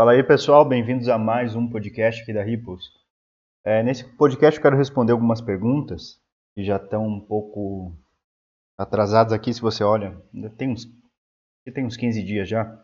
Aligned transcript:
Fala 0.00 0.12
aí, 0.12 0.22
pessoal, 0.22 0.64
bem-vindos 0.64 1.10
a 1.10 1.18
mais 1.18 1.54
um 1.54 1.68
podcast 1.68 2.22
aqui 2.22 2.32
da 2.32 2.42
Ripples. 2.42 2.84
É, 3.62 3.82
nesse 3.82 4.02
podcast 4.16 4.58
eu 4.58 4.62
quero 4.62 4.78
responder 4.78 5.12
algumas 5.12 5.42
perguntas 5.42 6.18
que 6.54 6.64
já 6.64 6.76
estão 6.76 7.06
um 7.06 7.20
pouco 7.20 7.92
atrasadas 8.78 9.34
aqui, 9.34 9.52
se 9.52 9.60
você 9.60 9.84
olha, 9.84 10.18
tem 10.56 10.70
uns, 10.70 10.86
tem 11.74 11.84
uns 11.84 11.98
15 11.98 12.22
dias 12.22 12.48
já. 12.48 12.82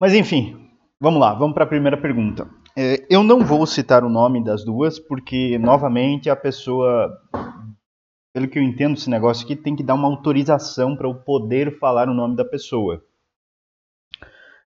Mas 0.00 0.14
enfim, 0.14 0.70
vamos 1.00 1.20
lá, 1.20 1.34
vamos 1.34 1.54
para 1.54 1.64
a 1.64 1.68
primeira 1.68 2.00
pergunta. 2.00 2.48
É, 2.78 3.04
eu 3.10 3.24
não 3.24 3.40
vou 3.40 3.66
citar 3.66 4.04
o 4.04 4.08
nome 4.08 4.44
das 4.44 4.64
duas, 4.64 5.00
porque, 5.00 5.58
novamente, 5.58 6.30
a 6.30 6.36
pessoa, 6.36 7.10
pelo 8.32 8.46
que 8.46 8.60
eu 8.60 8.62
entendo 8.62 8.94
desse 8.94 9.10
negócio 9.10 9.44
aqui, 9.44 9.56
tem 9.56 9.74
que 9.74 9.82
dar 9.82 9.94
uma 9.94 10.06
autorização 10.06 10.96
para 10.96 11.08
eu 11.08 11.16
poder 11.16 11.80
falar 11.80 12.08
o 12.08 12.14
nome 12.14 12.36
da 12.36 12.44
pessoa. 12.44 13.04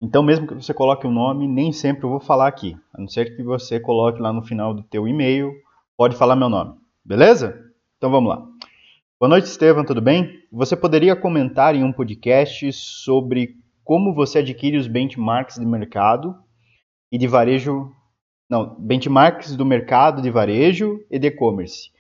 Então, 0.01 0.23
mesmo 0.23 0.47
que 0.47 0.55
você 0.55 0.75
coloque 0.75 1.07
o 1.07 1.11
um 1.11 1.13
nome, 1.13 1.49
nem 1.49 1.73
sempre 1.73 2.05
eu 2.05 2.11
vou 2.11 2.21
falar 2.21 2.49
aqui. 2.49 2.77
A 2.93 3.00
não 3.00 3.09
ser 3.09 3.35
que 3.35 3.43
você 3.43 3.81
coloque 3.81 4.21
lá 4.21 4.32
no 4.32 4.43
final 4.43 4.75
do 4.75 4.82
teu 4.82 5.09
e-mail, 5.09 5.53
pode 5.96 6.17
falar 6.17 6.37
meu 6.37 6.50
nome. 6.50 6.75
Beleza? 7.04 7.59
Então 7.96 8.11
vamos 8.11 8.29
lá. 8.29 8.46
Boa 9.18 9.31
noite, 9.31 9.46
Estevam, 9.46 9.85
tudo 9.85 10.03
bem? 10.03 10.43
Você 10.53 10.77
poderia 10.77 11.17
comentar 11.17 11.75
em 11.75 11.82
um 11.82 11.93
podcast 11.93 12.71
sobre 12.75 13.57
como 13.82 14.13
você 14.13 14.40
adquire 14.40 14.77
os 14.77 14.87
benchmarks 14.87 15.59
de 15.59 15.64
mercado 15.64 16.37
e 17.11 17.17
de 17.17 17.26
varejo. 17.26 17.90
Não, 18.51 18.76
benchmarks 18.79 19.57
do 19.57 19.65
mercado 19.65 20.21
de 20.21 20.31
varejo 20.31 21.01
e 21.11 21.18
de 21.18 21.29
e-commerce. 21.29 21.90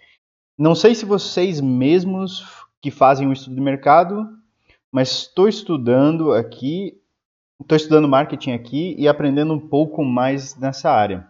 Não 0.58 0.74
sei 0.74 0.94
se 0.94 1.06
vocês 1.06 1.60
mesmos 1.62 2.44
que 2.82 2.90
fazem 2.90 3.26
o 3.26 3.30
um 3.30 3.32
estudo 3.32 3.56
de 3.56 3.62
mercado, 3.62 4.28
mas 4.92 5.10
estou 5.12 5.48
estudando 5.48 6.32
aqui, 6.32 7.00
estou 7.60 7.76
estudando 7.76 8.08
marketing 8.08 8.52
aqui 8.52 8.94
e 8.98 9.08
aprendendo 9.08 9.52
um 9.52 9.68
pouco 9.68 10.04
mais 10.04 10.56
nessa 10.56 10.90
área. 10.90 11.26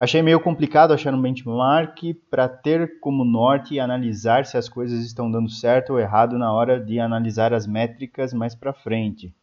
Achei 0.00 0.22
meio 0.22 0.40
complicado 0.40 0.94
achar 0.94 1.12
um 1.12 1.20
benchmark 1.20 2.14
para 2.30 2.48
ter 2.48 3.00
como 3.00 3.24
norte 3.24 3.74
e 3.74 3.80
analisar 3.80 4.46
se 4.46 4.56
as 4.56 4.68
coisas 4.68 5.04
estão 5.04 5.28
dando 5.30 5.50
certo 5.50 5.94
ou 5.94 5.98
errado 5.98 6.38
na 6.38 6.52
hora 6.52 6.78
de 6.78 7.00
analisar 7.00 7.52
as 7.52 7.66
métricas 7.66 8.32
mais 8.32 8.54
para 8.54 8.72
frente 8.72 9.34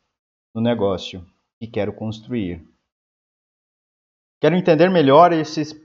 no 0.53 0.61
negócio 0.61 1.25
que 1.59 1.67
quero 1.67 1.91
construir. 1.91 2.65
Quero 4.39 4.55
entender 4.55 4.89
melhor 4.89 5.33
esses 5.33 5.75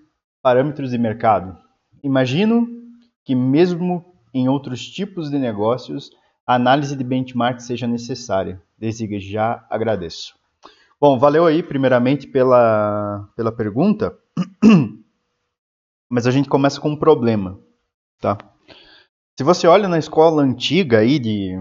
parâmetros 0.41 0.91
de 0.91 0.99
mercado. 0.99 1.59
Imagino 2.03 2.69
que, 3.25 3.35
mesmo 3.35 4.05
em 4.33 4.49
outros 4.49 4.89
tipos 4.89 5.31
de 5.31 5.39
negócios, 5.39 6.11
análise 6.55 6.97
de 6.97 7.05
benchmark 7.05 7.61
seja 7.61 7.87
necessária. 7.87 8.61
Desde 8.79 9.19
já 9.21 9.65
agradeço. 9.69 10.35
Bom, 11.01 11.19
valeu 11.19 11.47
aí, 11.47 11.63
primeiramente, 11.63 12.27
pela, 12.27 13.29
pela 13.37 13.53
pergunta. 13.53 14.17
Mas 16.09 16.27
a 16.27 16.31
gente 16.31 16.49
começa 16.49 16.81
com 16.81 16.91
um 16.91 16.97
problema, 16.97 17.59
tá? 18.21 18.37
Se 19.39 19.45
você 19.45 19.67
olha 19.67 19.89
na 19.89 19.99
escola 19.99 20.43
antiga 20.43 20.99
aí 20.99 21.19
de 21.19 21.59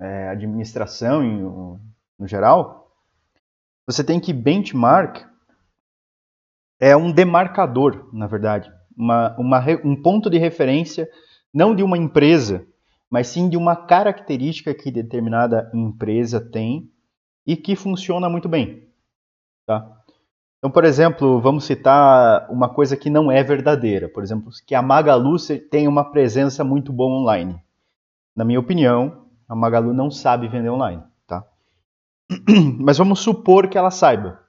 é, 0.00 0.28
administração 0.30 1.22
em, 1.22 1.42
no 2.18 2.26
geral, 2.26 2.90
você 3.86 4.02
tem 4.02 4.18
que 4.18 4.32
benchmark 4.32 5.26
é 6.80 6.96
um 6.96 7.12
demarcador, 7.12 8.08
na 8.12 8.26
verdade, 8.26 8.72
uma, 8.96 9.36
uma, 9.38 9.64
um 9.84 10.00
ponto 10.00 10.28
de 10.30 10.38
referência 10.38 11.08
não 11.52 11.74
de 11.74 11.82
uma 11.82 11.96
empresa, 11.96 12.66
mas 13.10 13.28
sim 13.28 13.48
de 13.48 13.56
uma 13.56 13.74
característica 13.74 14.74
que 14.74 14.90
determinada 14.90 15.70
empresa 15.74 16.40
tem 16.40 16.90
e 17.46 17.56
que 17.56 17.74
funciona 17.74 18.28
muito 18.28 18.48
bem. 18.48 18.88
Tá? 19.66 19.98
Então, 20.58 20.70
por 20.70 20.84
exemplo, 20.84 21.40
vamos 21.40 21.64
citar 21.64 22.50
uma 22.50 22.68
coisa 22.68 22.96
que 22.96 23.08
não 23.08 23.30
é 23.30 23.42
verdadeira. 23.42 24.08
Por 24.08 24.22
exemplo, 24.22 24.50
que 24.66 24.74
a 24.74 24.82
Magalu 24.82 25.36
tem 25.70 25.86
uma 25.86 26.10
presença 26.10 26.64
muito 26.64 26.92
boa 26.92 27.20
online. 27.20 27.62
Na 28.34 28.44
minha 28.44 28.58
opinião, 28.58 29.26
a 29.48 29.54
Magalu 29.54 29.94
não 29.94 30.10
sabe 30.10 30.48
vender 30.48 30.68
online. 30.68 31.02
Tá? 31.26 31.44
Mas 32.80 32.98
vamos 32.98 33.20
supor 33.20 33.68
que 33.68 33.78
ela 33.78 33.90
saiba. 33.90 34.40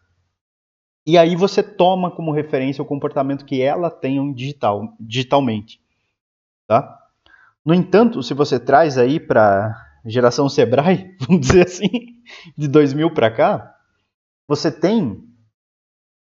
E 1.06 1.18
aí 1.18 1.36
você 1.36 1.64
toma 1.64 2.12
como 2.12 2.32
referência 2.32 2.82
o 2.82 2.88
comportamento 2.88 3.46
que 3.46 3.62
ela 3.62 3.90
tem 3.90 4.34
digital, 4.34 4.94
digitalmente. 5.00 5.80
Tá? 6.68 6.99
No 7.70 7.76
entanto, 7.76 8.24
se 8.24 8.34
você 8.34 8.60
traz 8.60 8.98
aí 8.98 9.20
para 9.20 9.80
geração 10.04 10.50
Sebrae, 10.50 11.16
vamos 11.22 11.46
dizer 11.46 11.68
assim, 11.68 11.88
de 12.58 12.68
2000 12.68 13.14
para 13.14 13.30
cá, 13.30 13.76
você 14.48 14.72
tem 14.72 15.24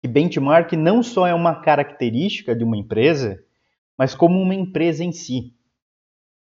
que 0.01 0.09
benchmark 0.09 0.73
não 0.73 1.03
só 1.03 1.27
é 1.27 1.35
uma 1.35 1.61
característica 1.61 2.57
de 2.57 2.65
uma 2.65 2.79
empresa, 2.79 3.39
mas 3.99 4.15
como 4.15 4.41
uma 4.41 4.55
empresa 4.55 5.05
em 5.05 5.13
si. 5.13 5.55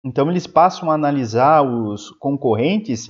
Então 0.01 0.31
eles 0.31 0.47
passam 0.47 0.89
a 0.89 0.93
analisar 0.93 1.61
os 1.61 2.09
concorrentes 2.11 3.09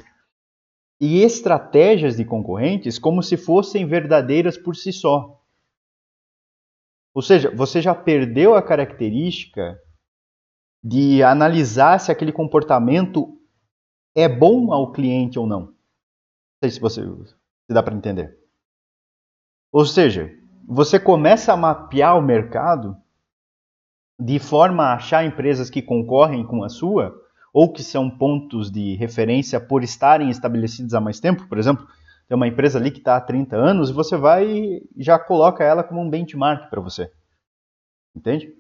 e 1.00 1.22
estratégias 1.22 2.18
de 2.18 2.26
concorrentes 2.26 2.98
como 2.98 3.22
se 3.22 3.38
fossem 3.38 3.86
verdadeiras 3.86 4.58
por 4.58 4.76
si 4.76 4.92
só. 4.92 5.40
Ou 7.14 7.22
seja, 7.22 7.56
você 7.56 7.80
já 7.80 7.94
perdeu 7.94 8.56
a 8.56 8.64
característica 8.64 9.80
de 10.84 11.22
analisar 11.24 12.00
se 12.00 12.12
aquele 12.12 12.32
comportamento 12.32 13.38
é 14.16 14.28
bom 14.28 14.74
ao 14.74 14.92
cliente 14.92 15.38
ou 15.38 15.46
não. 15.46 15.62
Não 15.62 15.74
sei 16.64 16.72
se 16.72 16.80
você 16.80 17.02
se 17.02 17.74
dá 17.74 17.84
para 17.84 17.96
entender. 17.96 18.38
Ou 19.72 19.86
seja, 19.86 20.34
você 20.68 21.00
começa 21.00 21.54
a 21.54 21.58
mapear 21.58 22.18
o 22.18 22.22
mercado 22.22 22.98
de 24.20 24.40
forma 24.40 24.84
a 24.84 24.96
achar 24.96 25.24
empresas 25.24 25.70
que 25.70 25.82
concorrem 25.82 26.46
com 26.46 26.64
a 26.64 26.70
sua 26.70 27.16
ou 27.54 27.72
que 27.72 27.82
são 27.82 28.10
pontos 28.10 28.70
de 28.70 28.96
referência 28.96 29.60
por 29.60 29.84
estarem 29.84 30.30
estabelecidos 30.30 30.94
há 30.94 31.02
mais 31.02 31.20
tempo, 31.20 31.48
por 31.48 31.58
exemplo, 31.58 31.88
tem 32.28 32.36
uma 32.36 32.48
empresa 32.48 32.78
ali 32.78 32.92
que 32.92 33.00
está 33.00 33.18
há 33.18 33.22
30 33.22 33.56
anos 33.56 33.90
e 33.90 33.94
você 33.94 34.16
vai 34.16 34.46
e 34.46 34.88
já 34.98 35.18
coloca 35.18 35.64
ela 35.64 35.84
como 35.84 36.00
um 36.00 36.10
benchmark 36.10 36.70
para 36.70 36.80
você. 36.80 37.12
Entende? 38.16 38.54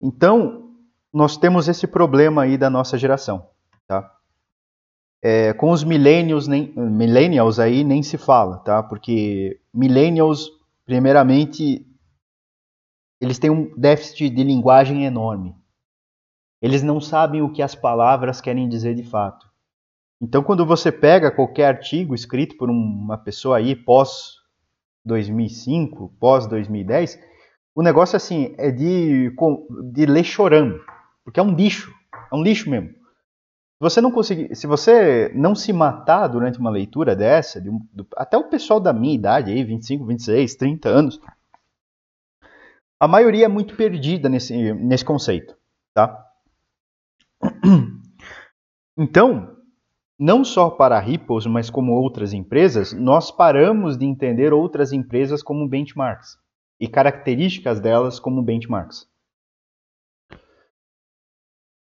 Então, 0.00 0.65
nós 1.16 1.38
temos 1.38 1.66
esse 1.66 1.86
problema 1.86 2.42
aí 2.42 2.58
da 2.58 2.68
nossa 2.68 2.98
geração. 2.98 3.48
Tá? 3.88 4.14
É, 5.22 5.54
com 5.54 5.70
os 5.70 5.82
millennials, 5.82 6.46
nem, 6.46 6.70
millennials 6.76 7.58
aí 7.58 7.82
nem 7.82 8.02
se 8.02 8.18
fala, 8.18 8.58
tá? 8.58 8.82
porque 8.82 9.58
millennials, 9.72 10.50
primeiramente, 10.84 11.86
eles 13.18 13.38
têm 13.38 13.48
um 13.48 13.74
déficit 13.78 14.28
de 14.28 14.44
linguagem 14.44 15.06
enorme. 15.06 15.56
Eles 16.60 16.82
não 16.82 17.00
sabem 17.00 17.40
o 17.40 17.50
que 17.50 17.62
as 17.62 17.74
palavras 17.74 18.42
querem 18.42 18.68
dizer 18.68 18.94
de 18.94 19.02
fato. 19.02 19.46
Então, 20.20 20.42
quando 20.42 20.66
você 20.66 20.92
pega 20.92 21.30
qualquer 21.30 21.68
artigo 21.68 22.14
escrito 22.14 22.58
por 22.58 22.68
uma 22.68 23.16
pessoa 23.16 23.56
aí 23.56 23.74
pós 23.74 24.34
2005, 25.02 26.12
pós 26.20 26.46
2010, 26.46 27.18
o 27.74 27.82
negócio 27.82 28.16
assim 28.16 28.54
é 28.58 28.70
de, 28.70 29.34
de 29.92 30.04
ler 30.04 30.24
chorando, 30.24 30.78
porque 31.26 31.40
é 31.40 31.42
um 31.42 31.56
lixo, 31.56 31.92
é 32.32 32.36
um 32.36 32.40
lixo 32.40 32.70
mesmo. 32.70 32.90
Se 32.90 33.80
você 33.80 34.00
não 34.00 34.12
conseguir, 34.12 34.54
se 34.54 34.64
você 34.64 35.28
não 35.34 35.56
se 35.56 35.72
matar 35.72 36.28
durante 36.28 36.56
uma 36.60 36.70
leitura 36.70 37.16
dessa, 37.16 37.60
de, 37.60 37.68
do, 37.92 38.06
até 38.16 38.38
o 38.38 38.48
pessoal 38.48 38.78
da 38.78 38.92
minha 38.92 39.12
idade 39.12 39.50
aí, 39.50 39.64
25, 39.64 40.06
26, 40.06 40.54
30 40.54 40.88
anos, 40.88 41.20
a 43.00 43.08
maioria 43.08 43.46
é 43.46 43.48
muito 43.48 43.74
perdida 43.74 44.28
nesse, 44.28 44.72
nesse 44.72 45.04
conceito, 45.04 45.56
tá? 45.92 46.16
Então, 48.98 49.54
não 50.18 50.42
só 50.42 50.70
para 50.70 50.96
a 50.96 51.00
Ripples, 51.00 51.44
mas 51.44 51.68
como 51.68 51.92
outras 51.92 52.32
empresas, 52.32 52.94
nós 52.94 53.30
paramos 53.30 53.98
de 53.98 54.06
entender 54.06 54.54
outras 54.54 54.90
empresas 54.90 55.42
como 55.42 55.68
benchmarks 55.68 56.38
e 56.80 56.88
características 56.88 57.78
delas 57.78 58.18
como 58.18 58.42
benchmarks. 58.42 59.06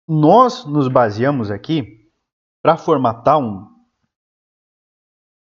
Nós 0.08 0.64
nos 0.64 0.88
baseamos 0.88 1.50
aqui 1.50 2.11
para 2.62 2.76
formatar 2.76 3.38
um, 3.38 3.69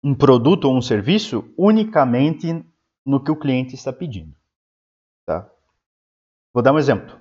um 0.03 0.15
produto 0.15 0.65
ou 0.65 0.77
um 0.77 0.81
serviço 0.81 1.53
unicamente 1.57 2.65
no 3.05 3.23
que 3.23 3.31
o 3.31 3.35
cliente 3.35 3.75
está 3.75 3.91
pedindo. 3.91 4.35
Tá? 5.25 5.49
Vou 6.53 6.63
dar 6.63 6.73
um 6.73 6.79
exemplo. 6.79 7.19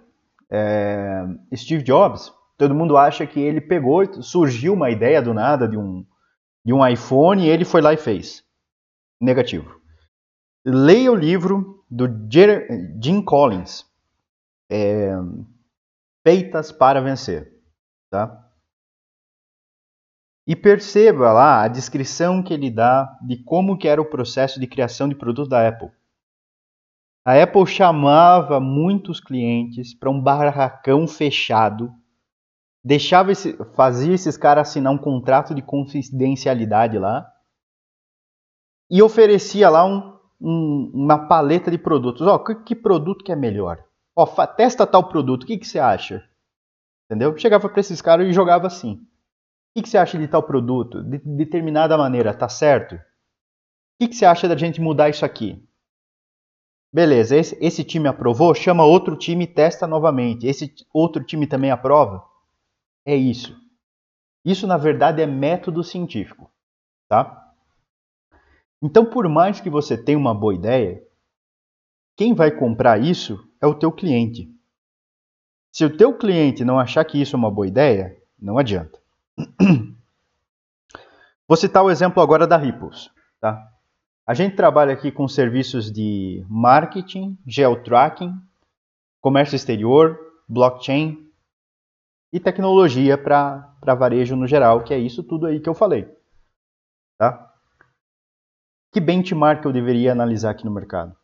É, 0.50 1.24
Steve 1.54 1.82
Jobs 1.82 2.32
Todo 2.62 2.76
mundo 2.76 2.96
acha 2.96 3.26
que 3.26 3.40
ele 3.40 3.60
pegou, 3.60 4.22
surgiu 4.22 4.74
uma 4.74 4.88
ideia 4.88 5.20
do 5.20 5.34
nada 5.34 5.66
de 5.66 5.76
um, 5.76 6.06
de 6.64 6.72
um 6.72 6.86
iPhone 6.86 7.44
e 7.44 7.48
ele 7.48 7.64
foi 7.64 7.80
lá 7.80 7.92
e 7.92 7.96
fez. 7.96 8.44
Negativo. 9.20 9.80
Leia 10.64 11.10
o 11.10 11.16
livro 11.16 11.84
do 11.90 12.06
Jim 13.02 13.20
Collins, 13.20 13.84
é, 14.70 15.10
Feitas 16.26 16.70
para 16.70 17.00
Vencer. 17.00 17.52
Tá? 18.10 18.50
E 20.46 20.56
perceba 20.56 21.32
lá 21.32 21.62
a 21.62 21.68
descrição 21.68 22.42
que 22.42 22.52
ele 22.52 22.70
dá 22.70 23.16
de 23.22 23.42
como 23.44 23.78
que 23.78 23.86
era 23.86 24.02
o 24.02 24.08
processo 24.08 24.58
de 24.58 24.66
criação 24.66 25.08
de 25.08 25.14
produto 25.14 25.48
da 25.48 25.66
Apple. 25.66 25.90
A 27.24 27.40
Apple 27.40 27.66
chamava 27.66 28.58
muitos 28.58 29.20
clientes 29.20 29.94
para 29.94 30.10
um 30.10 30.20
barracão 30.20 31.06
fechado, 31.06 31.94
deixava 32.84 33.30
esse, 33.30 33.56
fazia 33.76 34.12
esses 34.12 34.36
caras 34.36 34.68
assinar 34.68 34.92
um 34.92 34.98
contrato 34.98 35.54
de 35.54 35.62
confidencialidade 35.62 36.98
lá 36.98 37.24
e 38.90 39.00
oferecia 39.00 39.70
lá 39.70 39.84
um, 39.84 40.18
um, 40.40 40.90
uma 40.92 41.28
paleta 41.28 41.70
de 41.70 41.78
produtos. 41.78 42.26
Ó, 42.26 42.40
que, 42.40 42.56
que, 42.56 42.74
produto 42.74 43.24
que 43.24 43.30
é 43.30 43.36
melhor? 43.36 43.84
Ó, 44.14 44.26
testa 44.46 44.86
tal 44.86 45.08
produto, 45.08 45.44
o 45.44 45.46
que, 45.46 45.58
que 45.58 45.66
você 45.66 45.78
acha? 45.78 46.28
Entendeu? 47.06 47.36
Chegava 47.36 47.68
para 47.68 47.80
esses 47.80 48.00
caras 48.00 48.26
e 48.26 48.32
jogava 48.32 48.66
assim. 48.66 48.94
O 48.94 49.74
que, 49.74 49.82
que 49.82 49.88
você 49.88 49.98
acha 49.98 50.18
de 50.18 50.28
tal 50.28 50.42
produto? 50.42 51.02
De 51.02 51.18
determinada 51.18 51.96
maneira, 51.96 52.34
tá 52.34 52.48
certo? 52.48 52.94
O 52.94 53.00
que, 54.00 54.08
que 54.08 54.14
você 54.14 54.26
acha 54.26 54.48
da 54.48 54.56
gente 54.56 54.80
mudar 54.80 55.08
isso 55.08 55.24
aqui? 55.24 55.66
Beleza, 56.92 57.36
esse, 57.36 57.56
esse 57.58 57.82
time 57.82 58.06
aprovou, 58.06 58.54
chama 58.54 58.84
outro 58.84 59.16
time 59.16 59.44
e 59.44 59.46
testa 59.46 59.86
novamente. 59.86 60.46
Esse 60.46 60.74
outro 60.92 61.24
time 61.24 61.46
também 61.46 61.70
aprova? 61.70 62.22
É 63.06 63.16
isso. 63.16 63.58
Isso, 64.44 64.66
na 64.66 64.76
verdade, 64.76 65.22
é 65.22 65.26
método 65.26 65.82
científico. 65.82 66.50
Tá? 67.08 67.54
Então, 68.82 69.06
por 69.06 69.28
mais 69.28 69.60
que 69.60 69.70
você 69.70 69.96
tenha 69.96 70.18
uma 70.18 70.34
boa 70.34 70.54
ideia, 70.54 71.02
quem 72.22 72.34
vai 72.34 72.52
comprar 72.52 73.02
isso 73.02 73.44
é 73.60 73.66
o 73.66 73.74
teu 73.74 73.90
cliente. 73.90 74.48
Se 75.72 75.84
o 75.84 75.96
teu 75.96 76.16
cliente 76.16 76.64
não 76.64 76.78
achar 76.78 77.04
que 77.04 77.20
isso 77.20 77.34
é 77.34 77.36
uma 77.36 77.50
boa 77.50 77.66
ideia, 77.66 78.16
não 78.40 78.58
adianta. 78.58 78.96
Vou 81.48 81.56
citar 81.56 81.82
o 81.82 81.90
exemplo 81.90 82.22
agora 82.22 82.46
da 82.46 82.56
Ripples. 82.56 83.10
Tá? 83.40 83.68
A 84.24 84.34
gente 84.34 84.54
trabalha 84.54 84.92
aqui 84.92 85.10
com 85.10 85.26
serviços 85.26 85.90
de 85.90 86.46
marketing, 86.48 87.36
geotracking, 87.44 88.32
comércio 89.20 89.56
exterior, 89.56 90.16
blockchain 90.48 91.28
e 92.32 92.38
tecnologia 92.38 93.18
para 93.18 93.74
varejo 93.98 94.36
no 94.36 94.46
geral, 94.46 94.84
que 94.84 94.94
é 94.94 94.98
isso 94.98 95.24
tudo 95.24 95.46
aí 95.46 95.58
que 95.58 95.68
eu 95.68 95.74
falei. 95.74 96.08
Tá? 97.18 97.52
Que 98.92 99.00
benchmark 99.00 99.64
eu 99.64 99.72
deveria 99.72 100.12
analisar 100.12 100.52
aqui 100.52 100.64
no 100.64 100.70
mercado? 100.70 101.20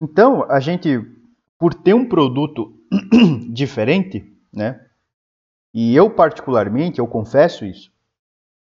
Então, 0.00 0.48
a 0.50 0.60
gente, 0.60 1.00
por 1.58 1.74
ter 1.74 1.94
um 1.94 2.08
produto 2.08 2.78
diferente, 3.52 4.36
né? 4.52 4.88
E 5.74 5.94
eu 5.94 6.14
particularmente, 6.14 6.98
eu 6.98 7.06
confesso 7.06 7.64
isso, 7.64 7.92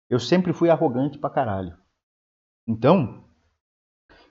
eu 0.10 0.20
sempre 0.20 0.54
fui 0.54 0.70
arrogante 0.70 1.18
pra 1.18 1.30
caralho. 1.30 1.78
Então, 2.68 3.24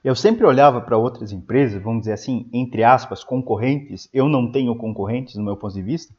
eu 0.03 0.15
sempre 0.15 0.47
olhava 0.47 0.81
para 0.81 0.97
outras 0.97 1.33
empresas, 1.33 1.83
vamos 1.83 2.01
dizer 2.01 2.13
assim, 2.13 2.49
entre 2.53 2.85
aspas, 2.85 3.25
concorrentes. 3.25 4.09
Eu 4.13 4.29
não 4.29 4.51
tenho 4.51 4.77
concorrentes 4.77 5.35
no 5.37 5.45
meu 5.45 5.57
ponto 5.57 5.75
de 5.75 5.83
vista. 5.83 6.15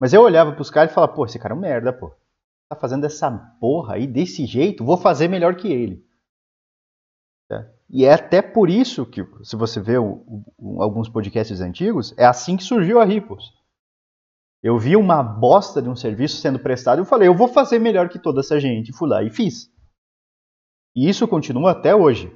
Mas 0.00 0.12
eu 0.12 0.22
olhava 0.22 0.52
para 0.52 0.62
os 0.62 0.70
caras 0.70 0.90
e 0.90 0.94
falava, 0.94 1.14
pô, 1.14 1.24
esse 1.24 1.38
cara 1.38 1.54
é 1.54 1.56
um 1.56 1.60
merda, 1.60 1.92
pô. 1.92 2.14
Tá 2.68 2.76
fazendo 2.76 3.04
essa 3.04 3.30
porra 3.60 3.94
aí 3.94 4.06
desse 4.06 4.46
jeito, 4.46 4.84
vou 4.84 4.96
fazer 4.96 5.28
melhor 5.28 5.56
que 5.56 5.70
ele. 5.70 6.06
É. 7.50 7.70
E 7.94 8.04
é 8.04 8.12
até 8.12 8.42
por 8.42 8.68
isso 8.68 9.06
que, 9.06 9.24
se 9.44 9.54
você 9.54 9.80
vê 9.80 9.96
o, 9.96 10.24
o, 10.58 10.82
alguns 10.82 11.08
podcasts 11.08 11.60
antigos, 11.60 12.12
é 12.18 12.26
assim 12.26 12.56
que 12.56 12.64
surgiu 12.64 13.00
a 13.00 13.04
Ripples. 13.04 13.52
Eu 14.60 14.76
vi 14.76 14.96
uma 14.96 15.22
bosta 15.22 15.80
de 15.80 15.88
um 15.88 15.94
serviço 15.94 16.38
sendo 16.38 16.58
prestado 16.58 16.98
e 16.98 17.02
eu 17.02 17.04
falei, 17.04 17.28
eu 17.28 17.36
vou 17.36 17.46
fazer 17.46 17.78
melhor 17.78 18.08
que 18.08 18.18
toda 18.18 18.40
essa 18.40 18.58
gente. 18.58 18.92
Fui 18.92 19.08
lá 19.08 19.22
e 19.22 19.30
fiz. 19.30 19.70
E 20.92 21.08
isso 21.08 21.28
continua 21.28 21.70
até 21.70 21.94
hoje. 21.94 22.26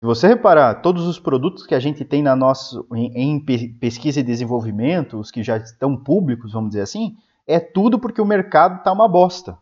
Se 0.00 0.04
você 0.04 0.28
reparar, 0.28 0.82
todos 0.82 1.06
os 1.06 1.18
produtos 1.18 1.66
que 1.66 1.74
a 1.74 1.80
gente 1.80 2.04
tem 2.04 2.22
na 2.22 2.36
nossa, 2.36 2.78
em, 2.94 3.38
em 3.38 3.78
pesquisa 3.78 4.20
e 4.20 4.22
desenvolvimento, 4.22 5.18
os 5.18 5.30
que 5.30 5.42
já 5.42 5.56
estão 5.56 5.96
públicos, 5.96 6.52
vamos 6.52 6.70
dizer 6.70 6.82
assim, 6.82 7.16
é 7.46 7.58
tudo 7.58 7.98
porque 7.98 8.20
o 8.20 8.26
mercado 8.26 8.80
está 8.80 8.92
uma 8.92 9.08
bosta. 9.08 9.56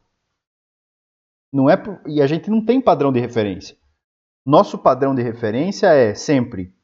Não 1.53 1.71
é 1.71 1.81
e 2.09 2.21
a 2.21 2.27
gente 2.27 2.51
não 2.51 2.65
tem 2.65 2.81
padrão 2.81 3.13
de 3.13 3.21
referência. 3.21 3.79
Nosso 4.51 4.77
padrão 4.77 5.15
de 5.15 5.23
referência 5.23 5.87
é 5.95 6.13
sempre 6.13 6.75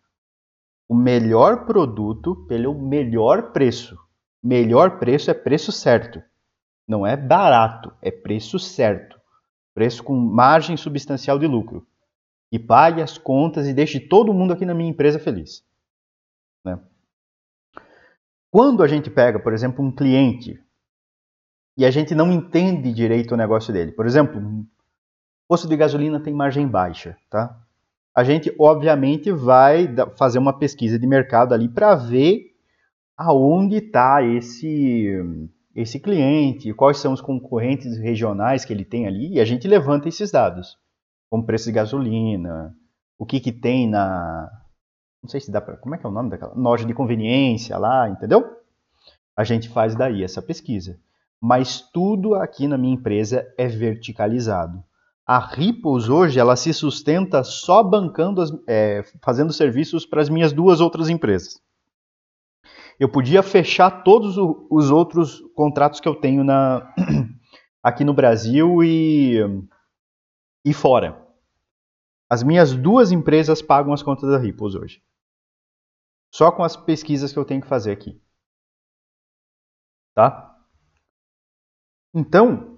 o 0.89 0.95
melhor 0.95 1.67
produto 1.67 2.47
pelo 2.47 2.73
melhor 2.73 3.51
preço. 3.51 3.99
Melhor 4.41 5.01
preço 5.01 5.33
é 5.33 5.35
preço 5.35 5.73
certo. 5.73 6.23
Não 6.87 7.05
é 7.05 7.17
barato, 7.17 7.93
é 8.01 8.09
preço 8.09 8.57
certo. 8.57 9.21
Preço 9.75 10.05
com 10.05 10.15
margem 10.15 10.77
substancial 10.77 11.41
de 11.41 11.49
lucro. 11.49 11.85
E 12.53 12.59
pague 12.61 13.03
as 13.03 13.19
contas 13.19 13.67
e 13.67 13.75
deixe 13.75 13.99
todo 13.99 14.33
mundo 14.33 14.53
aqui 14.53 14.65
na 14.65 14.73
minha 14.73 14.91
empresa 14.91 15.19
feliz. 15.19 15.67
Né? 16.65 16.79
Quando 18.49 18.81
a 18.81 18.87
gente 18.87 19.11
pega, 19.11 19.41
por 19.41 19.53
exemplo, 19.53 19.85
um 19.85 19.91
cliente 19.91 20.63
e 21.77 21.85
a 21.85 21.91
gente 21.91 22.15
não 22.15 22.31
entende 22.31 22.93
direito 22.93 23.35
o 23.35 23.37
negócio 23.37 23.73
dele, 23.73 23.91
por 23.91 24.07
exemplo, 24.07 24.41
posto 25.48 25.69
de 25.69 25.76
gasolina 25.76 26.20
tem 26.20 26.34
margem 26.34 26.66
baixa, 26.66 27.16
tá? 27.31 27.56
a 28.16 28.25
gente 28.25 28.50
obviamente 28.58 29.31
vai 29.31 29.94
fazer 30.16 30.38
uma 30.38 30.58
pesquisa 30.58 30.98
de 30.98 31.06
mercado 31.06 31.52
ali 31.52 31.69
para 31.69 31.94
ver 31.94 32.54
aonde 33.14 33.76
está 33.76 34.22
esse 34.22 35.22
esse 35.75 36.00
cliente, 36.00 36.72
quais 36.72 36.96
são 36.96 37.12
os 37.12 37.20
concorrentes 37.20 37.98
regionais 37.98 38.64
que 38.64 38.72
ele 38.72 38.87
tem 38.87 39.06
ali, 39.06 39.34
e 39.34 39.40
a 39.40 39.44
gente 39.44 39.69
levanta 39.69 40.08
esses 40.08 40.31
dados, 40.31 40.78
como 41.28 41.44
preço 41.44 41.66
de 41.66 41.72
gasolina, 41.72 42.75
o 43.19 43.26
que 43.26 43.38
que 43.38 43.52
tem 43.52 43.87
na 43.87 44.50
não 45.22 45.28
sei 45.28 45.40
se 45.40 45.50
dá 45.50 45.60
para, 45.60 45.76
como 45.76 45.94
é 45.94 45.98
que 45.98 46.06
é 46.06 46.08
o 46.08 46.12
nome 46.12 46.31
daquela 46.31 46.54
loja 46.54 46.87
de 46.87 46.94
conveniência 46.94 47.76
lá, 47.76 48.08
entendeu? 48.08 48.43
A 49.37 49.44
gente 49.44 49.69
faz 49.69 49.94
daí 49.94 50.22
essa 50.22 50.40
pesquisa. 50.40 50.98
Mas 51.38 51.82
tudo 51.82 52.34
aqui 52.34 52.66
na 52.66 52.78
minha 52.78 52.94
empresa 52.94 53.46
é 53.58 53.66
verticalizado. 53.66 54.82
A 55.26 55.40
Ripples 55.40 56.08
hoje 56.08 56.38
ela 56.38 56.55
se 56.55 56.73
sustenta 56.73 57.43
só 57.43 57.82
bancando, 57.82 58.40
as, 58.40 58.50
é, 58.69 59.02
fazendo 59.25 59.52
serviços 59.52 60.06
para 60.06 60.23
as 60.23 60.28
minhas 60.28 60.52
duas 60.52 60.81
outras 60.81 61.08
empresas. 61.08 61.61
Eu 62.99 63.11
podia 63.11 63.43
fechar 63.43 64.05
todos 64.05 64.37
os 64.38 64.90
outros 64.93 65.40
contratos 65.56 65.99
que 65.99 66.08
eu 66.08 66.14
tenho 66.14 66.44
na, 66.44 66.94
aqui 67.82 68.05
no 68.05 68.14
Brasil 68.14 68.84
e, 68.84 69.40
e 70.65 70.72
fora. 70.72 71.20
As 72.31 72.44
minhas 72.44 72.72
duas 72.72 73.10
empresas 73.10 73.60
pagam 73.60 73.93
as 73.93 74.05
contas 74.05 74.31
da 74.31 74.39
Ripples 74.39 74.77
hoje. 74.77 75.03
Só 76.32 76.53
com 76.53 76.62
as 76.62 76.77
pesquisas 76.77 77.32
que 77.32 77.39
eu 77.39 77.44
tenho 77.44 77.60
que 77.60 77.69
fazer 77.69 77.91
aqui. 77.91 78.20
Tá? 80.15 80.56
Então, 82.15 82.76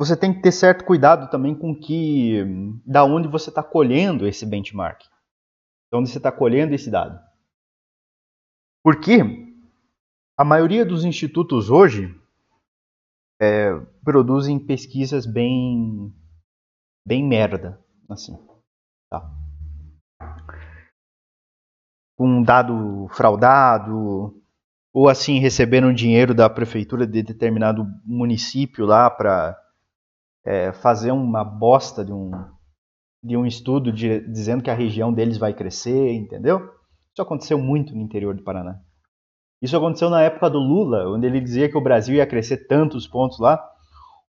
você 0.00 0.16
tem 0.16 0.32
que 0.32 0.40
ter 0.40 0.50
certo 0.50 0.82
cuidado 0.86 1.30
também 1.30 1.54
com 1.54 1.78
que 1.78 2.42
da 2.86 3.04
onde 3.04 3.28
você 3.28 3.50
está 3.50 3.62
colhendo 3.62 4.26
esse 4.26 4.46
benchmark, 4.46 5.02
de 5.02 5.98
onde 5.98 6.08
você 6.08 6.16
está 6.16 6.32
colhendo 6.32 6.74
esse 6.74 6.90
dado. 6.90 7.20
Porque 8.82 9.18
a 10.38 10.42
maioria 10.42 10.86
dos 10.86 11.04
institutos 11.04 11.68
hoje 11.68 12.18
é, 13.38 13.78
produzem 14.02 14.58
pesquisas 14.58 15.26
bem 15.26 16.10
bem 17.06 17.22
merda, 17.22 17.78
assim, 18.08 18.38
tá? 19.10 19.30
com 22.16 22.42
dado 22.42 23.06
fraudado 23.08 24.34
ou 24.94 25.10
assim 25.10 25.40
receberam 25.40 25.92
dinheiro 25.92 26.34
da 26.34 26.48
prefeitura 26.48 27.06
de 27.06 27.22
determinado 27.22 27.84
município 28.02 28.86
lá 28.86 29.10
para 29.10 29.59
é, 30.44 30.72
fazer 30.72 31.10
uma 31.12 31.44
bosta 31.44 32.04
de 32.04 32.12
um, 32.12 32.30
de 33.22 33.36
um 33.36 33.46
estudo 33.46 33.92
de, 33.92 34.20
dizendo 34.28 34.62
que 34.62 34.70
a 34.70 34.74
região 34.74 35.12
deles 35.12 35.36
vai 35.36 35.52
crescer, 35.52 36.12
entendeu? 36.12 36.58
Isso 37.12 37.22
aconteceu 37.22 37.58
muito 37.58 37.94
no 37.94 38.00
interior 38.00 38.34
do 38.34 38.42
Paraná. 38.42 38.80
Isso 39.60 39.76
aconteceu 39.76 40.08
na 40.08 40.22
época 40.22 40.48
do 40.48 40.58
Lula, 40.58 41.08
onde 41.10 41.26
ele 41.26 41.40
dizia 41.40 41.68
que 41.68 41.76
o 41.76 41.82
Brasil 41.82 42.16
ia 42.16 42.26
crescer 42.26 42.66
tantos 42.66 43.06
pontos 43.06 43.38
lá. 43.38 43.62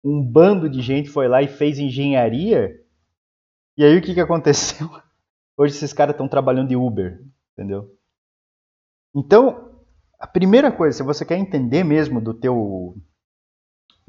Um 0.03 0.23
bando 0.23 0.69
de 0.69 0.81
gente 0.81 1.09
foi 1.09 1.27
lá 1.27 1.41
e 1.41 1.47
fez 1.47 1.77
engenharia. 1.77 2.73
E 3.77 3.83
aí 3.83 3.97
o 3.97 4.01
que, 4.01 4.13
que 4.13 4.21
aconteceu? 4.21 4.89
Hoje 5.55 5.75
esses 5.75 5.93
caras 5.93 6.13
estão 6.13 6.27
trabalhando 6.27 6.69
de 6.69 6.75
Uber, 6.75 7.21
entendeu? 7.53 7.95
Então, 9.15 9.69
a 10.19 10.25
primeira 10.25 10.71
coisa, 10.71 10.97
se 10.97 11.03
você 11.03 11.25
quer 11.25 11.37
entender 11.37 11.83
mesmo 11.83 12.21
do 12.21 12.33
teu 12.33 12.95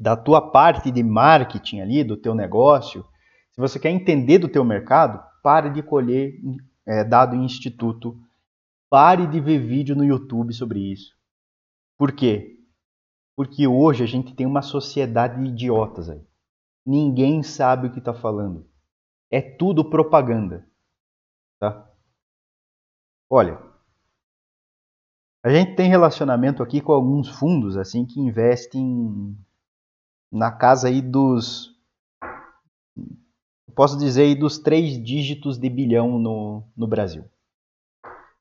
da 0.01 0.17
tua 0.17 0.49
parte 0.49 0.89
de 0.89 1.03
marketing 1.03 1.81
ali, 1.81 2.03
do 2.03 2.17
teu 2.17 2.33
negócio, 2.33 3.05
se 3.51 3.61
você 3.61 3.79
quer 3.79 3.91
entender 3.91 4.39
do 4.39 4.49
teu 4.49 4.65
mercado, 4.65 5.23
pare 5.43 5.69
de 5.69 5.83
colher 5.83 6.33
é, 6.87 7.03
dado 7.03 7.35
em 7.35 7.45
instituto, 7.45 8.19
pare 8.89 9.27
de 9.27 9.39
ver 9.39 9.59
vídeo 9.59 9.95
no 9.95 10.03
YouTube 10.03 10.51
sobre 10.53 10.79
isso. 10.91 11.15
Por 11.99 12.13
quê? 12.13 12.57
Porque 13.35 13.67
hoje 13.67 14.03
a 14.03 14.07
gente 14.07 14.33
tem 14.33 14.47
uma 14.47 14.63
sociedade 14.63 15.39
de 15.39 15.49
idiotas 15.49 16.09
aí. 16.09 16.25
Ninguém 16.83 17.43
sabe 17.43 17.85
o 17.85 17.91
que 17.91 17.99
está 17.99 18.13
falando. 18.13 18.67
É 19.29 19.39
tudo 19.39 19.87
propaganda. 19.87 20.67
Tá? 21.59 21.87
Olha, 23.29 23.61
a 25.43 25.49
gente 25.51 25.75
tem 25.75 25.87
relacionamento 25.87 26.63
aqui 26.63 26.81
com 26.81 26.91
alguns 26.91 27.29
fundos 27.29 27.77
assim 27.77 28.03
que 28.03 28.19
investem 28.19 29.37
na 30.31 30.51
casa 30.51 30.87
aí 30.87 31.01
dos 31.01 31.71
posso 33.75 33.97
dizer 33.97 34.23
aí 34.23 34.35
dos 34.35 34.59
três 34.59 35.01
dígitos 35.01 35.57
de 35.57 35.69
bilhão 35.69 36.19
no, 36.19 36.63
no 36.75 36.87
Brasil. 36.87 37.25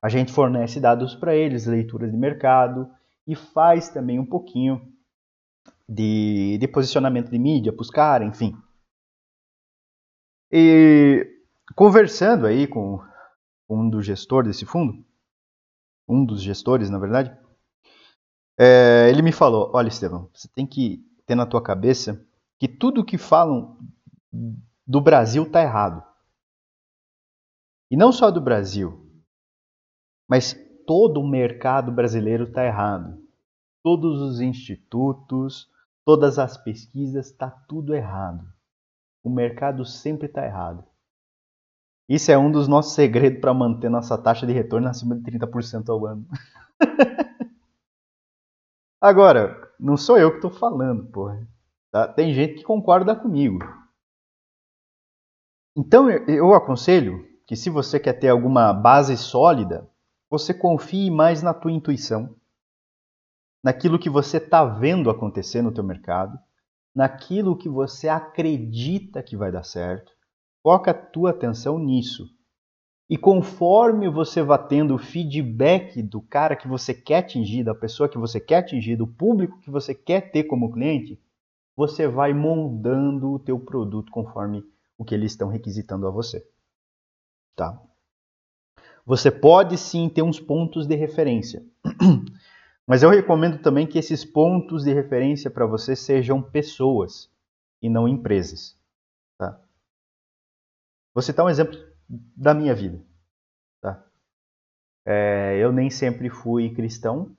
A 0.03 0.09
gente 0.09 0.33
fornece 0.33 0.81
dados 0.81 1.15
para 1.15 1.35
eles, 1.35 1.67
leituras 1.67 2.11
de 2.11 2.17
mercado 2.17 2.91
e 3.27 3.35
faz 3.35 3.89
também 3.89 4.19
um 4.19 4.27
pouquinho 4.27 4.93
de, 5.89 6.59
de 6.59 6.69
posicionamento 6.69 7.31
de 7.31 7.39
mídia 7.39 7.73
para 7.73 7.83
os 7.83 7.91
caras, 7.91 8.29
enfim. 8.29 8.57
E 10.51 11.27
conversando 11.77 12.47
aí 12.47 12.67
com 12.67 13.01
um 13.69 13.89
dos 13.89 14.05
gestores 14.05 14.49
desse 14.49 14.67
fundo, 14.67 15.05
um 16.09 16.25
dos 16.25 16.43
gestores, 16.43 16.91
na 16.91 16.99
verdade, 16.99 17.37
é, 18.59 19.09
ele 19.09 19.23
me 19.23 19.33
falou: 19.33 19.71
Olha, 19.73 19.89
Estevão, 19.89 20.29
você 20.35 20.49
tem 20.49 20.67
que 20.67 21.05
ter 21.31 21.37
na 21.37 21.47
tua 21.47 21.63
cabeça 21.63 22.27
que 22.59 22.67
tudo 22.67 23.05
que 23.05 23.17
falam 23.17 23.79
do 24.85 25.01
Brasil 25.01 25.45
está 25.45 25.63
errado. 25.63 26.05
E 27.89 27.97
não 27.97 28.11
só 28.11 28.33
do 28.33 28.41
Brasil, 28.41 29.09
mas 30.29 30.55
todo 30.85 31.21
o 31.21 31.29
mercado 31.29 31.93
brasileiro 31.93 32.45
está 32.45 32.67
errado. 32.67 33.17
Todos 33.81 34.21
os 34.21 34.41
institutos, 34.41 35.71
todas 36.05 36.37
as 36.37 36.57
pesquisas, 36.57 37.27
está 37.27 37.49
tudo 37.49 37.95
errado. 37.95 38.45
O 39.23 39.31
mercado 39.31 39.85
sempre 39.85 40.27
está 40.27 40.45
errado. 40.45 40.85
Isso 42.09 42.33
é 42.33 42.37
um 42.37 42.51
dos 42.51 42.67
nossos 42.67 42.95
segredos 42.95 43.41
para 43.41 43.55
manter 43.55 43.89
nossa 43.89 44.19
taxa 44.19 44.45
de 44.45 44.53
retorno 44.53 44.89
acima 44.89 45.15
de 45.15 45.23
30% 45.23 45.89
ao 45.91 46.07
ano. 46.07 46.27
Agora, 49.01 49.70
não 49.81 49.97
sou 49.97 50.19
eu 50.19 50.31
que 50.31 50.37
estou 50.37 50.51
falando, 50.51 51.11
porra. 51.11 51.47
Tá? 51.91 52.07
Tem 52.07 52.33
gente 52.33 52.55
que 52.55 52.63
concorda 52.63 53.17
comigo. 53.17 53.59
Então 55.77 56.11
eu 56.11 56.55
aconselho 56.55 57.27
que 57.47 57.57
se 57.57 57.71
você 57.71 57.99
quer 57.99 58.15
ter 58.15 58.29
alguma 58.29 58.73
base 58.73 59.17
sólida, 59.17 59.89
você 60.29 60.55
confie 60.55 61.11
mais 61.11 61.43
na 61.43 61.53
tua 61.53 61.73
intuição, 61.73 62.37
naquilo 63.63 63.99
que 63.99 64.11
você 64.11 64.37
está 64.37 64.65
vendo 64.65 65.11
acontecer 65.11 65.63
no 65.63 65.73
teu 65.73 65.83
mercado, 65.83 66.39
naquilo 66.95 67.57
que 67.57 67.69
você 67.69 68.09
acredita 68.09 69.23
que 69.23 69.37
vai 69.37 69.51
dar 69.51 69.65
certo 69.65 70.13
Foca 70.63 70.91
a 70.91 70.95
tua 70.95 71.31
atenção 71.31 71.79
nisso. 71.79 72.29
E 73.11 73.19
conforme 73.19 74.09
você 74.09 74.41
vá 74.41 74.57
tendo 74.57 74.95
o 74.95 74.99
feedback 74.99 76.01
do 76.01 76.23
cara 76.23 76.55
que 76.55 76.69
você 76.69 76.95
quer 76.95 77.17
atingir, 77.17 77.65
da 77.65 77.75
pessoa 77.75 78.09
que 78.09 78.17
você 78.17 78.39
quer 78.39 78.59
atingir, 78.59 78.95
do 78.95 79.05
público 79.05 79.59
que 79.59 79.69
você 79.69 79.93
quer 79.93 80.31
ter 80.31 80.45
como 80.45 80.71
cliente, 80.71 81.21
você 81.75 82.07
vai 82.07 82.33
moldando 82.33 83.33
o 83.33 83.39
teu 83.41 83.59
produto 83.59 84.13
conforme 84.13 84.63
o 84.97 85.05
que 85.05 85.13
eles 85.13 85.33
estão 85.33 85.49
requisitando 85.49 86.07
a 86.07 86.11
você. 86.11 86.47
Tá? 87.57 87.83
Você 89.05 89.29
pode 89.29 89.77
sim 89.77 90.09
ter 90.09 90.23
uns 90.23 90.39
pontos 90.39 90.87
de 90.87 90.95
referência. 90.95 91.67
Mas 92.87 93.03
eu 93.03 93.11
recomendo 93.11 93.61
também 93.61 93.89
que 93.89 93.99
esses 93.99 94.25
pontos 94.25 94.85
de 94.85 94.93
referência 94.93 95.51
para 95.51 95.67
você 95.67 95.97
sejam 95.97 96.41
pessoas 96.41 97.29
e 97.83 97.91
não 97.91 98.07
empresas. 98.07 98.79
Vou 101.13 101.23
citar 101.23 101.45
um 101.45 101.51
exemplo 101.51 101.90
da 102.37 102.53
minha 102.53 102.75
vida. 102.75 103.01
Tá? 103.81 104.05
É, 105.07 105.57
eu 105.59 105.73
nem 105.73 105.89
sempre 105.91 106.29
fui 106.29 106.75
cristão, 106.75 107.37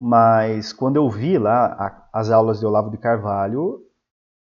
mas 0.00 0.72
quando 0.72 0.96
eu 0.96 1.08
vi 1.08 1.38
lá 1.38 1.66
a, 1.74 2.08
as 2.12 2.30
aulas 2.30 2.58
de 2.58 2.66
Olavo 2.66 2.90
de 2.90 2.98
Carvalho, 2.98 3.86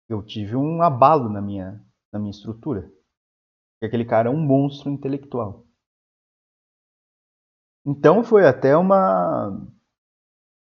eu 0.08 0.22
tive 0.22 0.56
um 0.56 0.82
abalo 0.82 1.30
na 1.30 1.42
minha, 1.42 1.84
na 2.12 2.20
minha 2.20 2.32
estrutura. 2.32 2.82
Porque 3.74 3.88
aquele 3.88 4.06
cara 4.06 4.30
é 4.30 4.32
um 4.32 4.40
monstro 4.40 4.90
intelectual. 4.90 5.66
Então 7.86 8.24
foi 8.24 8.48
até 8.48 8.78
uma 8.78 9.60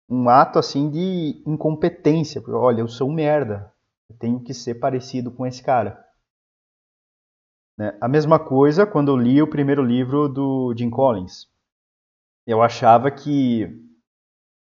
um 0.09 0.29
ato 0.29 0.59
assim 0.59 0.89
de 0.91 1.43
incompetência, 1.47 2.41
porque 2.41 2.57
olha, 2.57 2.81
eu 2.81 2.89
sou 2.89 3.09
um 3.09 3.13
merda, 3.13 3.73
eu 4.09 4.17
tenho 4.17 4.41
que 4.41 4.55
ser 4.55 4.77
parecido 4.77 5.31
com 5.31 5.47
esse 5.47 5.63
cara. 5.63 6.06
Né? 7.79 7.97
A 8.01 8.09
mesma 8.09 8.39
coisa 8.39 8.87
quando 8.87 9.11
eu 9.11 9.17
li 9.17 9.41
o 9.43 9.51
primeiro 9.51 9.83
livro 9.83 10.29
do 10.29 10.75
Jim 10.77 10.91
Collins. 10.91 11.49
Eu 12.47 12.63
achava 12.63 13.11
que 13.11 13.69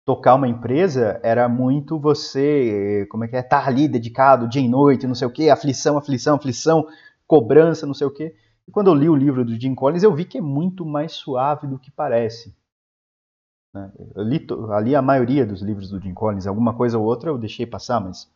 tocar 0.06 0.36
uma 0.36 0.48
empresa 0.48 1.20
era 1.24 1.48
muito 1.50 2.00
você, 2.00 3.08
como 3.10 3.24
é 3.24 3.28
que 3.28 3.36
é, 3.36 3.40
estar 3.40 3.62
tá 3.62 3.68
ali 3.68 3.88
dedicado 3.88 4.48
dia 4.48 4.62
e 4.62 4.68
noite, 4.68 5.08
não 5.08 5.16
sei 5.16 5.28
o 5.28 5.32
que, 5.32 5.50
aflição, 5.50 5.98
aflição, 5.98 6.36
aflição, 6.36 6.88
cobrança, 7.28 7.86
não 7.86 7.94
sei 7.94 8.08
o 8.08 8.12
que. 8.12 8.36
E 8.68 8.72
quando 8.72 8.88
eu 8.88 8.94
li 8.94 9.10
o 9.10 9.16
livro 9.16 9.44
do 9.44 9.60
Jim 9.60 9.74
Collins, 9.74 10.04
eu 10.04 10.14
vi 10.14 10.26
que 10.26 10.38
é 10.38 10.42
muito 10.42 10.86
mais 10.86 11.14
suave 11.14 11.68
do 11.68 11.80
que 11.80 11.92
parece. 11.92 12.56
Né? 13.74 13.92
Eu 14.16 14.24
li, 14.24 14.46
ali 14.72 14.96
a 14.96 15.02
maioria 15.02 15.46
dos 15.46 15.62
livros 15.62 15.90
do 15.90 16.00
Jim 16.00 16.14
Collins, 16.14 16.46
alguma 16.46 16.76
coisa 16.76 16.98
ou 16.98 17.06
outra 17.06 17.30
eu 17.30 17.38
deixei 17.38 17.66
passar, 17.66 18.00
mas 18.00 18.30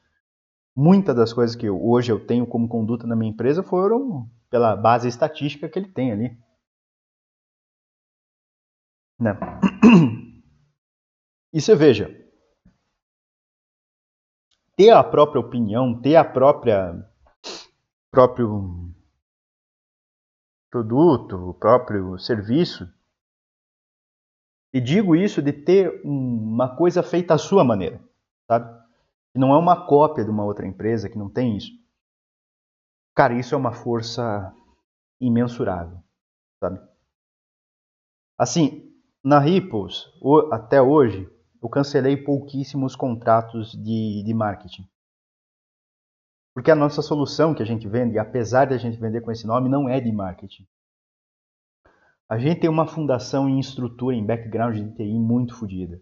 muitas 0.76 1.16
das 1.16 1.32
coisas 1.32 1.56
que 1.56 1.70
hoje 1.70 2.12
eu 2.12 2.26
tenho 2.26 2.46
como 2.46 2.68
conduta 2.68 3.08
na 3.08 3.16
minha 3.16 3.32
empresa 3.32 3.64
foram 3.64 4.30
pela 4.50 4.76
base 4.76 5.08
estatística 5.08 5.70
que 5.70 5.80
ele 5.80 5.92
tem 5.92 6.12
ali. 6.12 6.38
Né? 9.20 9.32
E 11.54 11.62
você 11.62 11.74
veja, 11.74 12.10
ter 14.76 14.90
a 14.90 15.02
própria 15.02 15.40
opinião, 15.40 16.02
ter 16.02 16.18
a 16.18 16.26
própria 16.26 16.94
próprio 18.12 18.94
produto, 20.70 21.50
o 21.50 21.54
próprio 21.54 22.18
serviço. 22.20 22.86
E 24.74 24.82
digo 24.82 25.16
isso 25.16 25.42
de 25.42 25.54
ter 25.54 26.02
uma 26.04 26.76
coisa 26.76 27.02
feita 27.02 27.34
à 27.34 27.38
sua 27.38 27.64
maneira, 27.64 28.02
sabe? 28.48 28.85
Que 29.36 29.40
não 29.40 29.54
é 29.54 29.58
uma 29.58 29.86
cópia 29.86 30.24
de 30.24 30.32
uma 30.32 30.46
outra 30.46 30.66
empresa 30.66 31.10
que 31.10 31.18
não 31.18 31.30
tem 31.30 31.58
isso. 31.58 31.70
Cara, 33.14 33.38
isso 33.38 33.54
é 33.54 33.58
uma 33.58 33.74
força 33.74 34.56
imensurável, 35.20 36.02
sabe? 36.58 36.80
Assim, 38.38 38.98
na 39.22 39.38
Ripples, 39.38 40.06
até 40.54 40.82
hoje, 40.82 41.30
eu 41.62 41.68
cancelei 41.68 42.16
pouquíssimos 42.16 42.96
contratos 42.96 43.74
de, 43.74 44.24
de 44.24 44.34
marketing. 44.34 44.90
Porque 46.54 46.72
a 46.72 46.76
nossa 46.76 47.02
solução 47.02 47.54
que 47.54 47.62
a 47.62 47.66
gente 47.66 47.90
vende, 47.90 48.18
apesar 48.18 48.64
de 48.64 48.74
a 48.74 48.78
gente 48.78 48.98
vender 48.98 49.20
com 49.20 49.34
esse 49.34 49.46
nome, 49.46 49.68
não 49.68 49.90
é 49.90 50.00
de 50.00 50.14
marketing. 50.14 50.66
A 52.30 52.38
gente 52.38 52.62
tem 52.62 52.70
uma 52.70 52.88
fundação 52.88 53.50
em 53.50 53.60
estrutura, 53.60 54.16
em 54.16 54.26
background 54.26 54.78
de 54.78 54.96
TI 54.96 55.20
muito 55.20 55.54
fodida. 55.58 56.02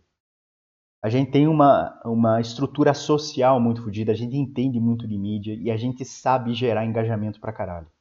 A 1.04 1.10
gente 1.10 1.32
tem 1.32 1.50
uma, 1.50 2.02
uma 2.06 2.40
estrutura 2.40 2.94
social 2.94 3.60
muito 3.60 3.84
fodida, 3.84 4.14
a 4.14 4.16
gente 4.16 4.38
entende 4.38 4.80
muito 4.80 5.06
de 5.06 5.18
mídia 5.18 5.54
e 5.54 5.70
a 5.70 5.76
gente 5.76 6.06
sabe 6.06 6.54
gerar 6.54 6.86
engajamento 6.86 7.42
pra 7.42 7.52
caralho. 7.52 7.92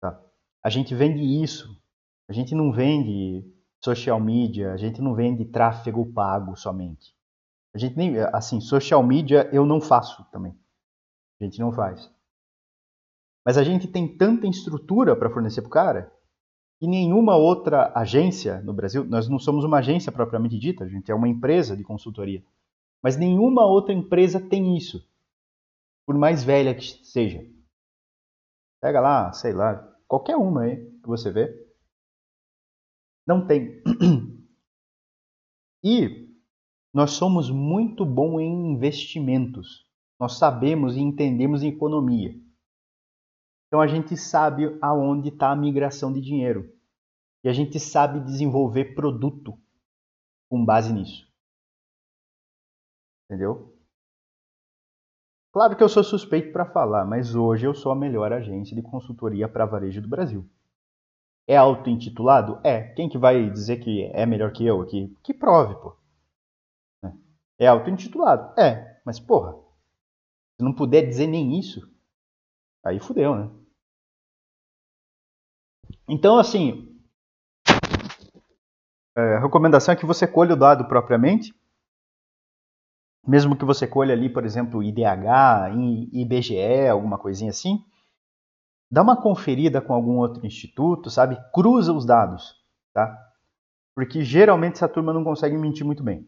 Tá? 0.00 0.18
A 0.62 0.70
gente 0.70 0.94
vende 0.94 1.20
isso. 1.22 1.78
A 2.26 2.32
gente 2.32 2.54
não 2.54 2.72
vende 2.72 3.44
social 3.78 4.18
media, 4.18 4.72
a 4.72 4.78
gente 4.78 5.02
não 5.02 5.14
vende 5.14 5.44
tráfego 5.44 6.10
pago 6.10 6.56
somente. 6.56 7.14
A 7.74 7.78
gente 7.78 7.94
nem, 7.94 8.18
assim, 8.32 8.58
social 8.58 9.02
media 9.02 9.46
eu 9.52 9.66
não 9.66 9.82
faço 9.82 10.24
também. 10.32 10.58
A 11.38 11.44
gente 11.44 11.58
não 11.58 11.70
faz. 11.70 12.10
Mas 13.44 13.58
a 13.58 13.62
gente 13.62 13.86
tem 13.86 14.16
tanta 14.16 14.46
estrutura 14.46 15.14
para 15.14 15.28
fornecer 15.28 15.60
pro 15.60 15.70
cara 15.70 16.10
e 16.84 16.86
nenhuma 16.86 17.34
outra 17.34 17.90
agência 17.94 18.60
no 18.60 18.74
Brasil, 18.74 19.06
nós 19.06 19.26
não 19.26 19.38
somos 19.38 19.64
uma 19.64 19.78
agência 19.78 20.12
propriamente 20.12 20.58
dita, 20.58 20.84
a 20.84 20.88
gente 20.88 21.10
é 21.10 21.14
uma 21.14 21.26
empresa 21.26 21.74
de 21.74 21.82
consultoria, 21.82 22.44
mas 23.02 23.16
nenhuma 23.16 23.64
outra 23.64 23.94
empresa 23.94 24.38
tem 24.38 24.76
isso, 24.76 25.02
por 26.04 26.14
mais 26.14 26.44
velha 26.44 26.74
que 26.74 26.84
seja. 27.02 27.42
Pega 28.82 29.00
lá, 29.00 29.32
sei 29.32 29.54
lá, 29.54 29.76
qualquer 30.06 30.36
uma 30.36 30.64
aí 30.64 30.76
que 30.76 31.08
você 31.08 31.32
vê, 31.32 31.66
não 33.26 33.46
tem. 33.46 33.82
E 35.86 36.30
nós 36.94 37.10
somos 37.10 37.50
muito 37.50 38.06
bons 38.06 38.40
em 38.40 38.72
investimentos. 38.72 39.86
Nós 40.18 40.38
sabemos 40.38 40.96
e 40.96 41.00
entendemos 41.00 41.62
em 41.62 41.68
economia. 41.68 42.34
Então 43.66 43.82
a 43.82 43.86
gente 43.86 44.16
sabe 44.16 44.78
aonde 44.80 45.28
está 45.28 45.50
a 45.50 45.56
migração 45.56 46.10
de 46.10 46.22
dinheiro. 46.22 46.73
E 47.44 47.48
a 47.48 47.52
gente 47.52 47.78
sabe 47.78 48.20
desenvolver 48.20 48.94
produto 48.94 49.56
com 50.48 50.64
base 50.64 50.92
nisso. 50.92 51.30
Entendeu? 53.26 53.78
Claro 55.52 55.76
que 55.76 55.82
eu 55.82 55.88
sou 55.88 56.02
suspeito 56.02 56.52
para 56.52 56.64
falar, 56.64 57.04
mas 57.04 57.34
hoje 57.34 57.66
eu 57.66 57.74
sou 57.74 57.92
a 57.92 57.96
melhor 57.96 58.32
agência 58.32 58.74
de 58.74 58.82
consultoria 58.82 59.46
para 59.46 59.66
varejo 59.66 60.00
do 60.00 60.08
Brasil. 60.08 60.48
É 61.46 61.56
auto-intitulado? 61.56 62.60
É. 62.64 62.94
Quem 62.94 63.08
que 63.08 63.18
vai 63.18 63.50
dizer 63.50 63.76
que 63.76 64.04
é 64.06 64.24
melhor 64.24 64.50
que 64.50 64.64
eu 64.64 64.80
aqui? 64.80 65.14
Que 65.22 65.34
prove, 65.34 65.74
pô. 65.74 65.96
É 67.58 67.66
auto-intitulado? 67.66 68.58
É. 68.58 69.00
Mas, 69.04 69.20
porra, 69.20 69.52
se 70.56 70.64
não 70.64 70.72
puder 70.72 71.06
dizer 71.06 71.26
nem 71.26 71.58
isso, 71.58 71.88
aí 72.82 72.98
fudeu, 72.98 73.36
né? 73.36 73.50
Então, 76.08 76.38
assim, 76.38 76.93
é, 79.16 79.38
recomendação 79.38 79.92
é 79.92 79.96
que 79.96 80.06
você 80.06 80.26
colha 80.26 80.54
o 80.54 80.58
dado 80.58 80.86
propriamente, 80.86 81.54
mesmo 83.26 83.56
que 83.56 83.64
você 83.64 83.86
colha 83.86 84.12
ali, 84.12 84.28
por 84.28 84.44
exemplo, 84.44 84.82
IDH, 84.82 85.72
IBGE, 86.12 86.88
alguma 86.88 87.18
coisinha 87.18 87.50
assim, 87.50 87.84
dá 88.90 89.02
uma 89.02 89.20
conferida 89.20 89.80
com 89.80 89.94
algum 89.94 90.18
outro 90.18 90.44
instituto, 90.46 91.10
sabe? 91.10 91.38
Cruza 91.52 91.92
os 91.92 92.04
dados, 92.04 92.54
tá? 92.92 93.16
Porque 93.94 94.22
geralmente 94.22 94.74
essa 94.74 94.88
turma 94.88 95.12
não 95.12 95.24
consegue 95.24 95.56
mentir 95.56 95.86
muito 95.86 96.02
bem. 96.02 96.26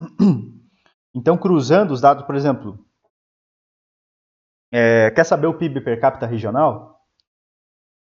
Então, 1.14 1.36
cruzando 1.36 1.90
os 1.90 2.00
dados, 2.00 2.24
por 2.24 2.34
exemplo, 2.34 2.86
é, 4.72 5.10
quer 5.10 5.24
saber 5.24 5.46
o 5.46 5.58
PIB 5.58 5.82
per 5.82 6.00
capita 6.00 6.24
regional? 6.24 7.01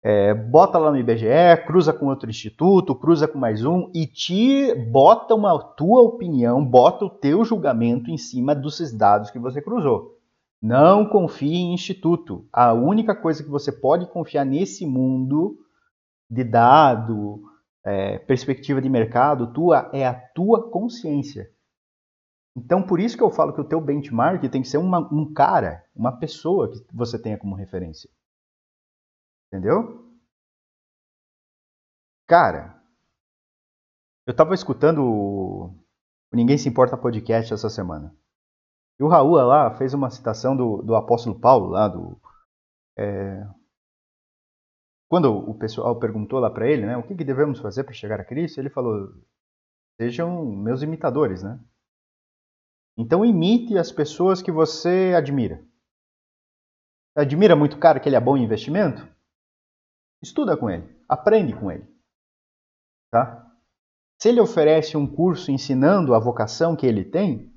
É, 0.04 0.34
bota 0.34 0.80
lá 0.80 0.90
no 0.90 0.98
IBGE, 0.98 1.64
cruza 1.68 1.94
com 1.94 2.08
outro 2.08 2.30
instituto, 2.30 2.96
cruza 2.96 3.28
com 3.28 3.38
mais 3.38 3.64
um 3.64 3.92
e 3.94 4.08
te 4.08 4.74
bota 4.74 5.36
uma 5.36 5.58
tua 5.60 6.02
opinião, 6.02 6.66
bota 6.66 7.06
o 7.06 7.10
teu 7.10 7.46
julgamento 7.46 8.10
em 8.10 8.18
cima 8.18 8.56
desses 8.56 8.92
dados 8.92 9.30
que 9.30 9.38
você 9.38 9.62
cruzou. 9.62 10.18
Não 10.60 11.06
confie 11.06 11.56
em 11.56 11.74
instituto. 11.74 12.48
A 12.52 12.74
única 12.74 13.16
coisa 13.16 13.44
que 13.44 13.50
você 13.50 13.72
pode 13.72 14.08
confiar 14.08 14.46
nesse 14.46 14.88
mundo 14.88 15.58
de 16.30 16.44
dado, 16.44 17.44
é, 17.84 18.18
perspectiva 18.20 18.82
de 18.82 18.90
mercado 18.90 19.54
tua, 19.54 19.90
é 19.94 20.06
a 20.06 20.14
tua 20.14 20.70
consciência. 20.72 21.50
Então, 22.56 22.82
por 22.82 23.00
isso 23.00 23.16
que 23.16 23.24
eu 23.24 23.30
falo 23.30 23.54
que 23.54 23.62
o 23.62 23.68
teu 23.68 23.80
benchmark 23.80 24.48
tem 24.50 24.62
que 24.62 24.68
ser 24.68 24.78
uma, 24.78 25.00
um 25.14 25.32
cara, 25.32 25.84
uma 25.96 26.12
pessoa 26.12 26.72
que 26.72 26.84
você 26.94 27.20
tenha 27.20 27.38
como 27.38 27.56
referência. 27.56 28.10
Entendeu? 29.52 30.10
Cara, 32.26 32.82
eu 34.26 34.32
estava 34.32 34.54
escutando 34.54 35.04
o 35.04 35.76
Ninguém 36.32 36.58
Se 36.58 36.70
Importa 36.70 36.96
podcast 36.96 37.54
essa 37.54 37.70
semana. 37.70 38.16
E 38.98 39.04
o 39.04 39.10
Raul 39.10 39.34
lá 39.34 39.76
fez 39.78 39.94
uma 39.94 40.10
citação 40.10 40.56
do, 40.56 40.82
do 40.82 40.96
apóstolo 40.96 41.38
Paulo 41.38 41.72
lá 41.72 41.90
do 41.90 42.18
é... 42.98 43.46
quando 45.10 45.34
o 45.34 45.54
pessoal 45.54 46.00
perguntou 46.00 46.40
lá 46.40 46.50
para 46.50 46.70
ele, 46.70 46.86
né, 46.86 46.96
o 46.96 47.04
que, 47.04 47.14
que 47.14 47.26
devemos 47.26 47.60
fazer 47.60 47.84
para 47.84 47.94
chegar 47.94 48.22
a 48.22 48.26
Cristo, 48.26 48.58
ele 48.58 48.70
falou: 48.70 49.14
sejam 50.00 50.46
meus 50.46 50.82
imitadores, 50.82 51.44
né? 51.44 51.60
Então 52.98 53.26
imite 53.26 53.78
as 53.78 53.92
pessoas 53.92 54.42
que 54.42 54.52
você 54.52 55.14
admira. 55.14 55.62
Admira 57.14 57.54
muito 57.54 57.76
o 57.76 57.80
cara 57.80 58.00
que 58.00 58.08
ele 58.08 58.16
é 58.16 58.22
bom 58.22 58.38
em 58.38 58.44
investimento? 58.46 59.06
Estuda 60.22 60.56
com 60.56 60.70
ele, 60.70 60.88
aprende 61.08 61.54
com 61.54 61.72
ele. 61.72 61.88
Tá? 63.10 63.52
Se 64.20 64.30
ele 64.30 64.40
oferece 64.40 64.96
um 64.96 65.08
curso 65.08 65.52
ensinando 65.52 66.14
a 66.14 66.20
vocação 66.20 66.76
que 66.76 66.86
ele 66.86 67.04
tem, 67.04 67.52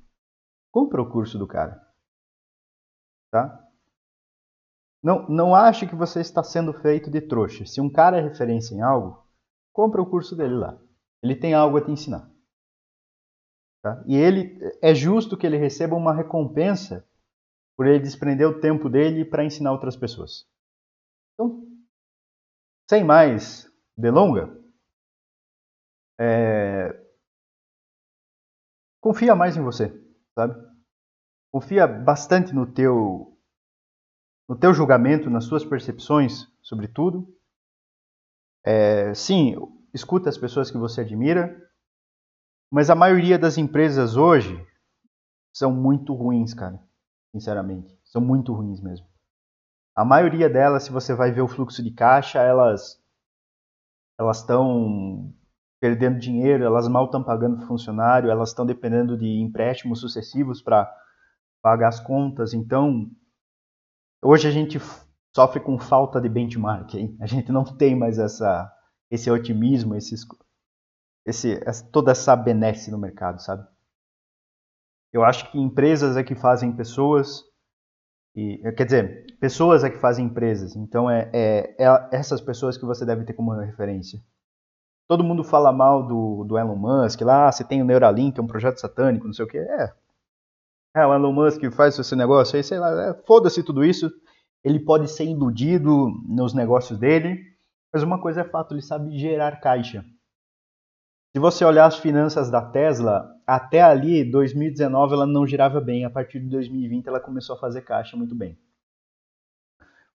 Compra 0.75 1.01
o 1.01 1.09
curso 1.09 1.39
do 1.39 1.47
cara. 1.47 1.81
Tá? 3.31 3.65
Não, 5.01 5.25
não 5.29 5.55
ache 5.55 5.87
que 5.87 5.95
você 5.95 6.19
está 6.19 6.43
sendo 6.43 6.73
feito 6.73 7.09
de 7.09 7.21
trouxa. 7.21 7.65
Se 7.65 7.79
um 7.79 7.89
cara 7.89 8.17
é 8.17 8.21
referência 8.21 8.75
em 8.75 8.81
algo, 8.81 9.25
compra 9.71 10.01
o 10.01 10.05
curso 10.05 10.35
dele 10.35 10.55
lá. 10.55 10.77
Ele 11.23 11.33
tem 11.33 11.53
algo 11.53 11.77
a 11.77 11.81
te 11.81 11.89
ensinar. 11.91 12.29
Tá? 13.81 14.03
E 14.05 14.17
ele 14.17 14.59
é 14.81 14.93
justo 14.93 15.37
que 15.37 15.47
ele 15.47 15.55
receba 15.55 15.95
uma 15.95 16.13
recompensa 16.13 17.07
por 17.77 17.87
ele 17.87 17.99
desprender 17.99 18.45
o 18.45 18.59
tempo 18.59 18.89
dele 18.89 19.23
para 19.23 19.45
ensinar 19.45 19.71
outras 19.71 19.95
pessoas. 19.95 20.45
Sem 22.89 23.03
mais 23.03 23.69
delonga, 23.97 24.55
é... 26.19 26.93
confia 29.01 29.35
mais 29.35 29.57
em 29.57 29.61
você 29.61 30.05
sabe? 30.35 30.53
Confia 31.51 31.87
bastante 31.87 32.53
no 32.53 32.71
teu 32.71 33.31
no 34.47 34.55
teu 34.55 34.73
julgamento, 34.73 35.27
nas 35.29 35.45
suas 35.45 35.65
percepções 35.65 36.45
sobre 36.61 36.87
tudo. 36.87 37.35
É, 38.63 39.11
sim, 39.15 39.55
escuta 39.91 40.29
as 40.29 40.37
pessoas 40.37 40.69
que 40.69 40.77
você 40.77 41.01
admira, 41.01 41.59
mas 42.71 42.91
a 42.91 42.95
maioria 42.95 43.39
das 43.39 43.57
empresas 43.57 44.17
hoje 44.17 44.55
são 45.51 45.71
muito 45.71 46.13
ruins, 46.13 46.53
cara. 46.53 46.79
Sinceramente, 47.31 47.97
são 48.03 48.21
muito 48.21 48.53
ruins 48.53 48.81
mesmo. 48.81 49.07
A 49.95 50.03
maioria 50.03 50.49
delas, 50.49 50.83
se 50.83 50.91
você 50.91 51.15
vai 51.15 51.31
ver 51.31 51.41
o 51.41 51.47
fluxo 51.47 51.81
de 51.81 51.91
caixa, 51.91 52.39
elas 52.39 53.01
elas 54.17 54.39
estão 54.39 55.33
perdendo 55.79 56.19
dinheiro, 56.19 56.63
elas 56.63 56.87
mal 56.87 57.05
estão 57.05 57.23
pagando 57.23 57.65
funcionário, 57.67 58.29
elas 58.29 58.49
estão 58.49 58.65
dependendo 58.65 59.17
de 59.17 59.39
empréstimos 59.41 59.99
sucessivos 59.99 60.61
para 60.61 60.91
pagar 61.61 61.89
as 61.89 61.99
contas. 61.99 62.53
Então, 62.53 63.09
hoje 64.21 64.47
a 64.47 64.51
gente 64.51 64.79
sofre 65.35 65.59
com 65.59 65.77
falta 65.77 66.19
de 66.19 66.29
benchmark. 66.29 66.93
Hein? 66.95 67.17
A 67.19 67.25
gente 67.25 67.51
não 67.51 67.63
tem 67.63 67.95
mais 67.95 68.17
essa, 68.17 68.71
esse 69.11 69.29
otimismo, 69.29 69.95
esses, 69.95 70.25
esse, 71.25 71.59
toda 71.91 72.11
essa 72.11 72.35
benesse 72.35 72.89
no 72.89 72.97
mercado, 72.97 73.41
sabe? 73.41 73.67
Eu 75.11 75.23
acho 75.23 75.51
que 75.51 75.59
empresas 75.59 76.17
é 76.17 76.23
que 76.23 76.35
fazem 76.35 76.75
pessoas, 76.75 77.43
e, 78.35 78.57
quer 78.73 78.83
dizer, 78.83 79.37
pessoas 79.39 79.83
é 79.83 79.89
que 79.89 79.97
fazem 79.97 80.25
empresas. 80.25 80.75
Então, 80.75 81.09
é, 81.09 81.29
é, 81.33 81.75
é 81.79 82.09
essas 82.11 82.41
pessoas 82.41 82.77
que 82.77 82.85
você 82.85 83.05
deve 83.05 83.23
ter 83.23 83.33
como 83.33 83.51
referência. 83.53 84.19
Todo 85.07 85.23
mundo 85.23 85.43
fala 85.43 85.71
mal 85.71 86.05
do, 86.05 86.43
do 86.43 86.57
Elon 86.57 86.75
Musk, 86.75 87.21
lá 87.21 87.47
ah, 87.47 87.51
você 87.51 87.63
tem 87.63 87.81
o 87.81 87.85
Neuralink, 87.85 88.39
é 88.39 88.43
um 88.43 88.47
projeto 88.47 88.79
satânico, 88.79 89.27
não 89.27 89.33
sei 89.33 89.45
o 89.45 89.47
que. 89.47 89.57
É. 89.57 89.93
É, 90.95 91.05
o 91.05 91.13
Elon 91.13 91.31
Musk 91.31 91.61
faz 91.71 91.97
esse 91.97 92.15
negócio 92.15 92.57
aí, 92.57 92.63
sei 92.63 92.79
lá, 92.79 93.09
é, 93.09 93.13
foda-se 93.25 93.63
tudo 93.63 93.85
isso. 93.85 94.11
Ele 94.63 94.79
pode 94.79 95.09
ser 95.09 95.25
iludido 95.25 96.09
nos 96.27 96.53
negócios 96.53 96.97
dele, 96.97 97.39
mas 97.93 98.01
uma 98.01 98.19
coisa 98.19 98.41
é 98.41 98.43
fato, 98.43 98.73
ele 98.73 98.81
sabe 98.81 99.17
gerar 99.17 99.61
caixa. 99.61 100.03
Se 101.33 101.39
você 101.39 101.63
olhar 101.63 101.85
as 101.85 101.99
finanças 101.99 102.49
da 102.49 102.61
Tesla, 102.61 103.34
até 103.45 103.81
ali, 103.81 104.23
2019, 104.23 105.13
ela 105.13 105.25
não 105.25 105.45
girava 105.45 105.79
bem. 105.79 106.05
A 106.05 106.09
partir 106.09 106.39
de 106.39 106.47
2020, 106.49 107.07
ela 107.07 107.19
começou 107.19 107.55
a 107.55 107.59
fazer 107.59 107.81
caixa 107.81 108.17
muito 108.17 108.33
bem. 108.33 108.57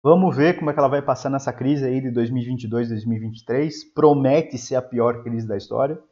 Vamos 0.02 0.34
ver 0.34 0.58
como 0.58 0.70
é 0.70 0.72
que 0.72 0.78
ela 0.78 0.88
vai 0.88 1.02
passar 1.02 1.28
nessa 1.28 1.52
crise 1.52 1.84
aí 1.84 2.00
de 2.00 2.10
2022, 2.10 2.88
2023. 2.88 3.92
Promete 3.92 4.56
ser 4.56 4.76
a 4.76 4.82
pior 4.82 5.22
crise 5.22 5.46
da 5.46 5.56
história, 5.56 6.02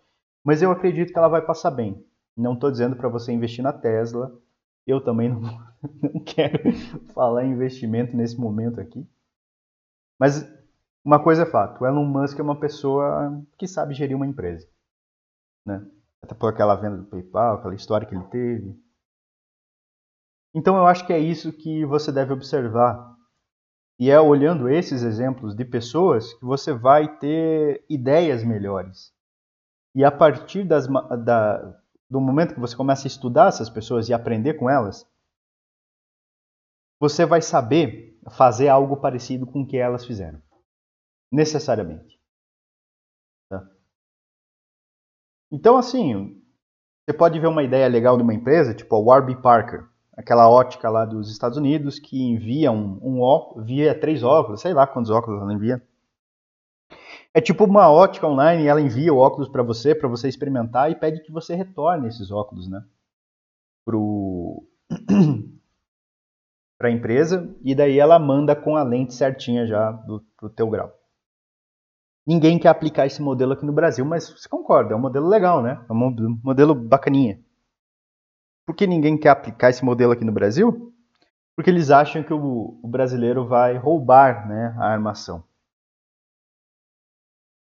mas 0.44 0.61
eu 0.61 0.70
acredito 0.70 1.12
que 1.12 1.18
ela 1.18 1.28
vai 1.28 1.40
passar 1.40 1.70
bem. 1.70 2.04
Não 2.37 2.52
estou 2.52 2.70
dizendo 2.70 2.94
para 2.94 3.09
você 3.09 3.33
investir 3.33 3.64
na 3.64 3.72
Tesla. 3.72 4.31
Eu 4.87 5.02
também 5.02 5.28
não, 5.28 5.40
não 6.02 6.20
quero 6.24 6.72
falar 7.14 7.44
investimento 7.44 8.16
nesse 8.16 8.38
momento 8.38 8.81
aqui. 8.81 9.09
Mas 10.18 10.46
uma 11.04 11.22
coisa 11.22 11.42
é 11.42 11.46
fato: 11.46 11.83
o 11.83 11.87
Elon 11.87 12.04
Musk 12.04 12.38
é 12.38 12.42
uma 12.42 12.61
pessoa 12.61 13.42
que 13.57 13.66
sabe 13.66 13.94
gerir 13.94 14.14
uma 14.14 14.26
empresa. 14.26 14.68
Né? 15.64 15.85
Até 16.22 16.35
por 16.35 16.52
aquela 16.52 16.74
venda 16.74 16.98
do 16.98 17.07
PayPal, 17.07 17.57
aquela 17.57 17.74
história 17.74 18.07
que 18.07 18.14
ele 18.14 18.24
teve. 18.24 18.78
Então 20.54 20.76
eu 20.76 20.87
acho 20.87 21.07
que 21.07 21.12
é 21.12 21.18
isso 21.18 21.52
que 21.52 21.85
você 21.85 22.11
deve 22.11 22.33
observar 22.33 23.16
e 23.98 24.11
é 24.11 24.20
olhando 24.20 24.68
esses 24.68 25.02
exemplos 25.02 25.54
de 25.54 25.64
pessoas 25.64 26.33
que 26.35 26.44
você 26.44 26.72
vai 26.72 27.18
ter 27.18 27.85
ideias 27.88 28.44
melhores. 28.44 29.12
E 29.94 30.04
a 30.04 30.11
partir 30.11 30.64
das, 30.64 30.87
da, 31.24 31.59
do 32.09 32.20
momento 32.20 32.54
que 32.54 32.61
você 32.61 32.76
começa 32.76 33.07
a 33.07 33.09
estudar 33.09 33.48
essas 33.48 33.68
pessoas 33.68 34.09
e 34.09 34.14
aprender 34.14 34.54
com 34.54 34.70
elas, 34.70 35.04
você 37.00 37.26
vai 37.26 37.42
saber 37.42 38.18
fazer 38.31 38.68
algo 38.68 38.96
parecido 38.96 39.46
com 39.46 39.62
o 39.62 39.66
que 39.66 39.76
elas 39.76 40.04
fizeram. 40.04 40.40
Necessariamente. 41.33 42.17
Então, 45.50 45.76
assim, 45.76 46.40
você 47.06 47.16
pode 47.16 47.38
ver 47.38 47.46
uma 47.46 47.62
ideia 47.62 47.88
legal 47.88 48.16
de 48.16 48.22
uma 48.22 48.34
empresa, 48.34 48.74
tipo 48.74 48.94
a 48.94 48.98
Warby 48.98 49.40
Parker 49.40 49.88
aquela 50.18 50.50
ótica 50.50 50.90
lá 50.90 51.04
dos 51.04 51.30
Estados 51.30 51.56
Unidos 51.56 52.00
que 52.00 52.20
envia 52.20 52.72
um, 52.72 52.98
um 53.00 53.20
óculos, 53.20 53.64
via 53.64 53.94
três 53.94 54.24
óculos, 54.24 54.61
sei 54.61 54.74
lá 54.74 54.84
quantos 54.84 55.12
óculos 55.12 55.40
ela 55.40 55.52
envia. 55.52 55.80
É 57.32 57.40
tipo 57.40 57.64
uma 57.64 57.88
ótica 57.88 58.26
online, 58.26 58.66
ela 58.66 58.80
envia 58.80 59.14
o 59.14 59.18
óculos 59.18 59.48
para 59.48 59.62
você, 59.62 59.94
para 59.94 60.08
você 60.08 60.26
experimentar 60.28 60.90
e 60.90 60.96
pede 60.96 61.22
que 61.22 61.30
você 61.30 61.54
retorne 61.54 62.08
esses 62.08 62.32
óculos, 62.32 62.68
né? 62.68 62.84
Pro 63.84 64.66
para 66.76 66.88
a 66.88 66.92
empresa 66.92 67.54
e 67.62 67.72
daí 67.72 68.00
ela 68.00 68.18
manda 68.18 68.56
com 68.56 68.76
a 68.76 68.82
lente 68.82 69.14
certinha 69.14 69.66
já 69.68 69.92
do 69.92 70.20
pro 70.37 70.50
teu 70.50 70.68
grau. 70.68 70.97
Ninguém 72.29 72.59
quer 72.59 72.69
aplicar 72.69 73.07
esse 73.07 73.23
modelo 73.23 73.55
aqui 73.55 73.64
no 73.64 73.73
Brasil, 73.73 74.05
mas 74.05 74.29
você 74.29 74.47
concorda, 74.47 74.93
é 74.93 74.97
um 74.97 75.01
modelo 75.01 75.27
legal, 75.27 75.62
né? 75.62 75.83
É 75.88 75.93
um 75.95 76.38
modelo 76.45 76.75
bacaninha. 76.75 77.43
Por 78.67 78.77
que 78.77 78.87
ninguém 78.87 79.17
quer 79.17 79.31
aplicar 79.31 79.71
esse 79.71 79.83
modelo 79.83 80.12
aqui 80.12 80.27
no 80.27 80.33
Brasil? 80.33 80.93
Porque 81.57 81.71
eles 81.71 81.91
acham 81.91 82.23
que 82.23 82.35
o, 82.35 82.79
o 82.83 82.87
brasileiro 82.87 83.47
vai 83.47 83.79
roubar 83.79 84.47
né, 84.47 84.77
a 84.79 84.93
armação. 84.93 85.43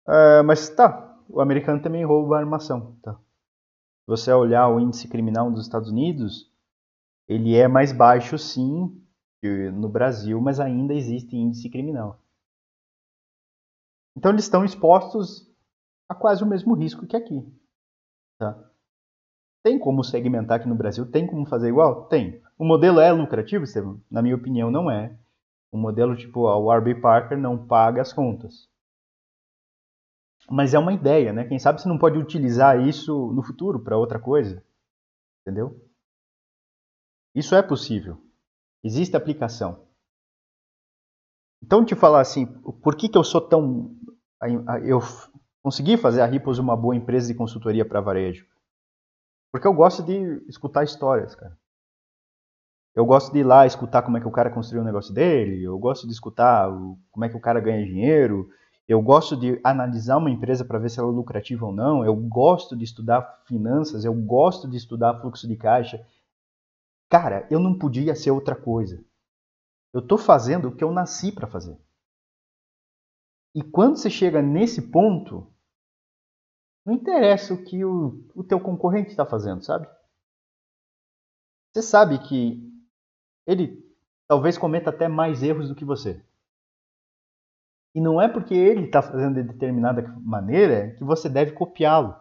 Uh, 0.07 0.43
mas 0.43 0.67
tá, 0.69 1.15
o 1.29 1.39
americano 1.39 1.79
também 1.79 2.03
rouba 2.03 2.37
a 2.37 2.39
armação. 2.39 2.97
Tá? 3.03 3.13
Se 3.13 4.07
você 4.07 4.31
olhar 4.31 4.67
o 4.69 4.79
índice 4.79 5.07
criminal 5.07 5.51
dos 5.51 5.61
Estados 5.61 5.91
Unidos, 5.91 6.51
ele 7.27 7.55
é 7.55 7.67
mais 7.67 7.91
baixo 7.91 8.39
sim 8.39 8.99
que 9.39 9.69
no 9.69 9.87
Brasil, 9.87 10.41
mas 10.41 10.59
ainda 10.59 10.95
existe 10.95 11.37
índice 11.37 11.69
criminal. 11.69 12.19
Então 14.17 14.31
eles 14.31 14.45
estão 14.45 14.65
expostos 14.65 15.47
a 16.09 16.15
quase 16.15 16.43
o 16.43 16.47
mesmo 16.47 16.73
risco 16.73 17.05
que 17.05 17.15
aqui. 17.15 17.39
Tá? 18.39 18.57
Tem 19.63 19.77
como 19.77 20.03
segmentar 20.03 20.57
aqui 20.57 20.67
no 20.67 20.73
Brasil? 20.73 21.09
Tem 21.09 21.27
como 21.27 21.45
fazer 21.45 21.69
igual? 21.69 22.07
Tem. 22.07 22.41
O 22.57 22.65
modelo 22.65 22.99
é 22.99 23.11
lucrativo, 23.11 23.63
Estevam? 23.63 24.01
Na 24.09 24.23
minha 24.23 24.35
opinião, 24.35 24.71
não 24.71 24.89
é. 24.89 25.15
O 25.71 25.77
modelo 25.77 26.15
tipo 26.15 26.47
o 26.47 26.65
Warby 26.65 26.99
Parker 26.99 27.37
não 27.37 27.67
paga 27.67 28.01
as 28.01 28.11
contas. 28.11 28.67
Mas 30.49 30.73
é 30.73 30.79
uma 30.79 30.93
ideia, 30.93 31.31
né? 31.31 31.47
Quem 31.47 31.59
sabe 31.59 31.79
você 31.79 31.87
não 31.87 31.99
pode 31.99 32.17
utilizar 32.17 32.79
isso 32.79 33.31
no 33.33 33.43
futuro 33.43 33.79
para 33.83 33.97
outra 33.97 34.17
coisa. 34.17 34.63
Entendeu? 35.41 35.79
Isso 37.35 37.53
é 37.53 37.61
possível. 37.61 38.19
Existe 38.83 39.15
aplicação. 39.15 39.86
Então, 41.63 41.83
te 41.83 41.95
falar 41.95 42.21
assim, 42.21 42.45
por 42.45 42.95
que, 42.95 43.09
que 43.09 43.17
eu 43.17 43.23
sou 43.23 43.41
tão. 43.41 43.95
Eu 44.83 44.99
consegui 45.61 45.97
fazer 45.97 46.21
a 46.21 46.25
Ripples 46.25 46.59
uma 46.59 46.75
boa 46.77 46.95
empresa 46.95 47.27
de 47.27 47.33
consultoria 47.33 47.85
para 47.85 48.01
varejo? 48.01 48.45
Porque 49.51 49.67
eu 49.67 49.73
gosto 49.73 50.03
de 50.03 50.43
escutar 50.47 50.83
histórias, 50.83 51.33
cara. 51.35 51.57
Eu 52.93 53.05
gosto 53.05 53.31
de 53.31 53.39
ir 53.39 53.43
lá 53.43 53.65
escutar 53.65 54.01
como 54.01 54.17
é 54.17 54.19
que 54.19 54.27
o 54.27 54.31
cara 54.31 54.49
construiu 54.49 54.81
o 54.81 54.85
negócio 54.85 55.13
dele, 55.13 55.63
eu 55.63 55.77
gosto 55.77 56.07
de 56.07 56.13
escutar 56.13 56.67
como 57.11 57.25
é 57.25 57.29
que 57.29 57.37
o 57.37 57.39
cara 57.39 57.59
ganha 57.59 57.85
dinheiro, 57.85 58.49
eu 58.87 59.01
gosto 59.01 59.35
de 59.35 59.59
analisar 59.63 60.17
uma 60.17 60.31
empresa 60.31 60.65
para 60.65 60.79
ver 60.79 60.89
se 60.89 60.99
ela 60.99 61.09
é 61.09 61.11
lucrativa 61.11 61.65
ou 61.65 61.73
não, 61.73 62.03
eu 62.03 62.15
gosto 62.15 62.75
de 62.75 62.83
estudar 62.83 63.43
finanças, 63.45 64.03
eu 64.03 64.13
gosto 64.13 64.67
de 64.67 64.77
estudar 64.77 65.19
fluxo 65.19 65.47
de 65.47 65.55
caixa. 65.55 66.03
Cara, 67.09 67.45
eu 67.51 67.59
não 67.59 67.77
podia 67.77 68.15
ser 68.15 68.31
outra 68.31 68.55
coisa. 68.55 69.03
Eu 69.97 70.01
estou 70.01 70.19
fazendo 70.19 70.67
o 70.67 70.75
que 70.75 70.83
eu 70.83 70.91
nasci 70.91 71.31
para 71.31 71.47
fazer. 71.47 71.75
E 73.55 73.63
quando 73.63 73.97
você 73.97 74.11
chega 74.11 74.43
nesse 74.43 74.91
ponto, 74.91 75.51
não 76.85 76.93
interessa 76.93 77.55
o 77.55 77.65
que 77.65 77.83
o, 77.83 78.29
o 78.35 78.43
teu 78.43 78.61
concorrente 78.61 79.09
está 79.09 79.25
fazendo, 79.25 79.63
sabe? 79.63 79.87
Você 81.73 81.81
sabe 81.81 82.19
que 82.29 82.61
ele 83.47 83.91
talvez 84.27 84.55
cometa 84.55 84.91
até 84.91 85.07
mais 85.07 85.41
erros 85.41 85.67
do 85.67 85.73
que 85.73 85.83
você. 85.83 86.23
E 87.95 87.99
não 87.99 88.21
é 88.21 88.31
porque 88.31 88.53
ele 88.53 88.85
está 88.85 89.01
fazendo 89.01 89.41
de 89.41 89.51
determinada 89.51 90.03
maneira 90.19 90.95
que 90.95 91.03
você 91.03 91.27
deve 91.27 91.53
copiá-lo. 91.53 92.15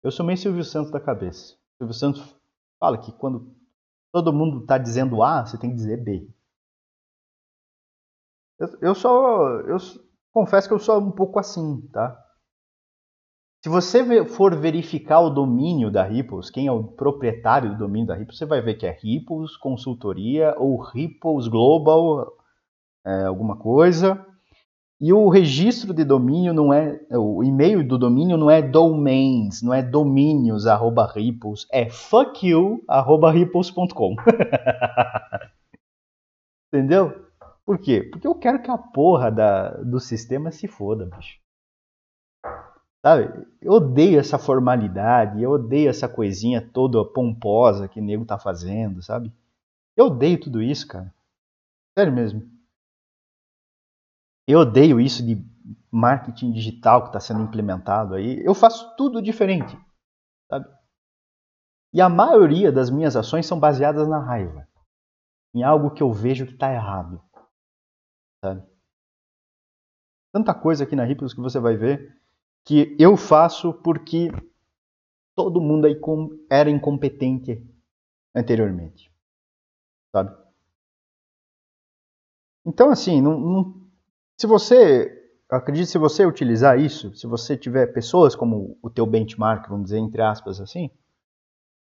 Eu 0.00 0.12
sou 0.12 0.24
meio 0.24 0.38
Silvio 0.38 0.62
Santos 0.62 0.92
da 0.92 1.00
cabeça. 1.00 1.58
Silvio 1.76 1.92
Santos 1.92 2.40
fala 2.78 3.02
que 3.02 3.10
quando 3.10 3.60
todo 4.12 4.32
mundo 4.32 4.60
está 4.60 4.78
dizendo 4.78 5.22
A, 5.22 5.44
você 5.44 5.58
tem 5.58 5.70
que 5.70 5.76
dizer 5.76 5.96
B. 5.96 6.28
Eu, 8.58 8.68
eu 8.80 8.94
só. 8.94 9.60
Eu, 9.60 9.78
confesso 10.32 10.68
que 10.68 10.74
eu 10.74 10.78
sou 10.78 11.00
um 11.00 11.10
pouco 11.10 11.38
assim, 11.38 11.80
tá? 11.92 12.18
Se 13.64 13.68
você 13.68 14.24
for 14.24 14.56
verificar 14.56 15.20
o 15.20 15.30
domínio 15.30 15.90
da 15.90 16.02
Ripples, 16.02 16.50
quem 16.50 16.66
é 16.66 16.72
o 16.72 16.82
proprietário 16.82 17.70
do 17.70 17.78
domínio 17.78 18.08
da 18.08 18.14
Ripples, 18.16 18.36
você 18.36 18.44
vai 18.44 18.60
ver 18.60 18.74
que 18.74 18.86
é 18.86 18.90
Ripples 18.90 19.56
Consultoria 19.56 20.54
ou 20.58 20.80
Ripples 20.80 21.46
Global 21.46 22.36
é, 23.04 23.24
alguma 23.24 23.56
coisa. 23.56 24.26
E 25.02 25.12
o 25.12 25.28
registro 25.28 25.92
de 25.92 26.04
domínio 26.04 26.54
não 26.54 26.72
é, 26.72 27.00
o 27.10 27.42
e-mail 27.42 27.84
do 27.84 27.98
domínio 27.98 28.36
não 28.36 28.48
é 28.48 28.62
domains, 28.62 29.60
não 29.60 29.74
é 29.74 29.82
domínios 29.82 30.64
arroba 30.64 31.04
ripples, 31.12 31.66
é 31.72 31.90
fuck 31.90 32.46
you 32.46 32.84
arroba 32.86 33.32
ripples.com. 33.32 34.14
Entendeu? 36.72 37.26
Por 37.66 37.78
quê? 37.78 38.08
Porque 38.12 38.28
eu 38.28 38.34
quero 38.36 38.62
que 38.62 38.70
a 38.70 38.78
porra 38.78 39.28
da, 39.28 39.70
do 39.78 39.98
sistema 39.98 40.52
se 40.52 40.68
foda, 40.68 41.06
bicho. 41.06 41.40
Sabe? 43.04 43.44
Eu 43.60 43.72
odeio 43.72 44.20
essa 44.20 44.38
formalidade, 44.38 45.42
eu 45.42 45.50
odeio 45.50 45.90
essa 45.90 46.08
coisinha 46.08 46.64
toda 46.72 47.04
pomposa 47.04 47.88
que 47.88 47.98
o 47.98 48.04
nego 48.04 48.24
tá 48.24 48.38
fazendo, 48.38 49.02
sabe? 49.02 49.32
Eu 49.96 50.06
odeio 50.06 50.38
tudo 50.38 50.62
isso, 50.62 50.86
cara. 50.86 51.12
Sério 51.98 52.12
mesmo. 52.12 52.48
Eu 54.46 54.60
odeio 54.60 55.00
isso 55.00 55.24
de 55.24 55.36
marketing 55.90 56.52
digital 56.52 57.02
que 57.02 57.08
está 57.08 57.20
sendo 57.20 57.42
implementado 57.42 58.14
aí. 58.14 58.42
Eu 58.44 58.54
faço 58.54 58.94
tudo 58.96 59.22
diferente, 59.22 59.76
sabe? 60.50 60.66
E 61.92 62.00
a 62.00 62.08
maioria 62.08 62.72
das 62.72 62.90
minhas 62.90 63.16
ações 63.16 63.46
são 63.46 63.60
baseadas 63.60 64.08
na 64.08 64.18
raiva, 64.18 64.66
em 65.54 65.62
algo 65.62 65.90
que 65.90 66.02
eu 66.02 66.12
vejo 66.12 66.46
que 66.46 66.54
está 66.54 66.72
errado 66.72 67.22
sabe? 68.44 68.66
Tanta 70.32 70.54
coisa 70.54 70.84
aqui 70.84 70.96
na 70.96 71.04
Ripples 71.04 71.32
que 71.32 71.40
você 71.40 71.60
vai 71.60 71.76
ver 71.76 72.20
que 72.64 72.96
eu 72.98 73.16
faço 73.16 73.72
porque 73.72 74.30
todo 75.34 75.60
mundo 75.60 75.86
aí 75.86 75.98
era 76.50 76.70
incompetente 76.70 77.64
anteriormente, 78.34 79.12
sabe? 80.14 80.36
Então, 82.64 82.90
assim, 82.90 83.20
não, 83.20 83.38
não, 83.38 83.81
se 84.42 84.46
você, 84.48 85.32
acredite, 85.48 85.86
se 85.86 85.98
você 85.98 86.26
utilizar 86.26 86.76
isso, 86.76 87.14
se 87.14 87.28
você 87.28 87.56
tiver 87.56 87.86
pessoas 87.92 88.34
como 88.34 88.76
o 88.82 88.90
teu 88.90 89.06
benchmark, 89.06 89.68
vamos 89.68 89.84
dizer, 89.84 89.98
entre 89.98 90.20
aspas, 90.20 90.60
assim, 90.60 90.90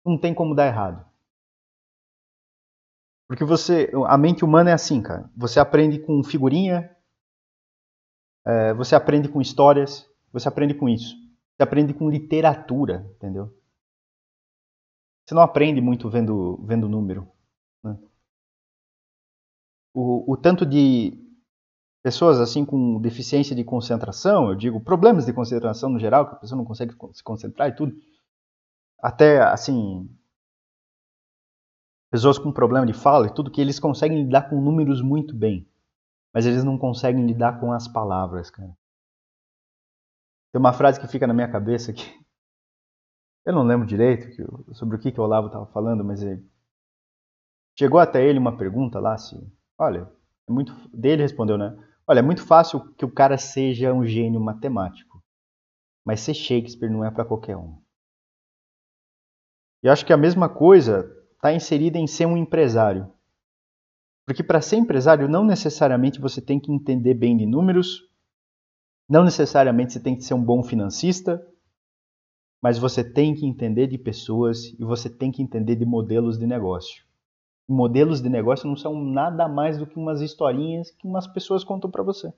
não 0.07 0.17
tem 0.17 0.33
como 0.33 0.55
dar 0.55 0.69
errado. 0.69 1.05
Porque 3.27 3.43
você, 3.43 3.91
a 4.07 4.17
mente 4.17 4.45
humana 4.45 4.71
é 4.71 4.73
assim, 4.73 5.03
cara. 5.03 5.29
Você 5.37 5.59
aprende 5.59 5.99
com 5.99 6.23
figurinha, 6.23 6.97
é, 8.47 8.73
você 8.73 8.95
aprende 8.95 9.29
com 9.29 9.41
histórias, 9.41 10.09
você 10.33 10.47
aprende 10.47 10.75
com 10.75 10.89
isso. 10.89 11.17
Você 11.57 11.65
aprende 11.65 11.93
com 11.93 12.09
literatura, 12.09 13.05
entendeu? 13.17 13.53
Você 15.27 15.35
não 15.35 15.43
aprende 15.43 15.81
muito 15.81 16.09
vendo, 16.09 16.65
vendo 16.65 16.89
número. 16.89 17.29
Né? 17.83 17.99
O, 19.93 20.35
o 20.35 20.37
tanto 20.37 20.65
de 20.65 21.24
pessoas 22.05 22.39
assim 22.39 22.67
com 22.67 23.01
deficiência 23.01 23.57
de 23.57 23.65
concentração, 23.65 24.51
eu 24.51 24.55
digo 24.55 24.79
problemas 24.79 25.25
de 25.25 25.33
concentração 25.33 25.89
no 25.89 25.99
geral, 25.99 26.29
que 26.29 26.35
a 26.35 26.39
pessoa 26.39 26.59
não 26.59 26.65
consegue 26.65 26.95
se 27.15 27.23
concentrar 27.25 27.71
e 27.71 27.75
tudo, 27.75 27.95
até 29.03 29.41
assim 29.41 30.07
pessoas 32.11 32.39
com 32.39 32.53
problema 32.53 32.87
de 32.87 32.93
fala 32.93 33.27
e 33.27 33.35
tudo, 33.35 33.51
que 33.51 33.61
eles 33.61 33.81
conseguem 33.81 34.23
lidar 34.23 34.51
com 34.51 34.61
números 34.61 35.01
muito 35.01 35.35
bem. 35.35 35.67
Mas 36.33 36.47
eles 36.47 36.63
não 36.63 36.79
conseguem 36.79 37.27
lidar 37.27 37.59
com 37.59 37.73
as 37.73 37.89
palavras, 37.89 38.51
cara. 38.51 38.77
Tem 40.53 40.61
uma 40.61 40.73
frase 40.73 41.01
que 41.01 41.09
fica 41.09 41.27
na 41.27 41.35
minha 41.35 41.51
cabeça 41.51 41.93
que 41.93 42.05
eu 43.47 43.53
não 43.53 43.65
lembro 43.65 43.87
direito 43.87 44.29
sobre 44.75 44.97
o 44.97 44.99
que, 45.01 45.11
que 45.11 45.19
o 45.19 45.25
Olavo 45.25 45.47
estava 45.47 45.67
falando, 45.67 46.05
mas 46.05 46.23
ele... 46.23 46.47
chegou 47.77 47.99
até 47.99 48.25
ele 48.25 48.39
uma 48.39 48.57
pergunta 48.57 49.01
lá, 49.01 49.15
assim, 49.15 49.51
olha, 49.79 50.09
é 50.47 50.53
muito 50.53 50.73
dele 50.97 51.23
respondeu, 51.23 51.57
né? 51.57 51.77
Olha, 52.07 52.19
é 52.19 52.23
muito 52.23 52.47
fácil 52.47 52.93
que 52.95 53.05
o 53.05 53.11
cara 53.11 53.39
seja 53.39 53.93
um 53.93 54.05
gênio 54.05 54.41
matemático, 54.41 55.23
mas 56.05 56.21
ser 56.21 56.35
Shakespeare 56.35 56.91
não 56.91 57.05
é 57.05 57.11
para 57.11 57.25
qualquer 57.25 57.57
um. 57.57 57.83
E 59.83 59.89
acho 59.89 60.05
que 60.05 60.13
a 60.13 60.17
mesma 60.17 60.49
coisa 60.49 61.11
está 61.35 61.53
inserida 61.53 61.99
em 61.99 62.07
ser 62.07 62.27
um 62.27 62.37
empresário. 62.37 63.11
Porque 64.27 64.43
para 64.43 64.61
ser 64.61 64.77
empresário, 64.77 65.29
não 65.29 65.45
necessariamente 65.45 66.21
você 66.21 66.41
tem 66.41 66.59
que 66.59 66.73
entender 66.73 67.15
bem 67.15 67.37
de 67.37 67.47
números, 67.47 68.09
não 69.09 69.25
necessariamente 69.25 69.93
você 69.93 70.01
tem 70.01 70.17
que 70.17 70.25
ser 70.25 70.35
um 70.35 70.43
bom 70.43 70.63
financista, 70.63 71.47
mas 72.63 72.79
você 72.79 73.05
tem 73.05 73.35
que 73.35 73.45
entender 73.45 73.87
de 73.87 73.99
pessoas 73.99 74.65
e 74.79 74.85
você 74.85 75.11
tem 75.11 75.31
que 75.31 75.43
entender 75.43 75.77
de 75.77 75.85
modelos 75.85 76.39
de 76.39 76.47
negócio. 76.47 77.04
Modelos 77.69 78.21
de 78.21 78.29
negócio 78.29 78.69
não 78.69 78.77
são 78.77 78.95
nada 79.03 79.49
mais 79.49 79.79
do 79.79 79.87
que 79.87 79.99
umas 79.99 80.21
historinhas 80.21 80.91
que 80.91 81.07
umas 81.07 81.27
pessoas 81.27 81.65
contam 81.65 81.91
para 81.91 82.03
você. 82.03 82.33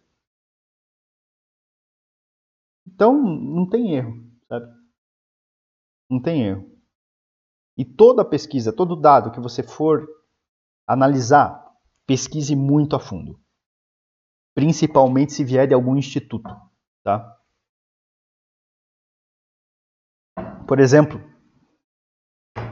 Então, 2.87 3.21
não 3.21 3.69
tem 3.69 3.95
erro, 3.95 4.25
sabe? 4.49 4.73
Não 6.09 6.23
tem 6.23 6.45
erro. 6.45 6.71
E 7.77 7.85
toda 7.85 8.25
pesquisa, 8.25 8.73
todo 8.73 8.97
dado 8.97 9.33
que 9.33 9.41
você 9.41 9.63
for 9.63 10.09
analisar, 10.87 11.77
pesquise 12.07 12.55
muito 12.55 12.95
a 12.95 13.01
fundo. 13.01 13.39
Principalmente 14.55 15.33
se 15.33 15.45
vier 15.45 15.67
de 15.67 15.75
algum 15.75 15.97
instituto, 15.97 16.49
tá? 17.03 17.37
Por 20.67 20.81
exemplo, 20.81 21.21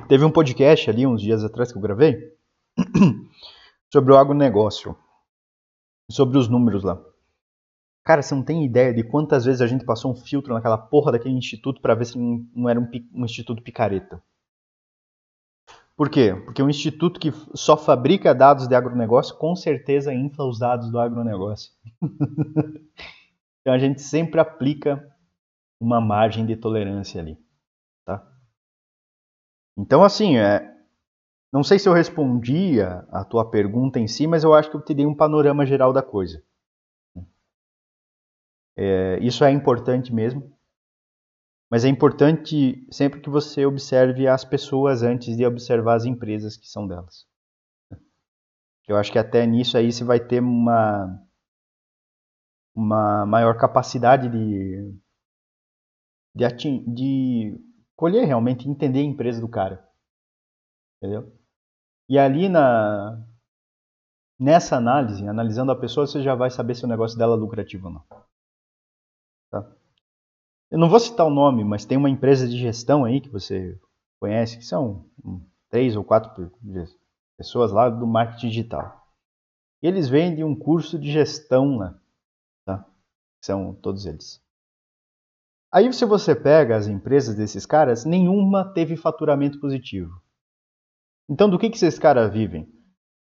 teve 0.09 0.25
um 0.25 0.33
podcast 0.33 0.89
ali 0.89 1.07
uns 1.07 1.21
dias 1.21 1.45
atrás 1.45 1.71
que 1.71 1.77
eu 1.77 1.83
gravei 1.83 2.35
sobre 3.93 4.13
o 4.13 4.17
agronegócio, 4.17 4.97
sobre 6.11 6.39
os 6.39 6.49
números 6.49 6.83
lá. 6.83 7.03
Cara, 8.05 8.21
você 8.21 8.35
não 8.35 8.43
tem 8.43 8.65
ideia 8.65 8.93
de 8.93 9.03
quantas 9.03 9.47
vezes 9.47 9.63
a 9.63 9.67
gente 9.67 9.85
passou 9.85 10.13
um 10.13 10.17
filtro 10.17 10.53
naquela 10.53 10.77
porra 10.77 11.13
daquele 11.13 11.35
instituto 11.35 11.81
para 11.81 11.95
ver 11.95 12.05
se 12.05 12.19
não 12.19 12.69
era 12.69 12.79
um, 12.79 12.87
um, 13.15 13.25
instituto 13.25 13.63
picareta. 13.63 14.23
Por 15.97 16.11
quê? 16.11 16.35
Porque 16.45 16.63
um 16.63 16.69
instituto 16.69 17.19
que 17.19 17.33
só 17.55 17.77
fabrica 17.77 18.35
dados 18.35 18.69
de 18.69 18.75
agronegócio 18.75 19.37
com 19.37 19.57
certeza 19.57 20.13
infla 20.13 20.45
os 20.45 20.59
dados 20.59 20.91
do 20.91 20.99
agronegócio. 20.99 21.73
então 23.63 23.73
a 23.73 23.79
gente 23.79 24.03
sempre 24.03 24.39
aplica 24.39 25.11
uma 25.81 26.01
margem 26.01 26.45
de 26.45 26.57
tolerância 26.57 27.21
ali. 27.21 27.39
Tá? 28.05 28.27
Então, 29.79 30.03
assim, 30.03 30.37
é, 30.37 30.75
não 31.55 31.63
sei 31.63 31.79
se 31.79 31.89
eu 31.89 31.93
respondi 31.93 32.81
a, 32.81 33.25
tua 33.25 33.49
pergunta 33.49 34.01
em 34.01 34.09
si, 34.09 34.27
mas 34.27 34.43
eu 34.43 34.53
acho 34.53 34.69
que 34.69 34.77
eu 34.77 34.85
te 34.85 34.93
dei 34.93 35.07
um 35.07 35.15
panorama 35.15 35.65
geral 35.65 35.93
da 35.93 36.03
coisa. 36.03 36.43
É, 38.77 39.21
isso 39.21 39.45
é 39.45 39.53
importante 39.53 40.13
mesmo, 40.13 40.53
mas 41.71 41.85
é 41.85 41.89
importante 41.89 42.85
sempre 42.91 43.21
que 43.21 43.31
você 43.31 43.65
observe 43.65 44.27
as 44.27 44.45
pessoas 44.45 45.05
antes 45.05 45.37
de 45.37 45.47
observar 45.47 45.95
as 45.95 46.05
empresas 46.05 46.57
que 46.57 46.69
são 46.69 46.89
delas. 46.89 47.25
Eu 48.89 48.97
acho 48.97 49.13
que 49.13 49.19
até 49.21 49.47
nisso 49.47 49.79
aí 49.79 49.93
você 49.93 50.03
vai 50.03 50.19
ter 50.19 50.41
uma, 50.41 51.25
uma 52.75 53.25
maior 53.27 53.57
capacidade 53.57 54.29
de, 54.29 54.93
de, 56.35 56.93
de 56.93 57.61
colher 57.95 58.27
realmente, 58.27 58.69
entender 58.69 58.99
a 58.99 59.05
empresa 59.05 59.41
do 59.41 59.49
cara. 59.49 59.89
Entendeu? 61.01 61.44
E 62.09 62.19
ali 62.19 62.49
na 62.49 63.23
nessa 64.39 64.77
análise, 64.77 65.27
analisando 65.27 65.73
a 65.73 65.77
pessoa, 65.77 66.07
você 66.07 66.23
já 66.23 66.35
vai 66.35 66.51
saber 66.51 66.75
se 66.75 66.85
o 66.85 66.89
negócio 66.89 67.17
dela 67.17 67.35
é 67.35 67.39
lucrativo 67.39 67.87
ou 67.87 67.95
não. 67.95 68.05
Tá? 69.51 69.73
Eu 70.71 70.79
não 70.79 70.89
vou 70.89 71.01
citar 71.01 71.27
o 71.27 71.31
nome, 71.31 71.65
mas 71.65 71.85
tem 71.85 71.97
uma 71.97 72.11
empresa 72.11 72.49
de 72.49 72.59
gestão 72.59 73.05
aí 73.05 73.21
que 73.21 73.29
você 73.29 73.79
conhece, 74.21 74.59
que 74.59 74.65
são 74.65 75.09
três 75.71 75.97
ou 75.97 76.05
quatro 76.05 76.51
pessoas 77.37 77.73
lá 77.73 77.89
do 77.89 78.07
marketing 78.07 78.49
digital. 78.49 79.07
Eles 79.81 80.09
vendem 80.09 80.45
um 80.45 80.55
curso 80.55 80.99
de 80.99 81.13
gestão 81.13 81.77
lá. 81.77 82.01
Tá? 82.65 82.85
São 83.41 83.75
todos 83.75 84.07
eles. 84.07 84.43
Aí 85.71 85.93
se 85.93 86.05
você 86.05 86.35
pega 86.35 86.77
as 86.77 86.87
empresas 86.87 87.35
desses 87.35 87.67
caras, 87.67 88.05
nenhuma 88.05 88.73
teve 88.73 88.97
faturamento 88.97 89.61
positivo. 89.61 90.24
Então 91.29 91.49
do 91.49 91.59
que, 91.59 91.71
que 91.71 91.77
esses 91.77 91.99
caras 91.99 92.33
vivem? 92.33 92.69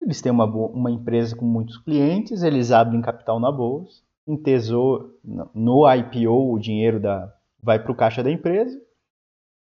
Eles 0.02 0.22
têm 0.22 0.32
uma, 0.32 0.46
uma 0.46 0.92
empresa 0.92 1.36
com 1.36 1.46
muitos 1.46 1.78
clientes, 1.78 2.44
eles 2.44 2.72
abrem 2.72 3.02
capital 3.02 3.40
na 3.40 3.52
bolsa, 3.52 4.02
em 4.28 4.38
tesouro, 4.38 5.20
no 5.54 5.84
IPO 5.92 6.54
o 6.54 6.60
dinheiro 6.60 7.00
da, 7.00 7.34
vai 7.62 7.82
para 7.82 7.92
o 7.92 7.96
caixa 7.96 8.24
da 8.24 8.32
empresa, 8.32 8.80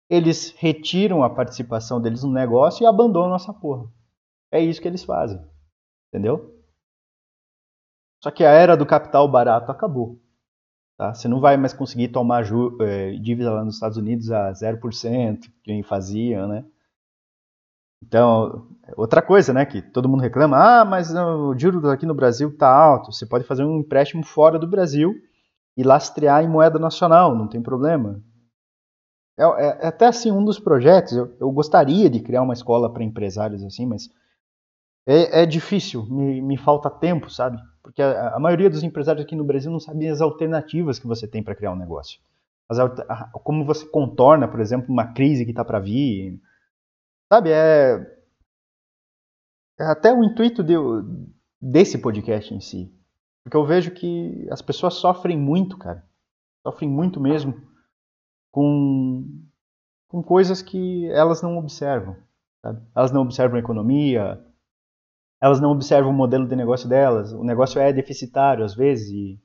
eles 0.10 0.54
retiram 0.58 1.24
a 1.24 1.30
participação 1.30 2.02
deles 2.02 2.24
no 2.24 2.32
negócio 2.32 2.84
e 2.84 2.88
abandonam 2.88 3.36
essa 3.36 3.54
porra. 3.54 3.90
É 4.52 4.60
isso 4.60 4.82
que 4.82 4.88
eles 4.88 5.04
fazem. 5.04 5.40
Entendeu? 6.10 6.60
Só 8.24 8.32
que 8.32 8.44
a 8.44 8.50
era 8.50 8.76
do 8.76 8.86
capital 8.86 9.28
barato 9.30 9.72
acabou. 9.72 10.20
Tá? 10.98 11.14
Você 11.14 11.28
não 11.28 11.40
vai 11.40 11.56
mais 11.56 11.74
conseguir 11.74 12.10
tomar 12.10 12.44
é, 12.82 13.12
dívida 13.14 13.54
lá 13.54 13.64
nos 13.64 13.76
Estados 13.76 13.98
Unidos 13.98 14.32
a 14.32 14.52
0%, 14.52 15.40
que 15.64 15.84
fazia, 15.84 16.46
né? 16.46 16.66
Então, 18.02 18.68
outra 18.96 19.22
coisa, 19.22 19.54
né, 19.54 19.66
que 19.66 19.82
todo 19.82 20.10
mundo 20.10 20.22
reclama, 20.22 20.58
ah, 20.58 20.86
mas 20.86 21.14
o 21.14 21.58
juro 21.58 21.90
aqui 21.90 22.06
no 22.06 22.16
Brasil 22.16 22.50
está 22.50 22.70
alto, 22.70 23.12
você 23.12 23.26
pode 23.26 23.44
fazer 23.44 23.64
um 23.64 23.80
empréstimo 23.80 24.24
fora 24.24 24.58
do 24.58 24.68
Brasil 24.68 25.14
e 25.76 25.84
lastrear 25.84 26.44
em 26.44 26.48
moeda 26.48 26.80
nacional, 26.80 27.36
não 27.36 27.48
tem 27.48 27.62
problema. 27.62 28.22
É, 29.38 29.44
é, 29.44 29.80
é 29.82 29.88
até 29.88 30.08
assim 30.08 30.32
um 30.32 30.44
dos 30.44 30.60
projetos, 30.60 31.14
eu, 31.14 31.36
eu 31.40 31.52
gostaria 31.52 32.10
de 32.10 32.20
criar 32.20 32.42
uma 32.42 32.54
escola 32.54 32.92
para 32.92 33.04
empresários 33.04 33.64
assim, 33.64 33.86
mas 33.86 34.10
é, 35.08 35.44
é 35.44 35.46
difícil, 35.46 36.06
me, 36.06 36.42
me, 36.42 36.58
falta 36.58 36.90
tempo, 36.90 37.30
sabe? 37.30 37.58
Porque 37.82 38.02
a, 38.02 38.36
a, 38.36 38.40
maioria 38.40 38.70
dos 38.70 38.84
empresários 38.84 39.26
aqui 39.26 39.36
no 39.36 39.44
Brasil 39.44 39.72
não 39.72 39.80
sabem 39.80 40.10
as 40.10 40.22
alternativas 40.22 41.00
que 41.00 41.08
você 41.08 41.28
tem 41.28 41.42
para 41.42 41.56
criar 41.56 41.72
um 41.72 41.78
negócio. 41.78 42.20
As, 42.70 42.78
como 43.44 43.66
você 43.66 43.86
contorna, 43.88 44.48
por 44.48 44.60
exemplo, 44.60 44.92
uma 44.92 45.08
crise 45.14 45.46
que 45.46 45.52
está 45.52 45.66
para 45.66 45.80
vir. 45.80 46.40
Sabe, 47.32 47.52
é, 47.52 47.96
é 49.80 49.84
até 49.86 50.12
o 50.12 50.24
intuito 50.24 50.64
de, 50.64 50.74
desse 51.62 52.02
podcast 52.02 52.54
em 52.54 52.60
si. 52.60 52.92
Porque 53.44 53.56
eu 53.56 53.66
vejo 53.66 53.92
que 53.92 54.48
as 54.52 54.62
pessoas 54.62 54.96
sofrem 54.96 55.38
muito, 55.38 55.78
cara. 55.78 56.04
Sofrem 56.66 56.90
muito 56.90 57.20
mesmo 57.22 57.54
com, 58.52 59.26
com 60.08 60.24
coisas 60.24 60.62
que 60.62 61.08
elas 61.12 61.42
não 61.42 61.58
observam. 61.58 62.18
Sabe? 62.62 62.86
Elas 62.96 63.12
não 63.12 63.22
observam 63.22 63.58
a 63.58 63.62
economia, 63.62 64.44
elas 65.42 65.62
não 65.62 65.72
observam 65.72 66.12
o 66.12 66.16
modelo 66.16 66.48
de 66.48 66.56
negócio 66.56 66.90
delas. 66.90 67.32
O 67.32 67.44
negócio 67.44 67.80
é 67.80 67.94
deficitário 67.94 68.66
às 68.66 68.76
vezes. 68.76 69.10
E? 69.10 69.42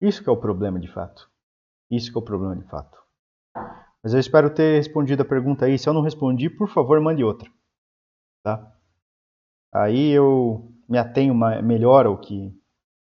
Isso 0.00 0.22
que 0.22 0.28
é 0.28 0.32
o 0.32 0.40
problema 0.40 0.80
de 0.80 0.88
fato. 0.88 1.30
Isso 1.90 2.10
que 2.10 2.18
é 2.18 2.20
o 2.20 2.24
problema 2.24 2.56
de 2.56 2.64
fato. 2.64 3.05
Mas 4.06 4.14
eu 4.14 4.20
espero 4.20 4.48
ter 4.48 4.76
respondido 4.76 5.22
a 5.22 5.26
pergunta 5.26 5.64
aí. 5.64 5.76
Se 5.76 5.88
eu 5.88 5.92
não 5.92 6.00
respondi, 6.00 6.48
por 6.48 6.68
favor, 6.68 7.00
mande 7.00 7.24
outra. 7.24 7.50
Tá? 8.40 8.72
Aí 9.74 10.12
eu 10.12 10.72
me 10.88 10.96
atenho 10.96 11.34
melhor 11.34 12.06
ao 12.06 12.16
que, 12.16 12.56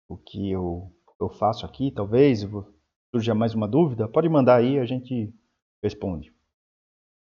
o 0.07 0.15
que 0.15 0.49
eu, 0.49 0.89
eu 1.19 1.27
faço 1.27 1.65
aqui, 1.65 1.91
talvez 1.91 2.47
surja 3.11 3.35
mais 3.35 3.53
uma 3.53 3.67
dúvida, 3.67 4.07
pode 4.07 4.29
mandar 4.29 4.55
aí, 4.55 4.79
a 4.79 4.85
gente 4.85 5.35
responde. 5.83 6.33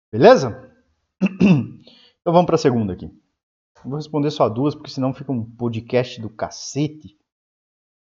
Beleza? 0.09 0.73
Então 2.21 2.33
vamos 2.33 2.45
para 2.45 2.55
a 2.55 2.59
segunda 2.59 2.93
aqui. 2.93 3.11
Vou 3.83 3.95
responder 3.95 4.31
só 4.31 4.47
duas, 4.47 4.75
porque 4.75 4.89
senão 4.89 5.13
fica 5.13 5.31
um 5.33 5.43
podcast 5.43 6.21
do 6.21 6.29
cacete. 6.29 7.17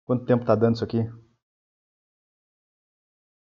Quanto 0.05 0.27
tempo 0.27 0.45
tá 0.45 0.55
dando 0.55 0.75
isso 0.75 0.85
aqui? 0.85 1.09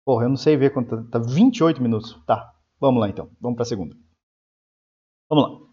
Porra, 0.09 0.25
eu 0.25 0.31
não 0.31 0.39
sei 0.39 0.57
ver 0.57 0.73
quanto 0.73 1.05
tá. 1.05 1.19
Tá 1.19 1.19
28 1.19 1.83
minutos. 1.83 2.19
Tá, 2.27 2.55
vamos 2.81 2.99
lá 2.99 3.11
então. 3.11 3.29
Vamos 3.39 3.57
para 3.57 3.65
a 3.65 3.67
segunda. 3.67 3.95
Vamos 5.29 5.45
lá. 5.45 5.67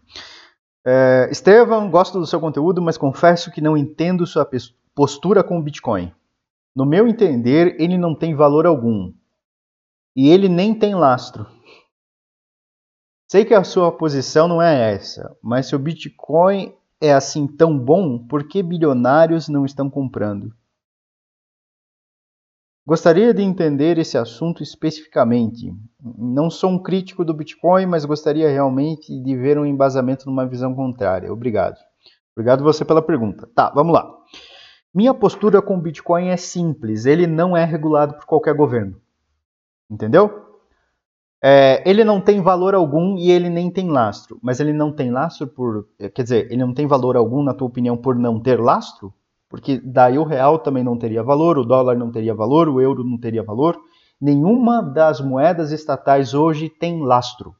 É, 0.86 1.30
Estevam, 1.30 1.90
gosto 1.90 2.20
do 2.20 2.26
seu 2.26 2.38
conteúdo, 2.38 2.82
mas 2.82 2.98
confesso 2.98 3.50
que 3.50 3.62
não 3.62 3.78
entendo 3.78 4.26
sua 4.26 4.46
postura 4.94 5.42
com 5.42 5.58
o 5.58 5.62
Bitcoin. 5.62 6.12
No 6.74 6.84
meu 6.84 7.08
entender, 7.08 7.80
ele 7.80 7.96
não 7.96 8.14
tem 8.14 8.34
valor 8.34 8.66
algum. 8.66 9.10
E 10.14 10.28
ele 10.28 10.50
nem 10.50 10.78
tem 10.78 10.94
lastro. 10.94 11.46
Sei 13.32 13.42
que 13.42 13.54
a 13.54 13.64
sua 13.64 13.90
posição 13.90 14.46
não 14.46 14.60
é 14.60 14.92
essa, 14.92 15.34
mas 15.42 15.68
se 15.68 15.74
o 15.74 15.78
Bitcoin 15.78 16.74
é 17.00 17.10
assim 17.10 17.46
tão 17.46 17.78
bom, 17.78 18.18
por 18.18 18.46
que 18.46 18.62
bilionários 18.62 19.48
não 19.48 19.64
estão 19.64 19.88
comprando? 19.88 20.54
Gostaria 22.86 23.34
de 23.34 23.42
entender 23.42 23.98
esse 23.98 24.16
assunto 24.16 24.62
especificamente. 24.62 25.74
Não 26.16 26.48
sou 26.48 26.70
um 26.70 26.78
crítico 26.80 27.24
do 27.24 27.34
Bitcoin, 27.34 27.84
mas 27.84 28.04
gostaria 28.04 28.48
realmente 28.48 29.18
de 29.20 29.36
ver 29.36 29.58
um 29.58 29.66
embasamento 29.66 30.26
numa 30.26 30.46
visão 30.46 30.72
contrária. 30.72 31.32
Obrigado. 31.32 31.76
Obrigado 32.36 32.62
você 32.62 32.84
pela 32.84 33.02
pergunta. 33.02 33.48
Tá, 33.56 33.72
vamos 33.74 33.92
lá. 33.92 34.08
Minha 34.94 35.12
postura 35.12 35.60
com 35.60 35.76
o 35.76 35.80
Bitcoin 35.80 36.28
é 36.28 36.36
simples. 36.36 37.06
Ele 37.06 37.26
não 37.26 37.56
é 37.56 37.64
regulado 37.64 38.14
por 38.14 38.24
qualquer 38.24 38.54
governo. 38.54 38.94
Entendeu? 39.90 40.46
É, 41.42 41.82
ele 41.84 42.04
não 42.04 42.20
tem 42.20 42.40
valor 42.40 42.72
algum 42.72 43.16
e 43.16 43.32
ele 43.32 43.48
nem 43.50 43.68
tem 43.68 43.90
lastro. 43.90 44.38
Mas 44.40 44.60
ele 44.60 44.72
não 44.72 44.92
tem 44.92 45.10
lastro 45.10 45.48
por. 45.48 45.88
Quer 46.14 46.22
dizer, 46.22 46.46
ele 46.52 46.58
não 46.58 46.72
tem 46.72 46.86
valor 46.86 47.16
algum, 47.16 47.42
na 47.42 47.52
tua 47.52 47.66
opinião, 47.66 47.96
por 47.96 48.14
não 48.14 48.38
ter 48.38 48.60
lastro? 48.60 49.12
Porque 49.56 49.80
daí 49.82 50.18
o 50.18 50.22
real 50.22 50.58
também 50.58 50.84
não 50.84 50.98
teria 50.98 51.22
valor, 51.22 51.56
o 51.56 51.64
dólar 51.64 51.96
não 51.96 52.12
teria 52.12 52.34
valor, 52.34 52.68
o 52.68 52.78
euro 52.78 53.02
não 53.02 53.16
teria 53.16 53.42
valor. 53.42 53.80
Nenhuma 54.20 54.82
das 54.82 55.18
moedas 55.18 55.72
estatais 55.72 56.34
hoje 56.34 56.68
tem 56.68 57.02
lastro. 57.02 57.56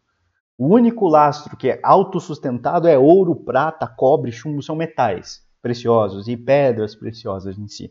O 0.58 0.66
único 0.74 1.08
lastro 1.08 1.56
que 1.56 1.70
é 1.70 1.80
autossustentado 1.82 2.86
é 2.86 2.98
ouro, 2.98 3.34
prata, 3.34 3.86
cobre, 3.86 4.30
chumbo, 4.30 4.62
são 4.62 4.76
metais 4.76 5.42
preciosos 5.62 6.28
e 6.28 6.36
pedras 6.36 6.94
preciosas 6.94 7.56
em 7.56 7.66
si. 7.66 7.90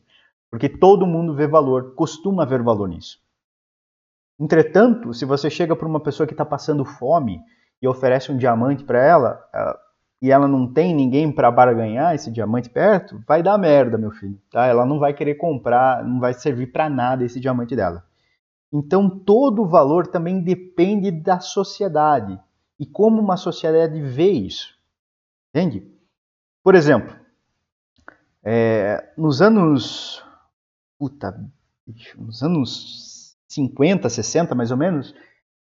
Porque 0.52 0.70
todo 0.70 1.08
mundo 1.08 1.34
vê 1.34 1.48
valor, 1.48 1.96
costuma 1.96 2.46
ver 2.46 2.62
valor 2.62 2.88
nisso. 2.88 3.18
Entretanto, 4.40 5.16
se 5.16 5.26
você 5.26 5.50
chega 5.50 5.76
para 5.76 5.88
uma 5.88 6.00
pessoa 6.00 6.28
que 6.28 6.34
está 6.34 6.46
passando 6.46 6.86
fome 6.86 7.42
e 7.82 7.88
oferece 7.88 8.32
um 8.32 8.38
diamante 8.38 8.84
para 8.84 9.04
ela, 9.04 9.44
e 10.22 10.32
ela 10.32 10.48
não 10.48 10.72
tem 10.72 10.94
ninguém 10.94 11.32
para 11.32 11.52
barganhar 11.52 12.16
esse 12.16 12.32
diamante 12.32 12.70
perto, 12.70 13.22
vai 13.28 13.44
dar 13.44 13.58
merda, 13.58 13.98
meu 13.98 14.12
filho. 14.12 14.40
Tá? 14.50 14.66
Ela 14.66 14.86
não 14.86 15.00
vai 15.00 15.14
querer 15.14 15.36
comprar, 15.36 16.04
não 16.04 16.20
vai 16.20 16.34
servir 16.34 16.68
para 16.68 16.90
nada 16.90 17.24
esse 17.24 17.40
diamante 17.40 17.76
dela. 17.76 18.04
Então, 18.72 19.10
todo 19.10 19.62
o 19.62 19.68
valor 19.68 20.08
também 20.08 20.42
depende 20.42 21.12
da 21.12 21.40
sociedade 21.40 22.40
e 22.80 22.86
como 22.86 23.22
uma 23.22 23.38
sociedade 23.38 24.02
vê 24.02 24.32
isso. 24.32 24.76
Entende? 25.50 25.88
Por 26.64 26.76
exemplo, 26.76 27.16
é, 28.44 29.12
nos 29.18 29.42
anos. 29.42 30.24
Puta, 30.98 31.38
nos 32.18 32.42
anos 32.42 33.38
50, 33.48 34.10
60 34.10 34.56
mais 34.56 34.72
ou 34.72 34.78
menos, 34.78 35.14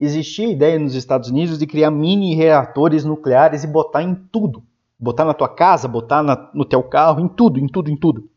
existia 0.05 0.49
a 0.49 0.51
ideia 0.51 0.79
nos 0.79 0.95
Estados 0.95 1.29
Unidos 1.31 1.59
de 1.59 1.67
criar 1.67 1.91
mini 1.91 2.35
reatores 2.35 3.05
nucleares 3.05 3.65
e 3.65 3.67
botar 3.67 4.03
em 4.03 4.15
tudo. 4.15 4.65
Botar 4.99 5.25
na 5.25 5.35
tua 5.35 5.49
casa, 5.49 5.88
botar 5.88 6.23
na, 6.23 6.51
no 6.55 6.65
teu 6.65 6.83
carro, 6.83 7.21
em 7.21 7.29
tudo, 7.29 7.59
em 7.59 7.67
tudo, 7.67 7.91
em 7.91 7.97
tudo. 7.97 8.29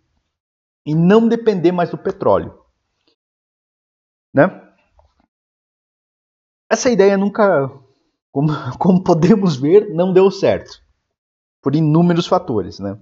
E 0.86 0.94
não 0.94 1.28
depender 1.28 1.72
mais 1.72 1.90
do 1.90 1.98
petróleo. 1.98 2.60
Né? 4.34 4.62
Essa 6.70 6.90
ideia 6.90 7.18
nunca, 7.18 7.70
como, 8.32 8.50
como 8.78 9.04
podemos 9.04 9.56
ver, 9.56 9.94
não 9.94 10.14
deu 10.14 10.30
certo. 10.32 10.82
Por 11.62 11.76
inúmeros 11.76 12.28
fatores, 12.28 12.80
né? 12.80 12.98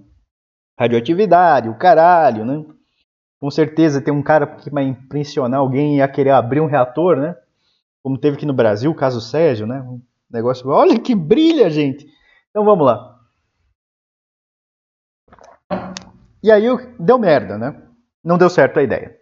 radioatividade, 0.78 1.68
o 1.68 1.76
caralho, 1.76 2.44
né? 2.44 2.64
Com 3.40 3.50
certeza 3.50 4.00
tem 4.00 4.12
um 4.12 4.22
cara 4.22 4.46
que 4.46 4.70
vai 4.70 4.84
impressionar 4.84 5.60
alguém 5.60 5.94
e 5.94 5.98
ia 5.98 6.08
querer 6.08 6.30
abrir 6.30 6.60
um 6.60 6.66
reator, 6.66 7.16
né? 7.16 7.36
Como 8.04 8.18
teve 8.18 8.36
aqui 8.36 8.44
no 8.44 8.52
Brasil, 8.52 8.90
o 8.90 8.94
caso 8.94 9.18
Sérgio, 9.18 9.66
né? 9.66 9.80
Um 9.80 9.98
negócio, 10.30 10.68
olha 10.68 11.00
que 11.00 11.14
brilha, 11.14 11.70
gente. 11.70 12.06
Então 12.50 12.62
vamos 12.62 12.84
lá. 12.84 13.18
E 16.42 16.52
aí 16.52 16.64
deu 17.00 17.18
merda, 17.18 17.56
né? 17.56 17.82
Não 18.22 18.36
deu 18.36 18.50
certo 18.50 18.78
a 18.78 18.82
ideia. 18.82 19.18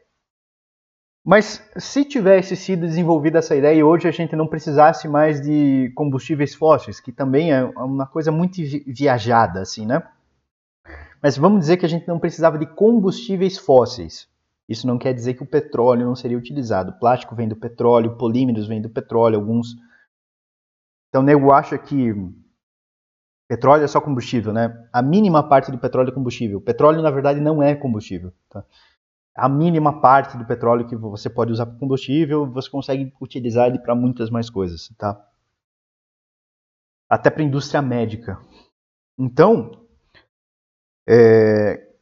Mas 1.25 1.65
se 1.77 2.05
tivesse 2.05 2.57
sido 2.57 2.81
desenvolvida 2.81 3.39
essa 3.39 3.55
ideia 3.55 3.79
e 3.79 3.85
hoje 3.85 4.09
a 4.09 4.11
gente 4.11 4.35
não 4.35 4.49
precisasse 4.49 5.07
mais 5.07 5.41
de 5.41 5.93
combustíveis 5.95 6.53
fósseis, 6.53 6.99
que 6.99 7.13
também 7.13 7.53
é 7.53 7.65
uma 7.65 8.09
coisa 8.09 8.33
muito 8.33 8.61
viajada, 8.85 9.61
assim, 9.61 9.87
né? 9.87 10.03
Mas 11.23 11.37
vamos 11.37 11.61
dizer 11.61 11.77
que 11.77 11.87
a 11.87 11.89
gente 11.89 12.09
não 12.09 12.19
precisava 12.19 12.59
de 12.59 12.67
combustíveis 12.67 13.57
fósseis. 13.57 14.29
Isso 14.73 14.87
não 14.87 14.97
quer 14.97 15.13
dizer 15.13 15.35
que 15.35 15.43
o 15.43 15.47
petróleo 15.47 16.07
não 16.07 16.17
seria 16.17 16.39
utilizado. 16.39 16.93
O 16.93 16.99
plástico 16.99 17.35
vem 17.37 17.47
do 17.47 17.55
petróleo, 17.55 18.17
polímeros 18.17 18.67
vêm 18.67 18.81
do 18.81 18.89
petróleo, 18.89 19.39
alguns. 19.39 19.77
Então, 21.09 21.21
o 21.21 21.25
nego 21.25 21.53
acha 21.53 21.77
que 21.77 22.11
petróleo 23.47 23.85
é 23.85 23.87
só 23.87 24.01
combustível, 24.01 24.51
né? 24.51 24.89
A 24.91 25.03
mínima 25.03 25.47
parte 25.47 25.71
do 25.71 25.79
petróleo 25.79 26.09
é 26.09 26.15
combustível. 26.15 26.59
Petróleo, 26.59 27.03
na 27.03 27.11
verdade, 27.11 27.39
não 27.39 27.63
é 27.63 27.75
combustível. 27.75 28.33
Tá? 28.49 28.65
A 29.37 29.47
mínima 29.47 30.01
parte 30.01 30.39
do 30.39 30.47
petróleo 30.47 30.89
que 30.89 30.97
você 30.97 31.29
pode 31.29 31.53
usar 31.53 31.67
para 31.67 31.79
combustível, 31.79 32.51
você 32.51 32.71
consegue 32.71 33.13
utilizar 33.21 33.69
ele 33.69 33.79
para 33.79 33.95
muitas 33.95 34.31
mais 34.31 34.49
coisas, 34.49 34.89
tá? 34.97 35.23
Até 37.11 37.29
para 37.29 37.43
indústria 37.43 37.83
médica. 37.83 38.41
Então, 39.19 39.87
é, 41.07 41.93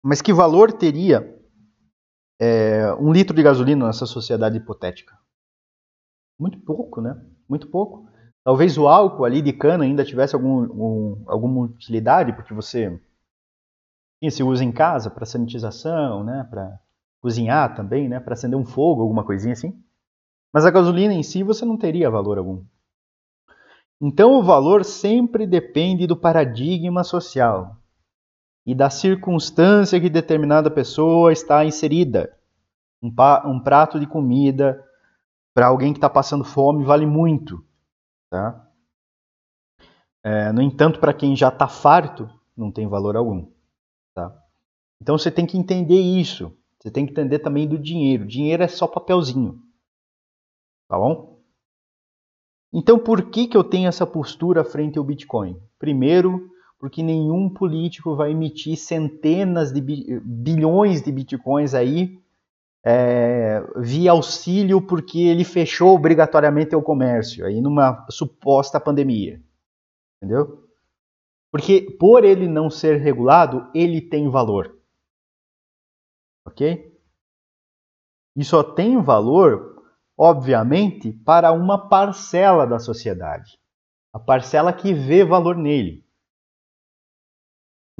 mas 0.00 0.22
que 0.22 0.32
valor 0.32 0.72
teria 0.72 1.39
é, 2.40 2.94
um 2.94 3.12
litro 3.12 3.36
de 3.36 3.42
gasolina 3.42 3.86
nessa 3.86 4.06
sociedade 4.06 4.56
hipotética? 4.56 5.14
Muito 6.38 6.58
pouco, 6.60 7.02
né? 7.02 7.20
Muito 7.46 7.68
pouco. 7.68 8.08
Talvez 8.42 8.78
o 8.78 8.88
álcool 8.88 9.26
ali 9.26 9.42
de 9.42 9.52
cana 9.52 9.84
ainda 9.84 10.02
tivesse 10.02 10.34
algum, 10.34 10.62
um, 10.62 11.22
alguma 11.26 11.60
utilidade, 11.66 12.32
porque 12.32 12.54
você 12.54 12.98
se 14.30 14.42
usa 14.42 14.64
em 14.64 14.72
casa 14.72 15.10
para 15.10 15.26
sanitização, 15.26 16.24
né? 16.24 16.46
Para 16.48 16.80
cozinhar 17.20 17.76
também, 17.76 18.08
né? 18.08 18.18
Para 18.18 18.32
acender 18.32 18.58
um 18.58 18.64
fogo, 18.64 19.02
alguma 19.02 19.22
coisinha 19.22 19.52
assim. 19.52 19.78
Mas 20.50 20.64
a 20.64 20.70
gasolina 20.70 21.12
em 21.12 21.22
si 21.22 21.42
você 21.42 21.66
não 21.66 21.76
teria 21.76 22.10
valor 22.10 22.38
algum. 22.38 22.64
Então 24.00 24.32
o 24.32 24.42
valor 24.42 24.82
sempre 24.82 25.46
depende 25.46 26.06
do 26.06 26.16
paradigma 26.16 27.04
social 27.04 27.79
e 28.70 28.74
da 28.74 28.88
circunstância 28.88 30.00
que 30.00 30.08
determinada 30.08 30.70
pessoa 30.70 31.32
está 31.32 31.64
inserida. 31.64 32.38
Um, 33.02 33.12
um 33.46 33.58
prato 33.58 33.98
de 33.98 34.06
comida 34.06 34.86
para 35.52 35.66
alguém 35.66 35.92
que 35.92 35.96
está 35.98 36.08
passando 36.08 36.44
fome 36.44 36.84
vale 36.84 37.04
muito. 37.04 37.64
Tá? 38.30 38.70
É, 40.22 40.52
no 40.52 40.62
entanto, 40.62 41.00
para 41.00 41.12
quem 41.12 41.34
já 41.34 41.48
está 41.48 41.66
farto, 41.66 42.30
não 42.56 42.70
tem 42.70 42.86
valor 42.86 43.16
algum. 43.16 43.50
Tá? 44.14 44.32
Então 45.02 45.18
você 45.18 45.32
tem 45.32 45.44
que 45.44 45.58
entender 45.58 46.00
isso. 46.00 46.56
Você 46.78 46.92
tem 46.92 47.04
que 47.04 47.10
entender 47.10 47.40
também 47.40 47.66
do 47.66 47.76
dinheiro. 47.76 48.24
Dinheiro 48.24 48.62
é 48.62 48.68
só 48.68 48.86
papelzinho. 48.86 49.60
Tá 50.88 50.96
bom? 50.96 51.40
Então 52.72 53.00
por 53.00 53.30
que, 53.32 53.48
que 53.48 53.56
eu 53.56 53.64
tenho 53.64 53.88
essa 53.88 54.06
postura 54.06 54.62
frente 54.62 54.96
ao 54.96 55.04
Bitcoin? 55.04 55.60
Primeiro, 55.76 56.49
porque 56.80 57.02
nenhum 57.02 57.50
político 57.50 58.16
vai 58.16 58.30
emitir 58.30 58.74
centenas 58.78 59.70
de 59.70 59.82
bilhões 59.82 61.02
de 61.02 61.12
bitcoins 61.12 61.74
aí 61.74 62.18
é, 62.82 63.62
via 63.76 64.12
auxílio 64.12 64.80
porque 64.80 65.20
ele 65.20 65.44
fechou 65.44 65.94
obrigatoriamente 65.94 66.74
o 66.74 66.82
comércio 66.82 67.44
aí 67.44 67.60
numa 67.60 68.06
suposta 68.10 68.80
pandemia, 68.80 69.42
entendeu? 70.16 70.66
Porque 71.52 71.82
por 71.82 72.24
ele 72.24 72.48
não 72.48 72.70
ser 72.70 72.98
regulado, 72.98 73.70
ele 73.74 74.00
tem 74.00 74.30
valor, 74.30 74.74
ok? 76.46 76.98
E 78.34 78.42
só 78.42 78.62
tem 78.62 79.02
valor, 79.02 79.84
obviamente, 80.16 81.12
para 81.12 81.52
uma 81.52 81.90
parcela 81.90 82.66
da 82.66 82.78
sociedade, 82.78 83.58
a 84.14 84.18
parcela 84.18 84.72
que 84.72 84.94
vê 84.94 85.22
valor 85.22 85.56
nele. 85.56 86.08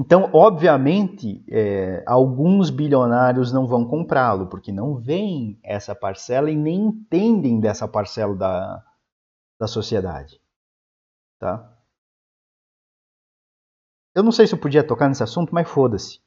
Então, 0.01 0.31
obviamente, 0.33 1.45
é, 1.47 2.03
alguns 2.07 2.71
bilionários 2.71 3.53
não 3.53 3.67
vão 3.67 3.87
comprá-lo, 3.87 4.47
porque 4.47 4.73
não 4.73 4.97
veem 4.97 5.61
essa 5.63 5.95
parcela 5.95 6.51
e 6.51 6.57
nem 6.57 6.87
entendem 6.87 7.61
dessa 7.61 7.87
parcela 7.87 8.35
da, 8.35 8.83
da 9.61 9.67
sociedade. 9.67 10.41
Tá? 11.39 11.79
Eu 14.15 14.23
não 14.23 14.33
sei 14.33 14.47
se 14.47 14.55
eu 14.55 14.59
podia 14.59 14.83
tocar 14.83 15.07
nesse 15.07 15.23
assunto, 15.23 15.55
mas 15.55 15.69
foda-se. 15.69 16.19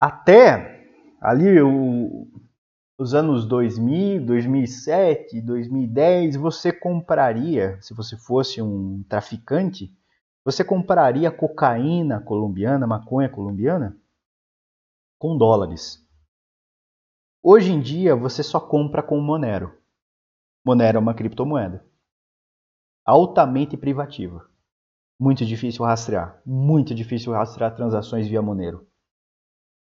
Até 0.00 0.88
ali 1.20 1.62
o, 1.62 2.26
os 2.98 3.14
anos 3.14 3.46
2000, 3.46 4.26
2007, 4.26 5.40
2010, 5.40 6.34
você 6.34 6.72
compraria, 6.72 7.80
se 7.80 7.94
você 7.94 8.16
fosse 8.16 8.60
um 8.60 9.04
traficante, 9.08 9.96
você 10.44 10.62
compraria 10.62 11.30
cocaína 11.30 12.20
colombiana, 12.20 12.86
maconha 12.86 13.30
colombiana? 13.30 13.96
Com 15.18 15.38
dólares. 15.38 16.06
Hoje 17.42 17.72
em 17.72 17.80
dia 17.80 18.14
você 18.14 18.42
só 18.42 18.60
compra 18.60 19.02
com 19.02 19.18
Monero. 19.20 19.74
Monero 20.64 20.98
é 20.98 21.00
uma 21.00 21.14
criptomoeda. 21.14 21.84
Altamente 23.06 23.76
privativa. 23.76 24.46
Muito 25.18 25.46
difícil 25.46 25.84
rastrear. 25.84 26.40
Muito 26.44 26.94
difícil 26.94 27.32
rastrear 27.32 27.74
transações 27.74 28.28
via 28.28 28.42
Monero. 28.42 28.86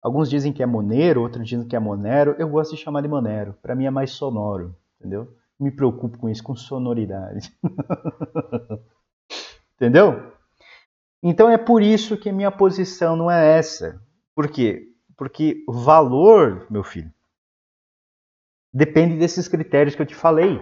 Alguns 0.02 0.30
dizem 0.30 0.54
que 0.54 0.64
é 0.64 0.66
Monero, 0.66 1.22
outros 1.22 1.48
dizem 1.48 1.68
que 1.68 1.76
é 1.76 1.80
Monero. 1.80 2.36
Eu 2.38 2.48
gosto 2.48 2.76
de 2.76 2.82
chamar 2.82 3.02
de 3.02 3.08
Monero. 3.08 3.54
Para 3.62 3.76
mim 3.76 3.86
é 3.86 3.90
mais 3.90 4.12
sonoro, 4.12 4.76
entendeu? 5.00 5.36
Me 5.60 5.72
preocupo 5.72 6.18
com 6.18 6.30
isso, 6.30 6.44
com 6.44 6.56
sonoridade. 6.56 7.58
entendeu? 9.76 10.35
Então 11.24 11.50
é 11.50 11.58
por 11.58 11.82
isso 11.82 12.18
que 12.18 12.32
minha 12.32 12.52
posição 12.52 13.16
não 13.16 13.30
é 13.30 13.58
essa. 13.58 14.02
Por 14.36 14.50
quê? 14.50 14.94
Porque 15.18 15.64
valor, 15.68 16.68
meu 16.70 16.84
filho, 16.84 17.12
depende 18.74 19.18
desses 19.18 19.48
critérios 19.48 19.96
que 19.96 20.02
eu 20.02 20.06
te 20.06 20.16
falei. 20.16 20.60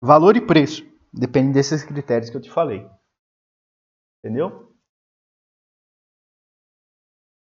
Valor 0.00 0.36
e 0.36 0.46
preço 0.46 0.84
depende 1.16 1.52
desses 1.52 1.82
critérios 1.82 2.30
que 2.30 2.36
eu 2.36 2.40
te 2.40 2.50
falei. 2.50 2.86
Entendeu? 4.18 4.74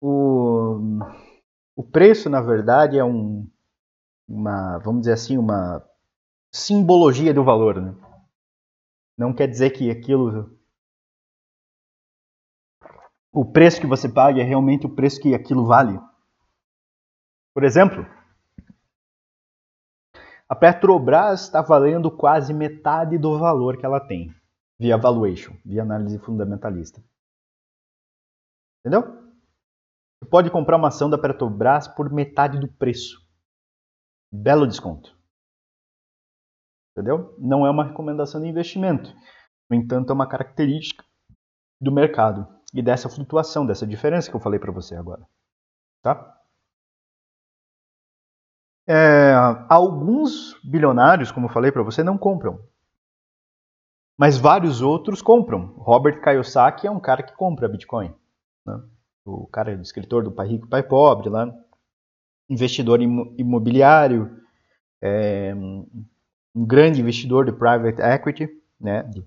O, 0.01 0.77
o 1.75 1.83
preço, 1.83 2.29
na 2.29 2.41
verdade, 2.41 2.97
é 2.97 3.03
um, 3.03 3.49
uma, 4.27 4.77
vamos 4.79 5.01
dizer 5.01 5.13
assim, 5.13 5.37
uma 5.37 5.87
simbologia 6.51 7.33
do 7.33 7.43
valor. 7.43 7.81
Né? 7.81 7.95
Não 9.17 9.33
quer 9.33 9.47
dizer 9.47 9.69
que 9.71 9.89
aquilo 9.89 10.59
o 13.33 13.45
preço 13.45 13.79
que 13.79 13.87
você 13.87 14.09
paga 14.09 14.41
é 14.41 14.43
realmente 14.43 14.85
o 14.85 14.93
preço 14.93 15.21
que 15.21 15.33
aquilo 15.33 15.65
vale. 15.65 15.99
Por 17.53 17.63
exemplo, 17.63 18.05
a 20.47 20.55
Petrobras 20.55 21.43
está 21.43 21.61
valendo 21.61 22.11
quase 22.11 22.53
metade 22.53 23.17
do 23.17 23.39
valor 23.39 23.77
que 23.77 23.85
ela 23.85 23.99
tem, 23.99 24.33
via 24.77 24.97
valuation, 24.97 25.55
via 25.65 25.81
análise 25.81 26.19
fundamentalista. 26.19 27.01
Entendeu? 28.79 29.01
Você 30.19 30.29
pode 30.29 30.51
comprar 30.51 30.77
uma 30.77 30.89
ação 30.89 31.09
da 31.09 31.17
Petrobras 31.17 31.87
por 31.87 32.11
metade 32.11 32.59
do 32.59 32.67
preço. 32.67 33.21
Belo 34.31 34.67
desconto. 34.67 35.17
Entendeu? 36.91 37.33
Não 37.39 37.65
é 37.65 37.71
uma 37.71 37.85
recomendação 37.85 38.41
de 38.41 38.47
investimento. 38.47 39.13
No 39.69 39.77
entanto, 39.77 40.09
é 40.09 40.13
uma 40.13 40.27
característica 40.27 41.05
do 41.79 41.91
mercado 41.91 42.60
e 42.73 42.81
dessa 42.81 43.09
flutuação, 43.09 43.65
dessa 43.65 43.85
diferença 43.85 44.29
que 44.29 44.35
eu 44.35 44.39
falei 44.39 44.59
para 44.59 44.71
você 44.71 44.95
agora. 44.95 45.27
Tá? 46.01 46.37
É, 48.87 49.33
alguns 49.69 50.59
bilionários, 50.63 51.31
como 51.31 51.45
eu 51.45 51.51
falei 51.51 51.71
para 51.71 51.83
você, 51.83 52.03
não 52.03 52.17
compram. 52.17 52.59
Mas 54.17 54.37
vários 54.37 54.81
outros 54.81 55.21
compram. 55.21 55.73
Robert 55.77 56.21
Kiyosaki 56.21 56.87
é 56.87 56.91
um 56.91 56.99
cara 56.99 57.23
que 57.23 57.33
compra 57.33 57.67
Bitcoin. 57.67 58.13
Né? 58.65 58.81
O 59.25 59.47
cara 59.47 59.75
o 59.75 59.81
escritor 59.81 60.23
do 60.23 60.31
Pai 60.31 60.47
Rico, 60.47 60.67
Pai 60.67 60.83
Pobre, 60.83 61.29
lá, 61.29 61.53
investidor 62.49 63.01
imobiliário, 63.01 64.41
é, 65.01 65.53
um 65.55 66.65
grande 66.65 66.99
investidor 66.99 67.45
de 67.45 67.51
private 67.51 68.01
equity, 68.01 68.49
né, 68.79 69.03
de 69.03 69.25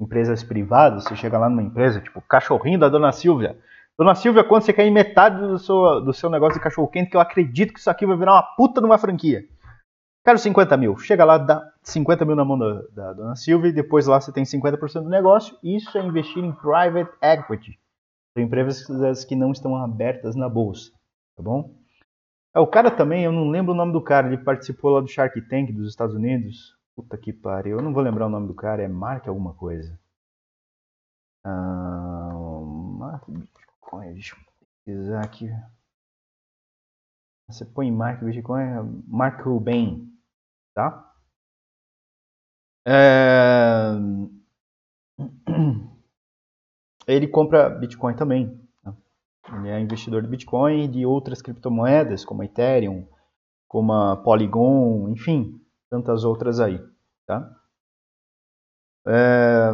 empresas 0.00 0.42
privadas. 0.42 1.04
Você 1.04 1.16
chega 1.16 1.38
lá 1.38 1.48
numa 1.48 1.62
empresa, 1.62 2.00
tipo, 2.00 2.20
cachorrinho 2.22 2.78
da 2.78 2.88
Dona 2.88 3.12
Silvia. 3.12 3.58
Dona 3.98 4.14
Silvia, 4.14 4.44
quando 4.44 4.62
você 4.62 4.72
quer 4.72 4.86
ir 4.86 4.90
metade 4.90 5.40
do 5.40 5.58
seu, 5.58 6.00
do 6.00 6.12
seu 6.12 6.30
negócio 6.30 6.54
de 6.54 6.62
cachorro-quente, 6.62 7.10
que 7.10 7.16
eu 7.16 7.20
acredito 7.20 7.72
que 7.72 7.80
isso 7.80 7.90
aqui 7.90 8.06
vai 8.06 8.16
virar 8.16 8.34
uma 8.34 8.42
puta 8.56 8.80
numa 8.80 8.96
franquia. 8.96 9.44
Quero 10.24 10.38
50 10.38 10.76
mil. 10.76 10.96
Chega 10.98 11.24
lá, 11.24 11.38
dá 11.38 11.72
50 11.82 12.24
mil 12.24 12.36
na 12.36 12.44
mão 12.44 12.58
da, 12.58 12.82
da 12.94 13.12
Dona 13.12 13.34
Silvia 13.34 13.70
e 13.70 13.72
depois 13.72 14.06
lá 14.06 14.20
você 14.20 14.30
tem 14.30 14.44
50% 14.44 15.02
do 15.02 15.08
negócio. 15.08 15.56
Isso 15.64 15.96
é 15.98 16.02
investir 16.02 16.44
em 16.44 16.52
private 16.52 17.10
equity. 17.20 17.78
São 18.36 18.44
empresas 18.44 19.24
que 19.24 19.34
não 19.34 19.50
estão 19.50 19.74
abertas 19.74 20.36
na 20.36 20.48
bolsa, 20.48 20.92
tá 21.36 21.42
bom? 21.42 21.74
É, 22.54 22.60
o 22.60 22.66
cara 22.66 22.90
também, 22.90 23.24
eu 23.24 23.32
não 23.32 23.48
lembro 23.48 23.72
o 23.72 23.76
nome 23.76 23.92
do 23.92 24.00
cara, 24.00 24.28
ele 24.28 24.38
participou 24.38 24.92
lá 24.92 25.00
do 25.00 25.08
Shark 25.08 25.40
Tank 25.48 25.72
dos 25.72 25.88
Estados 25.88 26.14
Unidos. 26.14 26.77
Puta 26.98 27.16
que 27.16 27.32
pariu, 27.32 27.76
eu 27.76 27.82
não 27.82 27.92
vou 27.92 28.02
lembrar 28.02 28.26
o 28.26 28.28
nome 28.28 28.48
do 28.48 28.54
cara, 28.54 28.82
é 28.82 28.88
Mark 28.88 29.28
alguma 29.28 29.54
coisa. 29.54 29.96
Ah, 31.44 33.20
Bitcoin, 33.28 34.14
deixa 34.14 34.34
eu 34.34 34.40
pesquisar 34.58 35.24
aqui. 35.24 35.48
Você 37.46 37.64
põe 37.64 37.88
Mark 37.92 38.20
Bitcoin, 38.20 39.04
Mark 39.06 39.40
Ruben, 39.46 40.12
tá? 40.74 41.14
É... 42.84 43.92
Ele 47.06 47.28
compra 47.28 47.70
Bitcoin 47.70 48.16
também. 48.16 48.60
Tá? 48.82 48.92
Ele 49.52 49.68
é 49.68 49.78
investidor 49.78 50.20
de 50.22 50.28
Bitcoin 50.28 50.82
e 50.82 50.88
de 50.88 51.06
outras 51.06 51.40
criptomoedas, 51.40 52.24
como 52.24 52.42
a 52.42 52.44
Ethereum, 52.44 53.06
como 53.68 53.92
a 53.92 54.16
Polygon, 54.16 55.08
enfim, 55.10 55.64
tantas 55.90 56.24
outras 56.24 56.60
aí, 56.60 56.78
tá? 57.26 57.54
É... 59.06 59.70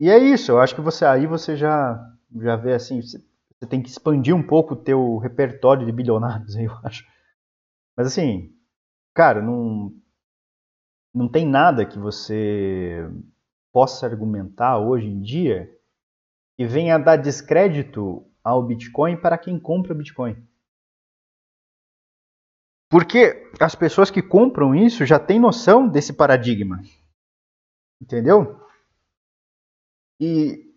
E 0.00 0.10
é 0.10 0.18
isso, 0.18 0.50
eu 0.50 0.60
acho 0.60 0.74
que 0.74 0.80
você 0.80 1.04
aí 1.04 1.26
você 1.26 1.56
já 1.56 2.12
já 2.42 2.56
vê 2.56 2.74
assim, 2.74 3.00
você, 3.00 3.18
você 3.18 3.66
tem 3.66 3.82
que 3.82 3.88
expandir 3.88 4.34
um 4.34 4.42
pouco 4.42 4.74
o 4.74 4.82
teu 4.82 5.18
repertório 5.18 5.86
de 5.86 5.92
bilionários, 5.92 6.56
eu 6.56 6.72
acho. 6.82 7.04
Mas 7.96 8.08
assim, 8.08 8.52
cara, 9.14 9.40
não, 9.40 9.92
não 11.14 11.28
tem 11.28 11.46
nada 11.46 11.86
que 11.86 11.98
você 11.98 13.08
possa 13.72 14.06
argumentar 14.06 14.78
hoje 14.78 15.06
em 15.06 15.20
dia 15.20 15.70
que 16.56 16.66
venha 16.66 16.98
dar 16.98 17.16
descrédito 17.16 18.24
ao 18.42 18.62
Bitcoin 18.62 19.16
para 19.16 19.38
quem 19.38 19.58
compra 19.58 19.94
Bitcoin. 19.94 20.36
Porque 22.94 23.50
as 23.58 23.74
pessoas 23.74 24.08
que 24.08 24.22
compram 24.22 24.72
isso 24.72 25.04
já 25.04 25.18
têm 25.18 25.40
noção 25.40 25.88
desse 25.88 26.12
paradigma. 26.12 26.80
Entendeu? 28.00 28.64
E 30.20 30.72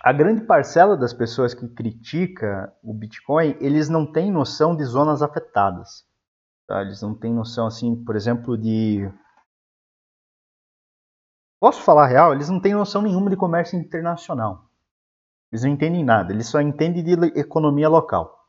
a 0.00 0.10
grande 0.10 0.46
parcela 0.46 0.96
das 0.96 1.12
pessoas 1.12 1.52
que 1.52 1.68
critica 1.68 2.74
o 2.82 2.94
Bitcoin, 2.94 3.58
eles 3.60 3.90
não 3.90 4.10
têm 4.10 4.32
noção 4.32 4.74
de 4.74 4.84
zonas 4.84 5.20
afetadas. 5.20 6.02
Tá? 6.66 6.80
Eles 6.80 7.02
não 7.02 7.14
têm 7.14 7.34
noção, 7.34 7.66
assim, 7.66 8.02
por 8.06 8.16
exemplo, 8.16 8.56
de. 8.56 9.06
Posso 11.60 11.82
falar 11.82 12.06
real? 12.06 12.32
Eles 12.32 12.48
não 12.48 12.58
têm 12.58 12.72
noção 12.72 13.02
nenhuma 13.02 13.28
de 13.28 13.36
comércio 13.36 13.78
internacional. 13.78 14.66
Eles 15.52 15.62
não 15.62 15.72
entendem 15.72 16.06
nada. 16.06 16.32
Eles 16.32 16.46
só 16.46 16.58
entendem 16.58 17.04
de 17.04 17.38
economia 17.38 17.90
local. 17.90 18.41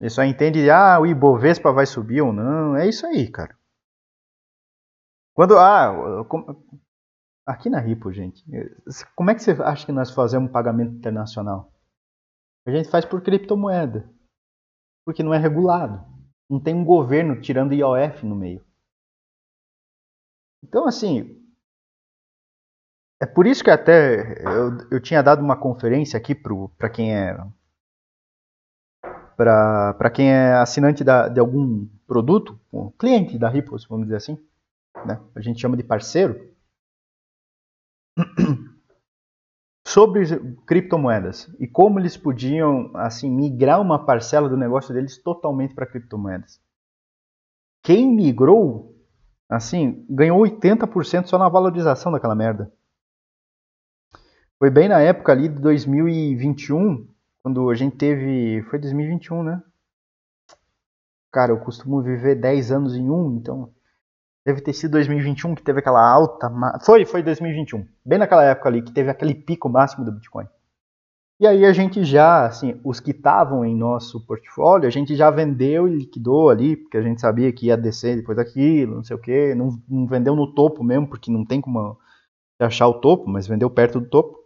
Eles 0.00 0.12
só 0.12 0.22
entendem 0.22 0.64
de, 0.64 0.70
ah, 0.70 0.98
o 1.00 1.06
Ibovespa 1.06 1.72
vai 1.72 1.86
subir 1.86 2.22
ou 2.22 2.32
não. 2.32 2.76
É 2.76 2.88
isso 2.88 3.06
aí, 3.06 3.30
cara. 3.30 3.56
Quando, 5.34 5.58
ah, 5.58 5.92
Aqui 7.48 7.70
na 7.70 7.80
Ripo, 7.80 8.12
gente, 8.12 8.44
como 9.16 9.30
é 9.30 9.34
que 9.34 9.40
você 9.40 9.52
acha 9.62 9.86
que 9.86 9.90
nós 9.90 10.10
fazemos 10.10 10.52
pagamento 10.52 10.92
internacional? 10.92 11.72
A 12.66 12.70
gente 12.70 12.90
faz 12.90 13.06
por 13.06 13.22
criptomoeda. 13.22 14.06
Porque 15.02 15.22
não 15.22 15.32
é 15.32 15.38
regulado. 15.38 16.04
Não 16.50 16.62
tem 16.62 16.74
um 16.74 16.84
governo 16.84 17.40
tirando 17.40 17.72
IOF 17.72 18.26
no 18.26 18.36
meio. 18.36 18.62
Então, 20.62 20.86
assim, 20.86 21.42
é 23.18 23.24
por 23.24 23.46
isso 23.46 23.64
que 23.64 23.70
até 23.70 24.42
eu, 24.42 24.90
eu 24.90 25.00
tinha 25.00 25.22
dado 25.22 25.40
uma 25.42 25.58
conferência 25.58 26.18
aqui 26.18 26.34
para 26.34 26.90
quem 26.90 27.16
é 27.16 27.34
para 29.38 30.10
quem 30.10 30.32
é 30.32 30.54
assinante 30.54 31.04
da, 31.04 31.28
de 31.28 31.38
algum 31.38 31.86
produto, 32.08 32.58
um 32.72 32.90
cliente 32.90 33.38
da 33.38 33.48
Ripple, 33.48 33.78
vamos 33.88 34.06
dizer 34.06 34.16
assim, 34.16 34.36
né? 35.06 35.20
a 35.32 35.40
gente 35.40 35.60
chama 35.60 35.76
de 35.76 35.84
parceiro, 35.84 36.52
sobre 39.86 40.26
criptomoedas 40.66 41.48
e 41.60 41.68
como 41.68 42.00
eles 42.00 42.16
podiam 42.16 42.90
assim 42.94 43.30
migrar 43.30 43.80
uma 43.80 44.04
parcela 44.04 44.48
do 44.48 44.56
negócio 44.56 44.92
deles 44.92 45.16
totalmente 45.22 45.72
para 45.72 45.86
criptomoedas. 45.86 46.60
Quem 47.84 48.12
migrou, 48.12 48.96
assim, 49.48 50.04
ganhou 50.10 50.40
80% 50.40 51.26
só 51.26 51.38
na 51.38 51.48
valorização 51.48 52.10
daquela 52.10 52.34
merda. 52.34 52.72
Foi 54.58 54.68
bem 54.68 54.88
na 54.88 54.98
época 54.98 55.30
ali 55.30 55.48
de 55.48 55.60
2021, 55.60 57.06
quando 57.42 57.70
a 57.70 57.74
gente 57.74 57.96
teve, 57.96 58.62
foi 58.70 58.78
2021, 58.78 59.42
né? 59.42 59.62
Cara, 61.32 61.52
eu 61.52 61.60
costumo 61.60 62.02
viver 62.02 62.34
10 62.36 62.72
anos 62.72 62.94
em 62.94 63.10
um, 63.10 63.36
então 63.36 63.72
Deve 64.48 64.62
ter 64.62 64.72
sido 64.72 64.92
2021 64.92 65.54
que 65.54 65.62
teve 65.62 65.80
aquela 65.80 66.00
alta. 66.00 66.50
Foi, 66.82 67.04
foi 67.04 67.22
2021. 67.22 67.86
Bem 68.02 68.18
naquela 68.18 68.42
época 68.42 68.70
ali 68.70 68.80
que 68.80 68.90
teve 68.90 69.10
aquele 69.10 69.34
pico 69.34 69.68
máximo 69.68 70.06
do 70.06 70.12
Bitcoin. 70.12 70.46
E 71.38 71.46
aí 71.46 71.66
a 71.66 71.72
gente 71.74 72.02
já, 72.02 72.46
assim, 72.46 72.80
os 72.82 72.98
que 72.98 73.10
estavam 73.10 73.62
em 73.62 73.76
nosso 73.76 74.24
portfólio, 74.26 74.88
a 74.88 74.90
gente 74.90 75.14
já 75.14 75.30
vendeu 75.30 75.86
e 75.86 75.98
liquidou 75.98 76.48
ali, 76.48 76.78
porque 76.78 76.96
a 76.96 77.02
gente 77.02 77.20
sabia 77.20 77.52
que 77.52 77.66
ia 77.66 77.76
descer 77.76 78.16
depois 78.16 78.38
daquilo, 78.38 78.94
não 78.94 79.04
sei 79.04 79.16
o 79.16 79.20
quê. 79.20 79.54
Não, 79.54 79.78
não 79.86 80.06
vendeu 80.06 80.34
no 80.34 80.54
topo 80.54 80.82
mesmo, 80.82 81.06
porque 81.06 81.30
não 81.30 81.44
tem 81.44 81.60
como 81.60 81.98
achar 82.58 82.88
o 82.88 82.94
topo, 82.94 83.28
mas 83.28 83.46
vendeu 83.46 83.68
perto 83.68 84.00
do 84.00 84.08
topo. 84.08 84.37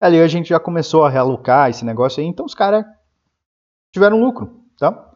Ali 0.00 0.20
a 0.20 0.28
gente 0.28 0.48
já 0.48 0.60
começou 0.60 1.04
a 1.04 1.10
realocar 1.10 1.70
esse 1.70 1.84
negócio 1.84 2.20
aí, 2.20 2.26
então 2.26 2.44
os 2.44 2.54
caras 2.54 2.84
tiveram 3.92 4.20
lucro, 4.20 4.64
tá? 4.78 5.14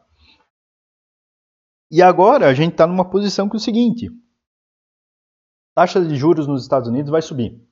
E 1.90 2.02
agora 2.02 2.48
a 2.48 2.54
gente 2.54 2.72
está 2.72 2.86
numa 2.86 3.08
posição 3.08 3.48
que 3.48 3.56
é 3.56 3.58
o 3.58 3.60
seguinte: 3.60 4.08
taxa 5.74 6.04
de 6.04 6.16
juros 6.16 6.46
nos 6.46 6.62
Estados 6.62 6.88
Unidos 6.88 7.10
vai 7.10 7.22
subir. 7.22 7.66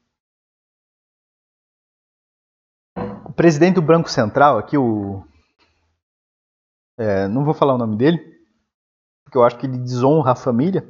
O 3.24 3.32
presidente 3.32 3.74
do 3.74 3.82
Banco 3.82 4.08
Central, 4.08 4.58
aqui, 4.58 4.76
o. 4.78 5.22
É, 6.98 7.28
não 7.28 7.44
vou 7.44 7.52
falar 7.52 7.74
o 7.74 7.78
nome 7.78 7.96
dele, 7.96 8.18
porque 9.22 9.36
eu 9.36 9.44
acho 9.44 9.58
que 9.58 9.66
ele 9.66 9.78
desonra 9.78 10.32
a 10.32 10.36
família, 10.36 10.88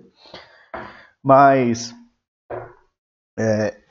mas. 1.23 1.93
É, 3.39 3.86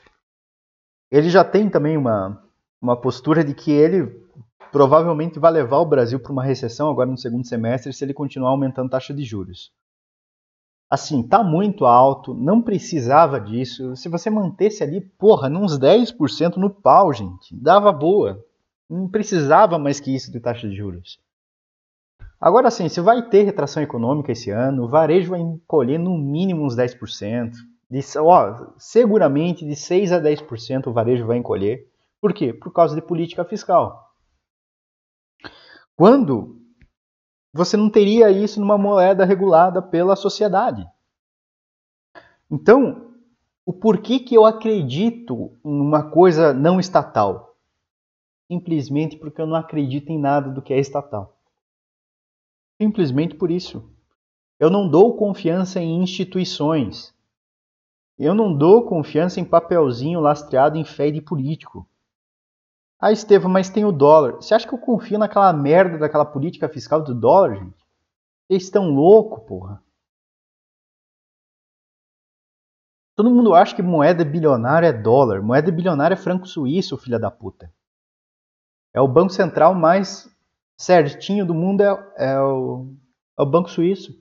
ele 1.10 1.30
já 1.30 1.44
tem 1.44 1.68
também 1.68 1.96
uma, 1.96 2.42
uma 2.80 3.00
postura 3.00 3.44
de 3.44 3.54
que 3.54 3.70
ele 3.70 4.24
provavelmente 4.72 5.38
vai 5.38 5.50
levar 5.50 5.78
o 5.78 5.86
Brasil 5.86 6.20
para 6.20 6.32
uma 6.32 6.44
recessão 6.44 6.90
agora 6.90 7.10
no 7.10 7.16
segundo 7.16 7.46
semestre 7.46 7.92
se 7.92 8.04
ele 8.04 8.12
continuar 8.12 8.50
aumentando 8.50 8.90
taxa 8.90 9.14
de 9.14 9.24
juros. 9.24 9.72
Assim, 10.88 11.26
tá 11.26 11.42
muito 11.42 11.84
alto, 11.84 12.32
não 12.32 12.62
precisava 12.62 13.40
disso. 13.40 13.96
Se 13.96 14.08
você 14.08 14.30
mantesse 14.30 14.84
ali, 14.84 15.00
porra, 15.00 15.48
uns 15.48 15.78
10% 15.78 16.56
no 16.56 16.70
pau, 16.70 17.12
gente, 17.12 17.56
dava 17.56 17.90
boa. 17.90 18.44
Não 18.88 19.08
precisava 19.08 19.78
mais 19.78 19.98
que 19.98 20.14
isso 20.14 20.30
de 20.30 20.38
taxa 20.38 20.68
de 20.68 20.76
juros. 20.76 21.18
Agora 22.40 22.70
sim, 22.70 22.88
se 22.88 23.00
vai 23.00 23.28
ter 23.28 23.42
retração 23.42 23.82
econômica 23.82 24.30
esse 24.30 24.50
ano, 24.50 24.84
o 24.84 24.88
varejo 24.88 25.30
vai 25.30 25.40
encolher 25.40 25.98
no 25.98 26.16
mínimo 26.16 26.64
uns 26.64 26.76
10%. 26.76 27.52
De, 27.88 28.00
ó, 28.18 28.72
seguramente 28.76 29.64
de 29.64 29.76
6 29.76 30.12
a 30.12 30.20
10% 30.20 30.88
o 30.88 30.92
varejo 30.92 31.26
vai 31.26 31.36
encolher. 31.36 31.88
Por 32.20 32.32
quê? 32.32 32.52
Por 32.52 32.72
causa 32.72 32.94
de 32.94 33.02
política 33.02 33.44
fiscal. 33.44 34.12
Quando 35.94 36.60
você 37.56 37.76
não 37.76 37.88
teria 37.88 38.30
isso 38.30 38.60
numa 38.60 38.76
moeda 38.76 39.24
regulada 39.24 39.80
pela 39.80 40.14
sociedade. 40.14 40.86
Então, 42.50 43.14
o 43.64 43.72
porquê 43.72 44.18
que 44.20 44.34
eu 44.34 44.44
acredito 44.44 45.56
em 45.64 45.80
uma 45.80 46.10
coisa 46.10 46.52
não 46.52 46.78
estatal? 46.78 47.56
Simplesmente 48.46 49.16
porque 49.16 49.40
eu 49.40 49.46
não 49.46 49.56
acredito 49.56 50.10
em 50.10 50.18
nada 50.18 50.50
do 50.50 50.60
que 50.60 50.72
é 50.72 50.78
estatal. 50.78 51.36
Simplesmente 52.80 53.34
por 53.34 53.50
isso. 53.50 53.90
Eu 54.60 54.70
não 54.70 54.88
dou 54.88 55.16
confiança 55.16 55.80
em 55.80 56.02
instituições. 56.02 57.15
Eu 58.18 58.34
não 58.34 58.56
dou 58.56 58.86
confiança 58.86 59.40
em 59.40 59.44
papelzinho 59.44 60.20
lastreado 60.20 60.78
em 60.78 60.84
fé 60.84 61.10
de 61.10 61.20
político. 61.20 61.88
Ah, 62.98 63.12
Estevam, 63.12 63.50
mas 63.50 63.68
tem 63.68 63.84
o 63.84 63.92
dólar. 63.92 64.36
Você 64.36 64.54
acha 64.54 64.66
que 64.66 64.74
eu 64.74 64.78
confio 64.78 65.18
naquela 65.18 65.52
merda 65.52 65.98
daquela 65.98 66.24
política 66.24 66.68
fiscal 66.68 67.02
do 67.02 67.14
dólar, 67.14 67.56
gente? 67.56 67.86
Vocês 68.48 68.62
estão 68.64 68.88
loucos, 68.88 69.46
porra. 69.46 69.82
Todo 73.14 73.30
mundo 73.30 73.54
acha 73.54 73.74
que 73.74 73.82
moeda 73.82 74.24
bilionária 74.24 74.88
é 74.88 74.92
dólar. 74.92 75.42
Moeda 75.42 75.70
bilionária 75.70 76.14
é 76.14 76.18
franco 76.18 76.46
suíço, 76.46 76.96
filha 76.96 77.18
da 77.18 77.30
puta. 77.30 77.72
É 78.94 79.00
o 79.00 79.08
banco 79.08 79.32
central 79.32 79.74
mais 79.74 80.30
certinho 80.78 81.46
do 81.46 81.54
mundo 81.54 81.82
é, 81.82 82.14
é, 82.16 82.40
o, 82.40 82.94
é 83.38 83.42
o 83.42 83.46
banco 83.46 83.70
suíço. 83.70 84.12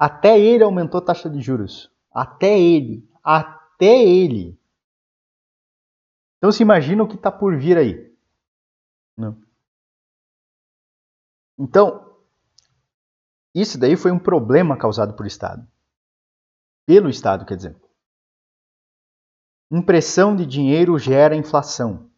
Até 0.00 0.40
ele 0.40 0.64
aumentou 0.64 0.96
a 0.96 1.04
taxa 1.04 1.28
de 1.28 1.42
juros. 1.42 1.92
Até 2.10 2.58
ele. 2.58 3.06
Até 3.22 4.02
ele. 4.02 4.58
Então 6.38 6.50
se 6.50 6.62
imagina 6.62 7.02
o 7.02 7.06
que 7.06 7.16
está 7.16 7.30
por 7.30 7.54
vir 7.58 7.76
aí. 7.76 8.10
Não. 9.14 9.36
Então, 11.58 12.16
isso 13.54 13.78
daí 13.78 13.94
foi 13.94 14.10
um 14.10 14.18
problema 14.18 14.74
causado 14.74 15.12
por 15.12 15.26
Estado. 15.26 15.68
Pelo 16.86 17.10
Estado, 17.10 17.44
quer 17.44 17.56
dizer. 17.56 17.76
Impressão 19.70 20.34
de 20.34 20.46
dinheiro 20.46 20.98
gera 20.98 21.36
inflação. 21.36 22.08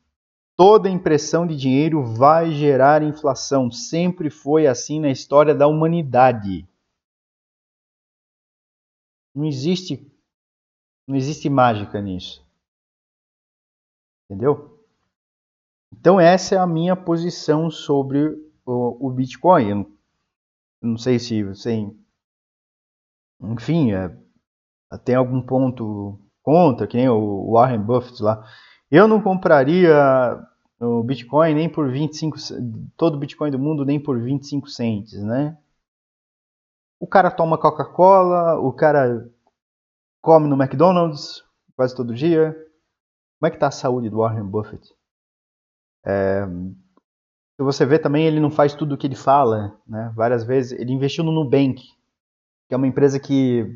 Toda 0.57 0.89
impressão 0.89 1.45
de 1.45 1.57
dinheiro 1.57 2.05
vai 2.05 2.53
gerar 2.53 3.03
inflação. 3.03 3.73
Sempre 3.73 4.31
foi 4.31 4.69
assim 4.69 5.01
na 5.01 5.11
história 5.11 5.53
da 5.53 5.67
humanidade. 5.67 6.65
Não 9.35 9.45
existe 9.45 10.11
não 11.07 11.17
existe 11.17 11.49
mágica 11.49 12.01
nisso. 12.01 12.47
Entendeu? 14.25 14.79
Então 15.93 16.19
essa 16.19 16.55
é 16.55 16.59
a 16.59 16.67
minha 16.67 16.97
posição 16.97 17.71
sobre 17.71 18.29
o, 18.65 19.09
o 19.09 19.11
Bitcoin. 19.11 19.71
Eu 19.71 19.87
não 20.81 20.97
sei 20.97 21.19
se 21.19 21.43
você, 21.43 21.87
enfim, 23.41 23.93
é, 23.93 24.17
tem 25.05 25.15
algum 25.15 25.43
ponto 25.43 26.19
contra, 26.43 26.87
que 26.87 26.97
nem 26.97 27.09
o 27.09 27.53
Warren 27.53 27.83
Buffett 27.83 28.23
lá. 28.23 28.45
Eu 28.91 29.07
não 29.07 29.23
compraria 29.23 29.95
o 30.81 31.03
Bitcoin 31.03 31.55
nem 31.55 31.69
por 31.69 31.91
25, 31.91 32.37
todo 32.97 33.15
o 33.15 33.19
Bitcoin 33.19 33.51
do 33.51 33.59
mundo 33.59 33.85
nem 33.85 34.01
por 34.01 34.21
25 34.21 34.69
centes, 34.69 35.23
né? 35.23 35.57
O 37.03 37.07
cara 37.09 37.33
toma 37.33 37.59
Coca-Cola, 37.59 38.61
o 38.61 38.73
cara 38.73 39.29
come 40.21 40.47
no 40.47 40.55
McDonald's 40.55 41.43
quase 41.75 41.97
todo 41.97 42.15
dia. 42.15 42.53
Como 42.53 43.49
é 43.49 43.51
que 43.51 43.57
está 43.57 43.67
a 43.67 43.73
saúde 43.73 44.09
do 44.09 44.19
Warren 44.19 44.45
Buffett? 44.45 44.89
É, 46.07 46.47
se 47.57 47.65
você 47.65 47.85
vê 47.85 47.99
também, 47.99 48.25
ele 48.25 48.39
não 48.39 48.53
faz 48.53 48.73
tudo 48.73 48.95
o 48.95 48.97
que 48.97 49.09
ele 49.09 49.17
fala, 49.17 49.77
né? 49.85 50.13
Várias 50.15 50.45
vezes 50.45 50.79
ele 50.79 50.93
investiu 50.93 51.25
no 51.25 51.33
Nubank, 51.33 51.83
que 52.69 52.73
é 52.73 52.77
uma 52.77 52.87
empresa 52.87 53.19
que 53.19 53.67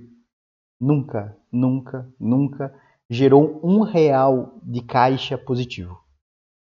nunca, 0.80 1.36
nunca, 1.50 2.08
nunca 2.20 2.72
gerou 3.10 3.60
um 3.60 3.80
real 3.80 4.56
de 4.62 4.82
caixa 4.82 5.36
positivo. 5.36 6.00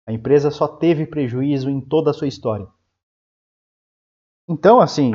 A 0.07 0.13
empresa 0.13 0.53
só 0.53 0.69
teve 0.69 1.05
prejuízo 1.05 1.69
em 1.69 1.81
toda 1.81 2.13
a 2.13 2.15
sua 2.15 2.29
história. 2.29 2.69
Então, 4.49 4.81
assim, 4.81 5.11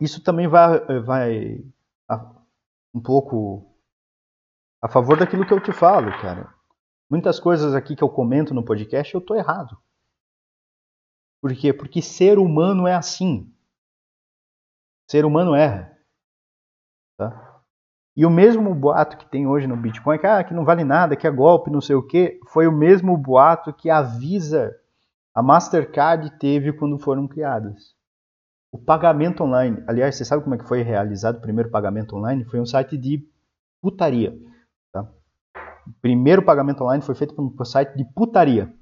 isso 0.00 0.22
também 0.22 0.46
vai, 0.48 0.78
vai 1.02 1.64
um 2.94 3.00
pouco 3.00 3.74
a 4.80 4.88
favor 4.88 5.18
daquilo 5.18 5.46
que 5.46 5.52
eu 5.52 5.60
te 5.60 5.72
falo, 5.72 6.10
cara. 6.20 6.52
Muitas 7.10 7.40
coisas 7.40 7.74
aqui 7.74 7.96
que 7.96 8.02
eu 8.02 8.08
comento 8.08 8.54
no 8.54 8.64
podcast 8.64 9.14
eu 9.14 9.20
tô 9.20 9.34
errado. 9.34 9.76
Por 11.40 11.54
quê? 11.54 11.72
Porque 11.72 12.00
ser 12.00 12.38
humano 12.38 12.86
é 12.86 12.94
assim. 12.94 13.52
Ser 15.10 15.24
humano 15.24 15.54
erra. 15.54 15.98
Tá? 17.16 17.62
E 18.16 18.24
o 18.24 18.30
mesmo 18.30 18.74
boato 18.74 19.16
que 19.16 19.26
tem 19.26 19.46
hoje 19.46 19.66
no 19.66 19.76
Bitcoin, 19.76 20.18
que, 20.18 20.26
ah, 20.26 20.44
que 20.44 20.54
não 20.54 20.64
vale 20.64 20.84
nada, 20.84 21.16
que 21.16 21.26
é 21.26 21.30
golpe, 21.30 21.70
não 21.70 21.80
sei 21.80 21.96
o 21.96 22.02
quê, 22.02 22.38
foi 22.46 22.66
o 22.66 22.72
mesmo 22.72 23.16
boato 23.16 23.72
que 23.72 23.90
a 23.90 24.02
Visa, 24.02 24.74
a 25.34 25.42
Mastercard 25.42 26.38
teve 26.38 26.72
quando 26.72 26.98
foram 26.98 27.26
criadas. 27.26 27.93
O 28.74 28.78
pagamento 28.78 29.44
online, 29.44 29.84
aliás, 29.86 30.16
você 30.16 30.24
sabe 30.24 30.42
como 30.42 30.56
é 30.56 30.58
que 30.58 30.66
foi 30.66 30.82
realizado 30.82 31.36
o 31.36 31.40
primeiro 31.40 31.70
pagamento 31.70 32.16
online? 32.16 32.44
Foi 32.44 32.58
um 32.58 32.66
site 32.66 32.98
de 32.98 33.24
putaria. 33.80 34.36
Tá? 34.90 35.02
O 35.86 35.92
primeiro 36.02 36.44
pagamento 36.44 36.82
online 36.82 37.00
foi 37.00 37.14
feito 37.14 37.36
por 37.36 37.44
um 37.44 37.64
site 37.64 37.96
de 37.96 38.04
putaria. 38.04 38.74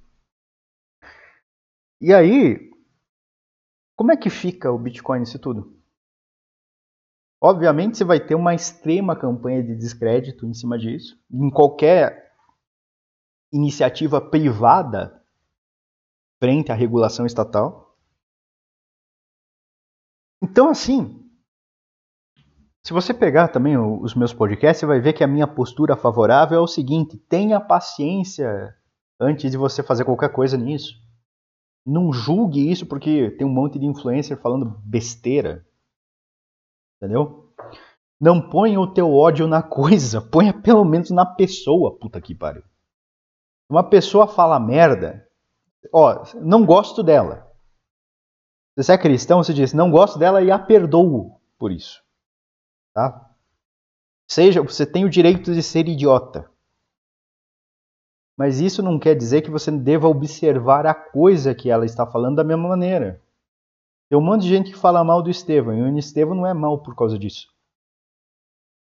E 2.00 2.10
aí, 2.10 2.70
como 3.94 4.10
é 4.10 4.16
que 4.16 4.30
fica 4.30 4.72
o 4.72 4.78
Bitcoin 4.78 5.20
nisso 5.20 5.38
tudo? 5.38 5.78
Obviamente 7.38 7.98
você 7.98 8.04
vai 8.04 8.18
ter 8.18 8.34
uma 8.34 8.54
extrema 8.54 9.14
campanha 9.14 9.62
de 9.62 9.76
descrédito 9.76 10.46
em 10.46 10.54
cima 10.54 10.78
disso. 10.78 11.22
Em 11.30 11.50
qualquer 11.50 12.32
iniciativa 13.52 14.22
privada 14.22 15.22
frente 16.40 16.72
à 16.72 16.74
regulação 16.74 17.26
estatal. 17.26 17.81
Então, 20.42 20.68
assim, 20.68 21.22
se 22.84 22.92
você 22.92 23.14
pegar 23.14 23.48
também 23.48 23.78
os 23.78 24.12
meus 24.14 24.34
podcasts, 24.34 24.80
você 24.80 24.86
vai 24.86 25.00
ver 25.00 25.12
que 25.12 25.22
a 25.22 25.28
minha 25.28 25.46
postura 25.46 25.96
favorável 25.96 26.58
é 26.58 26.60
o 26.60 26.66
seguinte: 26.66 27.16
tenha 27.16 27.60
paciência 27.60 28.74
antes 29.20 29.52
de 29.52 29.56
você 29.56 29.84
fazer 29.84 30.04
qualquer 30.04 30.32
coisa 30.32 30.56
nisso. 30.56 31.00
Não 31.86 32.12
julgue 32.12 32.70
isso 32.70 32.86
porque 32.86 33.30
tem 33.32 33.46
um 33.46 33.52
monte 33.52 33.78
de 33.78 33.86
influencer 33.86 34.36
falando 34.36 34.80
besteira. 34.84 35.64
Entendeu? 36.96 37.52
Não 38.20 38.50
ponha 38.50 38.80
o 38.80 38.92
teu 38.92 39.12
ódio 39.12 39.46
na 39.46 39.62
coisa, 39.62 40.20
ponha 40.20 40.52
pelo 40.52 40.84
menos 40.84 41.10
na 41.10 41.24
pessoa, 41.24 41.96
puta 41.96 42.20
que 42.20 42.34
pariu. 42.34 42.64
Uma 43.70 43.88
pessoa 43.88 44.26
fala 44.26 44.58
merda, 44.58 45.26
ó, 45.92 46.24
não 46.34 46.66
gosto 46.66 47.02
dela. 47.02 47.51
Se 48.74 48.84
você 48.84 48.92
é 48.92 48.98
cristão, 48.98 49.42
você 49.42 49.52
diz, 49.52 49.72
não 49.72 49.90
gosto 49.90 50.18
dela 50.18 50.42
e 50.42 50.50
a 50.50 50.58
perdoo 50.58 51.38
por 51.58 51.70
isso. 51.70 52.02
Tá? 52.94 53.30
Seja, 54.26 54.62
você 54.62 54.86
tem 54.86 55.04
o 55.04 55.10
direito 55.10 55.52
de 55.52 55.62
ser 55.62 55.88
idiota. 55.88 56.50
Mas 58.36 58.60
isso 58.60 58.82
não 58.82 58.98
quer 58.98 59.14
dizer 59.14 59.42
que 59.42 59.50
você 59.50 59.70
deva 59.70 60.08
observar 60.08 60.86
a 60.86 60.94
coisa 60.94 61.54
que 61.54 61.68
ela 61.68 61.84
está 61.84 62.06
falando 62.06 62.36
da 62.36 62.44
mesma 62.44 62.68
maneira. 62.68 63.22
Tem 64.08 64.18
um 64.18 64.22
monte 64.22 64.42
de 64.42 64.48
gente 64.48 64.70
que 64.70 64.78
fala 64.78 65.04
mal 65.04 65.22
do 65.22 65.30
Estevão, 65.30 65.76
e 65.76 65.82
o 65.82 65.98
Estevão 65.98 66.34
não 66.34 66.46
é 66.46 66.54
mal 66.54 66.82
por 66.82 66.96
causa 66.96 67.18
disso. 67.18 67.48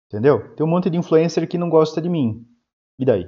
Entendeu? 0.07 0.53
Tem 0.55 0.65
um 0.65 0.69
monte 0.69 0.89
de 0.89 0.97
influencer 0.97 1.47
que 1.47 1.57
não 1.57 1.69
gosta 1.69 2.01
de 2.01 2.09
mim. 2.09 2.45
E 2.99 3.05
daí? 3.05 3.25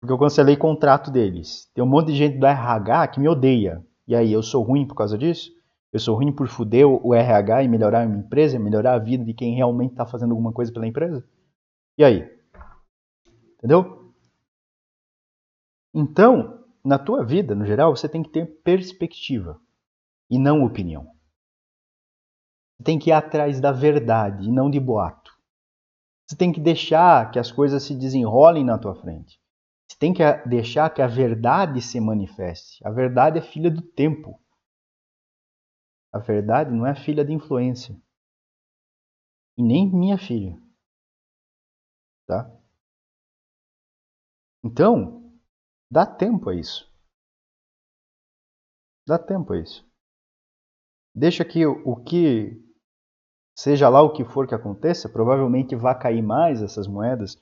Porque 0.00 0.12
eu 0.12 0.18
cancelei 0.18 0.56
contrato 0.56 1.10
deles. 1.10 1.70
Tem 1.74 1.84
um 1.84 1.86
monte 1.86 2.08
de 2.08 2.16
gente 2.16 2.38
do 2.38 2.46
RH 2.46 3.08
que 3.08 3.20
me 3.20 3.28
odeia. 3.28 3.84
E 4.10 4.14
aí, 4.16 4.32
eu 4.32 4.42
sou 4.42 4.64
ruim 4.64 4.84
por 4.84 4.96
causa 4.96 5.16
disso? 5.16 5.52
Eu 5.92 6.00
sou 6.00 6.16
ruim 6.16 6.32
por 6.32 6.48
fuder 6.48 6.84
o 6.84 7.14
RH 7.14 7.62
e 7.62 7.68
melhorar 7.68 8.02
a 8.02 8.06
minha 8.06 8.18
empresa, 8.18 8.58
melhorar 8.58 8.94
a 8.94 8.98
vida 8.98 9.24
de 9.24 9.32
quem 9.32 9.54
realmente 9.54 9.92
está 9.92 10.04
fazendo 10.04 10.32
alguma 10.32 10.52
coisa 10.52 10.72
pela 10.72 10.84
empresa? 10.84 11.24
E 11.96 12.02
aí? 12.02 12.28
Entendeu? 13.54 14.12
Então, 15.94 16.64
na 16.84 16.98
tua 16.98 17.24
vida, 17.24 17.54
no 17.54 17.64
geral, 17.64 17.94
você 17.94 18.08
tem 18.08 18.20
que 18.20 18.30
ter 18.30 18.46
perspectiva 18.64 19.60
e 20.28 20.40
não 20.40 20.64
opinião. 20.64 21.04
Você 22.78 22.82
tem 22.82 22.98
que 22.98 23.10
ir 23.10 23.12
atrás 23.12 23.60
da 23.60 23.70
verdade 23.70 24.48
e 24.48 24.50
não 24.50 24.68
de 24.68 24.80
boato. 24.80 25.30
Você 26.26 26.34
tem 26.34 26.50
que 26.50 26.60
deixar 26.60 27.30
que 27.30 27.38
as 27.38 27.52
coisas 27.52 27.84
se 27.84 27.94
desenrolem 27.94 28.64
na 28.64 28.76
tua 28.76 28.96
frente. 28.96 29.39
Você 29.90 29.98
tem 29.98 30.14
que 30.14 30.22
deixar 30.46 30.88
que 30.94 31.02
a 31.02 31.08
verdade 31.08 31.82
se 31.82 31.98
manifeste. 32.00 32.80
A 32.86 32.92
verdade 32.92 33.40
é 33.40 33.42
filha 33.42 33.68
do 33.68 33.82
tempo. 33.82 34.40
A 36.12 36.18
verdade 36.20 36.70
não 36.70 36.86
é 36.86 36.94
filha 36.94 37.24
de 37.24 37.32
influência. 37.32 38.00
E 39.58 39.62
nem 39.64 39.90
minha 39.90 40.16
filha. 40.16 40.56
Tá? 42.24 42.56
Então, 44.62 45.36
dá 45.90 46.06
tempo 46.06 46.50
a 46.50 46.54
isso. 46.54 46.88
Dá 49.08 49.18
tempo 49.18 49.54
a 49.54 49.58
isso. 49.58 49.84
Deixa 51.12 51.44
que 51.44 51.66
o 51.66 51.96
que 51.96 52.64
seja 53.58 53.88
lá 53.88 54.00
o 54.02 54.12
que 54.12 54.24
for 54.24 54.46
que 54.46 54.54
aconteça, 54.54 55.08
provavelmente 55.08 55.74
vai 55.74 55.98
cair 55.98 56.22
mais 56.22 56.62
essas 56.62 56.86
moedas. 56.86 57.36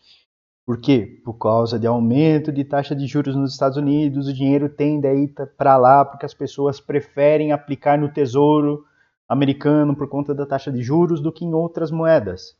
Por 0.68 0.78
quê? 0.78 1.18
Por 1.24 1.38
causa 1.38 1.78
de 1.78 1.86
aumento 1.86 2.52
de 2.52 2.62
taxa 2.62 2.94
de 2.94 3.06
juros 3.06 3.34
nos 3.34 3.52
Estados 3.52 3.78
Unidos, 3.78 4.28
o 4.28 4.34
dinheiro 4.34 4.68
tende 4.68 5.06
a 5.06 5.14
ir 5.14 5.32
para 5.56 5.78
lá 5.78 6.04
porque 6.04 6.26
as 6.26 6.34
pessoas 6.34 6.78
preferem 6.78 7.52
aplicar 7.52 7.98
no 7.98 8.12
tesouro 8.12 8.86
americano 9.26 9.96
por 9.96 10.10
conta 10.10 10.34
da 10.34 10.44
taxa 10.44 10.70
de 10.70 10.82
juros 10.82 11.22
do 11.22 11.32
que 11.32 11.42
em 11.42 11.54
outras 11.54 11.90
moedas. 11.90 12.54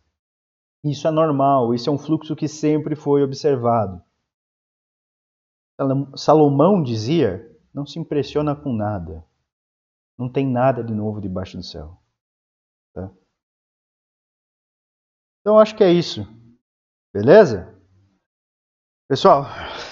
Isso 0.82 1.06
é 1.06 1.11
normal, 1.11 1.74
isso 1.74 1.90
é 1.90 1.92
um 1.92 1.98
fluxo 1.98 2.34
que 2.34 2.48
sempre 2.48 2.96
foi 2.96 3.22
observado. 3.22 4.02
Salomão 6.16 6.82
dizia: 6.82 7.46
não 7.74 7.84
se 7.84 7.98
impressiona 7.98 8.56
com 8.56 8.72
nada. 8.72 9.22
Não 10.16 10.32
tem 10.32 10.46
nada 10.46 10.82
de 10.82 10.94
novo 10.94 11.20
debaixo 11.20 11.59
do 11.59 11.62
céu. 11.62 12.00
Tá? 12.94 13.11
Então 15.42 15.59
acho 15.59 15.76
que 15.76 15.84
é 15.84 15.92
isso. 15.92 16.26
Beleza? 17.12 17.78
Pessoal, 19.09 19.46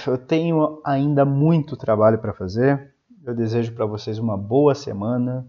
eu 0.06 0.18
tenho 0.18 0.78
ainda 0.84 1.24
muito 1.24 1.74
trabalho 1.74 2.18
para 2.18 2.34
fazer. 2.34 2.92
Eu 3.24 3.34
desejo 3.34 3.72
para 3.72 3.86
vocês 3.86 4.18
uma 4.18 4.36
boa 4.36 4.74
semana 4.74 5.48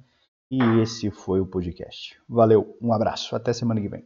e 0.50 0.58
esse 0.80 1.12
foi 1.12 1.42
o 1.42 1.46
podcast. 1.46 2.18
Valeu, 2.30 2.78
um 2.82 2.94
abraço, 2.94 3.36
até 3.36 3.52
semana 3.52 3.82
que 3.82 3.90
vem. 3.90 4.06